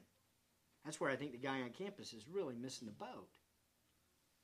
That's 0.86 1.00
where 1.00 1.10
I 1.10 1.16
think 1.16 1.32
the 1.32 1.38
guy 1.38 1.62
on 1.62 1.70
campus 1.72 2.14
is 2.14 2.26
really 2.32 2.56
missing 2.56 2.88
the 2.88 2.94
boat. 2.94 3.28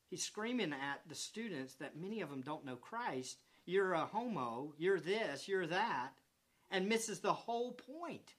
He's 0.10 0.24
screaming 0.24 0.74
at 0.74 1.01
the 1.08 1.16
students 1.16 1.76
that 1.76 1.97
many 1.97 2.22
of 2.22 2.30
them 2.30 2.41
don't 2.41 2.66
know 2.66 2.76
Christ. 2.76 3.38
You're 3.66 3.93
a 3.93 4.06
homo, 4.06 4.74
you're 4.78 4.99
this, 4.99 5.47
you're 5.47 5.68
that, 5.68 6.12
and 6.70 6.88
misses 6.88 7.20
the 7.20 7.34
whole 7.34 7.72
point, 7.72 8.36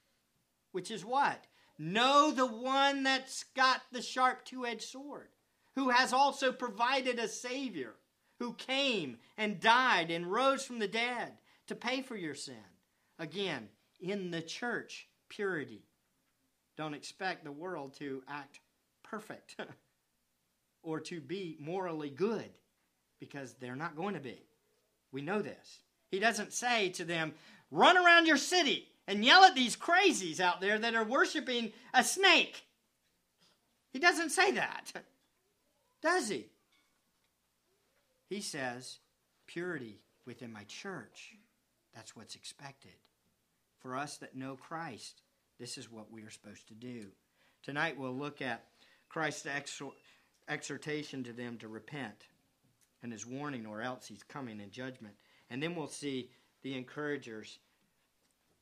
which 0.73 0.91
is 0.91 1.05
what? 1.05 1.47
Know 1.79 2.31
the 2.31 2.47
one 2.47 3.03
that's 3.03 3.45
got 3.55 3.83
the 3.93 4.03
sharp 4.03 4.45
two 4.45 4.65
edged 4.65 4.89
sword, 4.89 5.29
who 5.75 5.91
has 5.91 6.13
also 6.13 6.53
provided 6.53 7.19
a 7.19 7.29
Savior, 7.29 7.95
who 8.39 8.55
came 8.55 9.19
and 9.37 9.61
died 9.61 10.11
and 10.11 10.31
rose 10.31 10.65
from 10.65 10.79
the 10.79 10.89
dead 10.89 11.33
to 11.67 11.75
pay 11.75 12.03
for 12.03 12.17
your 12.17 12.35
sin. 12.35 12.55
Again, 13.19 13.69
in 14.01 14.31
the 14.31 14.43
church, 14.43 15.09
purity. 15.29 15.83
Don't 16.77 16.95
expect 16.95 17.45
the 17.45 17.53
world 17.53 17.95
to 17.99 18.23
act 18.29 18.61
perfect 19.03 19.57
or 20.87 21.01
to 21.01 21.21
be 21.21 21.57
morally 21.59 22.09
good 22.09 22.49
because 23.19 23.55
they're 23.55 23.77
not 23.77 23.97
going 23.97 24.15
to 24.15 24.21
be. 24.21 24.41
We 25.13 25.21
know 25.21 25.43
this. 25.43 25.81
He 26.11 26.21
doesn't 26.21 26.53
say 26.53 26.91
to 26.91 27.05
them, 27.05 27.35
run 27.73 27.99
around 27.99 28.27
your 28.27 28.37
city 28.37 28.87
and 29.09 29.25
yell 29.25 29.45
at 29.45 29.57
these 29.57 29.77
crazies 29.77 30.39
out 30.39 30.61
there 30.61 30.79
that 30.79 30.95
are 30.95 31.05
worshiping 31.05 31.73
a 31.93 32.05
snake. 32.05 32.63
He 33.93 33.99
doesn't 33.99 34.31
say 34.31 34.53
that, 34.53 34.93
does 36.03 36.29
he? 36.29 36.47
He 38.29 38.41
says, 38.41 38.99
purity 39.47 39.99
within 40.25 40.53
my 40.53 40.65
church. 40.65 41.35
That's 41.95 42.15
what's 42.15 42.37
expected. 42.37 42.95
For 43.81 43.97
us 43.97 44.19
that 44.19 44.37
know 44.37 44.55
Christ, 44.55 45.23
this 45.59 45.79
is 45.79 45.91
what 45.91 46.13
we 46.13 46.23
are 46.23 46.31
supposed 46.31 46.69
to 46.69 46.75
do. 46.75 47.07
Tonight 47.63 47.99
we'll 47.99 48.15
look 48.15 48.41
at 48.41 48.67
Christ's 49.09 49.47
exhortation 50.49 51.25
to 51.25 51.33
them 51.33 51.59
to 51.59 51.69
repent 51.69 52.27
and 53.03 53.13
his 53.13 53.27
warning, 53.27 53.67
or 53.67 53.83
else 53.83 54.07
he's 54.07 54.23
coming 54.23 54.61
in 54.61 54.71
judgment. 54.71 55.15
And 55.51 55.63
then 55.63 55.75
we'll 55.75 55.87
see 55.87 56.31
the 56.63 56.77
encouragers, 56.77 57.59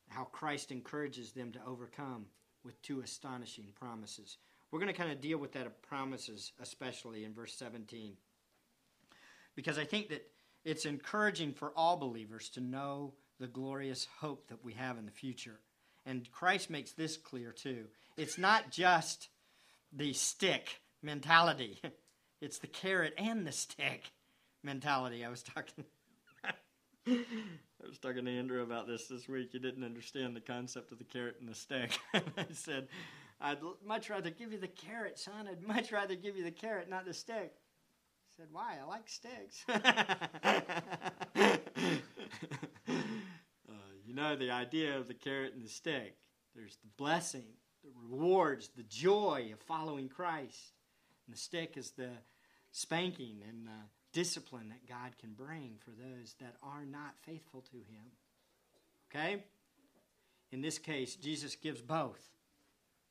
how 0.09 0.25
Christ 0.25 0.71
encourages 0.71 1.31
them 1.31 1.51
to 1.53 1.59
overcome 1.65 2.25
with 2.63 2.81
two 2.81 3.01
astonishing 3.01 3.67
promises. 3.79 4.37
We're 4.69 4.79
going 4.79 4.91
to 4.91 4.97
kind 4.97 5.11
of 5.11 5.21
deal 5.21 5.37
with 5.37 5.53
that 5.53 5.65
of 5.65 5.81
promises, 5.81 6.51
especially 6.61 7.23
in 7.23 7.33
verse 7.33 7.55
17. 7.55 8.13
Because 9.55 9.77
I 9.77 9.85
think 9.85 10.09
that 10.09 10.27
it's 10.63 10.85
encouraging 10.85 11.53
for 11.53 11.71
all 11.75 11.97
believers 11.97 12.49
to 12.49 12.61
know 12.61 13.13
the 13.39 13.47
glorious 13.47 14.07
hope 14.19 14.47
that 14.49 14.63
we 14.63 14.73
have 14.73 14.97
in 14.97 15.05
the 15.05 15.11
future. 15.11 15.59
And 16.05 16.29
Christ 16.31 16.69
makes 16.69 16.91
this 16.91 17.17
clear 17.17 17.51
too. 17.51 17.85
It's 18.17 18.37
not 18.37 18.71
just 18.71 19.29
the 19.93 20.13
stick 20.13 20.81
mentality, 21.05 21.81
it's 22.41 22.57
the 22.57 22.67
carrot 22.67 23.13
and 23.17 23.45
the 23.45 23.51
stick 23.51 24.11
mentality. 24.63 25.23
I 25.23 25.29
was 25.29 25.43
talking. 25.43 25.85
I 27.07 27.87
was 27.87 27.99
talking 27.99 28.25
to 28.25 28.31
Andrew 28.31 28.63
about 28.63 28.87
this 28.87 29.07
this 29.07 29.27
week. 29.29 29.49
He 29.51 29.59
didn't 29.59 29.83
understand 29.83 30.35
the 30.35 30.41
concept 30.41 30.91
of 30.91 30.97
the 30.97 31.03
carrot 31.03 31.37
and 31.39 31.47
the 31.47 31.53
stick. 31.55 31.97
I 32.13 32.45
said, 32.51 32.87
I'd 33.39 33.59
much 33.85 34.09
rather 34.09 34.31
give 34.31 34.51
you 34.51 34.57
the 34.57 34.67
carrot, 34.67 35.19
son. 35.19 35.47
I'd 35.47 35.61
much 35.61 35.91
rather 35.91 36.15
give 36.15 36.35
you 36.35 36.43
the 36.43 36.51
carrot, 36.51 36.89
not 36.89 37.05
the 37.05 37.13
stick. 37.13 37.53
He 38.27 38.35
said, 38.35 38.47
Why? 38.51 38.77
I 38.81 38.85
like 38.85 39.07
sticks. 39.07 39.63
uh, 39.69 39.81
you 44.05 44.15
know, 44.15 44.35
the 44.35 44.49
idea 44.49 44.97
of 44.97 45.07
the 45.07 45.13
carrot 45.13 45.53
and 45.53 45.63
the 45.63 45.69
stick 45.69 46.17
there's 46.55 46.77
the 46.77 46.89
blessing, 46.97 47.43
the 47.83 47.89
rewards, 48.09 48.69
the 48.69 48.83
joy 48.83 49.51
of 49.53 49.59
following 49.59 50.07
Christ. 50.07 50.71
And 51.25 51.33
the 51.35 51.39
stick 51.39 51.77
is 51.77 51.91
the 51.91 52.11
spanking 52.71 53.41
and 53.47 53.67
the 53.67 54.19
discipline 54.19 54.69
that 54.69 54.87
God 54.87 55.17
can 55.19 55.33
bring 55.33 55.77
for 55.79 55.91
those 55.91 56.35
that 56.39 56.55
are 56.63 56.85
not 56.85 57.15
faithful 57.25 57.61
to 57.61 57.77
Him. 57.77 58.11
Okay? 59.09 59.43
In 60.51 60.61
this 60.61 60.77
case, 60.77 61.15
Jesus 61.15 61.55
gives 61.55 61.81
both. 61.81 62.29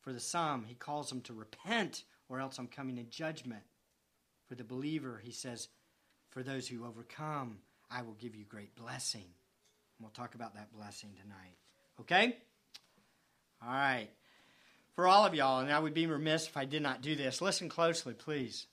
For 0.00 0.12
the 0.12 0.20
some, 0.20 0.64
he 0.64 0.74
calls 0.74 1.08
them 1.08 1.22
to 1.22 1.32
repent, 1.32 2.04
or 2.28 2.38
else 2.38 2.58
I'm 2.58 2.68
coming 2.68 2.98
in 2.98 3.08
judgment. 3.08 3.62
For 4.46 4.54
the 4.54 4.64
believer, 4.64 5.20
he 5.22 5.32
says, 5.32 5.68
For 6.30 6.42
those 6.42 6.68
who 6.68 6.84
overcome, 6.84 7.58
I 7.90 8.02
will 8.02 8.14
give 8.14 8.34
you 8.34 8.44
great 8.44 8.74
blessing. 8.74 9.22
And 9.22 10.00
we'll 10.00 10.10
talk 10.10 10.34
about 10.34 10.54
that 10.54 10.72
blessing 10.72 11.10
tonight. 11.22 11.56
Okay? 12.00 12.36
All 13.62 13.72
right. 13.72 14.08
For 14.94 15.08
all 15.08 15.26
of 15.26 15.34
y'all, 15.34 15.60
and 15.60 15.72
I 15.72 15.78
would 15.78 15.94
be 15.94 16.06
remiss 16.06 16.46
if 16.46 16.56
I 16.56 16.64
did 16.66 16.82
not 16.82 17.02
do 17.02 17.16
this, 17.16 17.40
listen 17.40 17.68
closely, 17.68 18.14
please. 18.14 18.66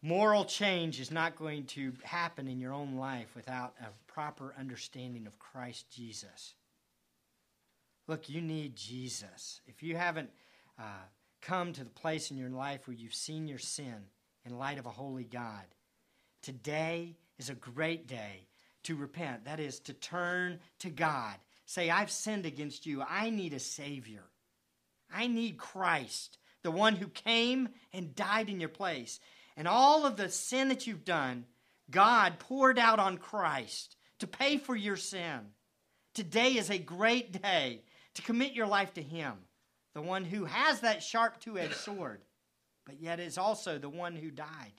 Moral 0.00 0.44
change 0.44 1.00
is 1.00 1.10
not 1.10 1.36
going 1.36 1.64
to 1.66 1.92
happen 2.02 2.46
in 2.48 2.60
your 2.60 2.72
own 2.72 2.96
life 2.96 3.34
without 3.34 3.74
a 3.80 3.88
proper 4.10 4.54
understanding 4.58 5.26
of 5.26 5.38
Christ 5.38 5.90
Jesus. 5.90 6.54
Look, 8.06 8.28
you 8.30 8.40
need 8.40 8.74
Jesus. 8.74 9.60
If 9.66 9.82
you 9.82 9.96
haven't 9.96 10.30
uh, 10.78 11.04
come 11.42 11.72
to 11.72 11.84
the 11.84 11.90
place 11.90 12.30
in 12.30 12.38
your 12.38 12.48
life 12.48 12.86
where 12.86 12.96
you've 12.96 13.14
seen 13.14 13.48
your 13.48 13.58
sin 13.58 14.06
in 14.46 14.56
light 14.56 14.78
of 14.78 14.86
a 14.86 14.90
holy 14.90 15.24
God, 15.24 15.64
today 16.42 17.16
is 17.38 17.50
a 17.50 17.54
great 17.54 18.06
day 18.06 18.46
to 18.84 18.96
repent. 18.96 19.44
That 19.44 19.60
is, 19.60 19.80
to 19.80 19.92
turn 19.92 20.60
to 20.78 20.90
God. 20.90 21.34
Say, 21.66 21.90
I've 21.90 22.10
sinned 22.10 22.46
against 22.46 22.86
you. 22.86 23.02
I 23.02 23.28
need 23.28 23.52
a 23.52 23.60
Savior. 23.60 24.22
I 25.12 25.26
need 25.26 25.58
Christ, 25.58 26.38
the 26.62 26.70
one 26.70 26.96
who 26.96 27.08
came 27.08 27.68
and 27.92 28.14
died 28.14 28.48
in 28.48 28.60
your 28.60 28.68
place. 28.68 29.20
And 29.56 29.66
all 29.66 30.06
of 30.06 30.16
the 30.16 30.28
sin 30.28 30.68
that 30.68 30.86
you've 30.86 31.04
done, 31.04 31.46
God 31.90 32.38
poured 32.38 32.78
out 32.78 32.98
on 32.98 33.18
Christ 33.18 33.96
to 34.18 34.26
pay 34.26 34.58
for 34.58 34.76
your 34.76 34.96
sin. 34.96 35.40
Today 36.14 36.52
is 36.52 36.70
a 36.70 36.78
great 36.78 37.42
day 37.42 37.82
to 38.14 38.22
commit 38.22 38.52
your 38.52 38.66
life 38.66 38.94
to 38.94 39.02
Him, 39.02 39.34
the 39.94 40.02
one 40.02 40.24
who 40.24 40.44
has 40.44 40.80
that 40.80 41.02
sharp 41.02 41.40
two 41.40 41.58
edged 41.58 41.74
sword, 41.74 42.20
but 42.84 43.00
yet 43.00 43.20
is 43.20 43.38
also 43.38 43.78
the 43.78 43.88
one 43.88 44.16
who 44.16 44.30
died 44.30 44.72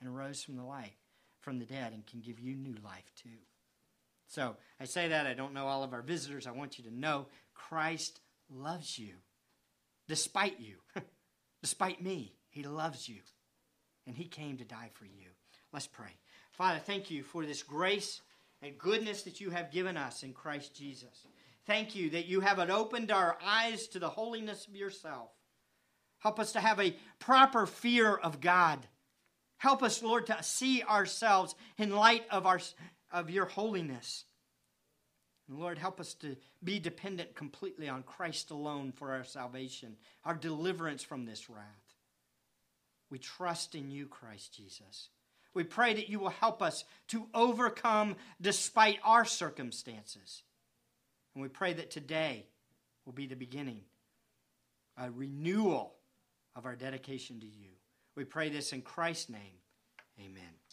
and 0.00 0.14
rose 0.14 0.42
from 0.42 0.56
the 0.56 0.64
life, 0.64 0.96
from 1.40 1.58
the 1.58 1.64
dead, 1.64 1.92
and 1.92 2.06
can 2.06 2.20
give 2.20 2.38
you 2.38 2.54
new 2.54 2.76
life 2.84 3.10
too. 3.16 3.38
So 4.26 4.56
I 4.80 4.84
say 4.84 5.08
that. 5.08 5.26
I 5.26 5.34
don't 5.34 5.54
know 5.54 5.66
all 5.66 5.82
of 5.82 5.92
our 5.92 6.02
visitors. 6.02 6.46
I 6.46 6.50
want 6.50 6.78
you 6.78 6.84
to 6.84 6.94
know 6.94 7.26
Christ 7.54 8.20
loves 8.50 8.98
you 8.98 9.14
despite 10.08 10.60
you, 10.60 10.76
despite 11.62 12.02
me. 12.02 12.34
He 12.50 12.62
loves 12.62 13.08
you, 13.08 13.20
and 14.06 14.16
He 14.16 14.26
came 14.26 14.58
to 14.58 14.64
die 14.64 14.90
for 14.94 15.06
you. 15.06 15.30
Let's 15.72 15.86
pray. 15.86 16.16
Father, 16.52 16.78
thank 16.78 17.10
you 17.10 17.22
for 17.24 17.44
this 17.44 17.62
grace 17.62 18.20
and 18.62 18.78
goodness 18.78 19.22
that 19.22 19.40
you 19.40 19.50
have 19.50 19.72
given 19.72 19.96
us 19.96 20.22
in 20.22 20.32
Christ 20.32 20.74
Jesus. 20.74 21.26
Thank 21.66 21.96
you 21.96 22.10
that 22.10 22.26
you 22.26 22.40
have 22.40 22.58
opened 22.58 23.10
our 23.10 23.36
eyes 23.44 23.88
to 23.88 23.98
the 23.98 24.08
holiness 24.08 24.66
of 24.66 24.76
yourself. 24.76 25.30
Help 26.18 26.38
us 26.38 26.52
to 26.52 26.60
have 26.60 26.80
a 26.80 26.96
proper 27.18 27.66
fear 27.66 28.14
of 28.14 28.40
God. 28.40 28.78
Help 29.58 29.82
us, 29.82 30.02
Lord, 30.02 30.26
to 30.26 30.42
see 30.42 30.82
ourselves 30.82 31.54
in 31.76 31.90
light 31.90 32.24
of, 32.30 32.46
our, 32.46 32.60
of 33.12 33.30
your 33.30 33.46
holiness. 33.46 34.24
And 35.48 35.58
Lord, 35.58 35.78
help 35.78 36.00
us 36.00 36.14
to 36.14 36.36
be 36.62 36.78
dependent 36.78 37.34
completely 37.34 37.88
on 37.88 38.02
Christ 38.02 38.50
alone 38.50 38.92
for 38.92 39.12
our 39.12 39.24
salvation, 39.24 39.96
our 40.24 40.34
deliverance 40.34 41.02
from 41.02 41.26
this 41.26 41.50
wrath. 41.50 41.64
We 43.10 43.18
trust 43.18 43.74
in 43.74 43.90
you, 43.90 44.06
Christ 44.06 44.54
Jesus. 44.54 45.08
We 45.52 45.64
pray 45.64 45.94
that 45.94 46.08
you 46.08 46.18
will 46.18 46.30
help 46.30 46.62
us 46.62 46.84
to 47.08 47.26
overcome 47.32 48.16
despite 48.40 48.98
our 49.04 49.24
circumstances. 49.24 50.42
And 51.34 51.42
we 51.42 51.48
pray 51.48 51.74
that 51.74 51.90
today 51.90 52.46
will 53.04 53.12
be 53.12 53.26
the 53.26 53.36
beginning, 53.36 53.82
a 54.96 55.10
renewal 55.10 55.94
of 56.56 56.64
our 56.64 56.74
dedication 56.74 57.40
to 57.40 57.46
you. 57.46 57.70
We 58.16 58.24
pray 58.24 58.48
this 58.48 58.72
in 58.72 58.82
Christ's 58.82 59.28
name. 59.28 59.58
Amen. 60.18 60.63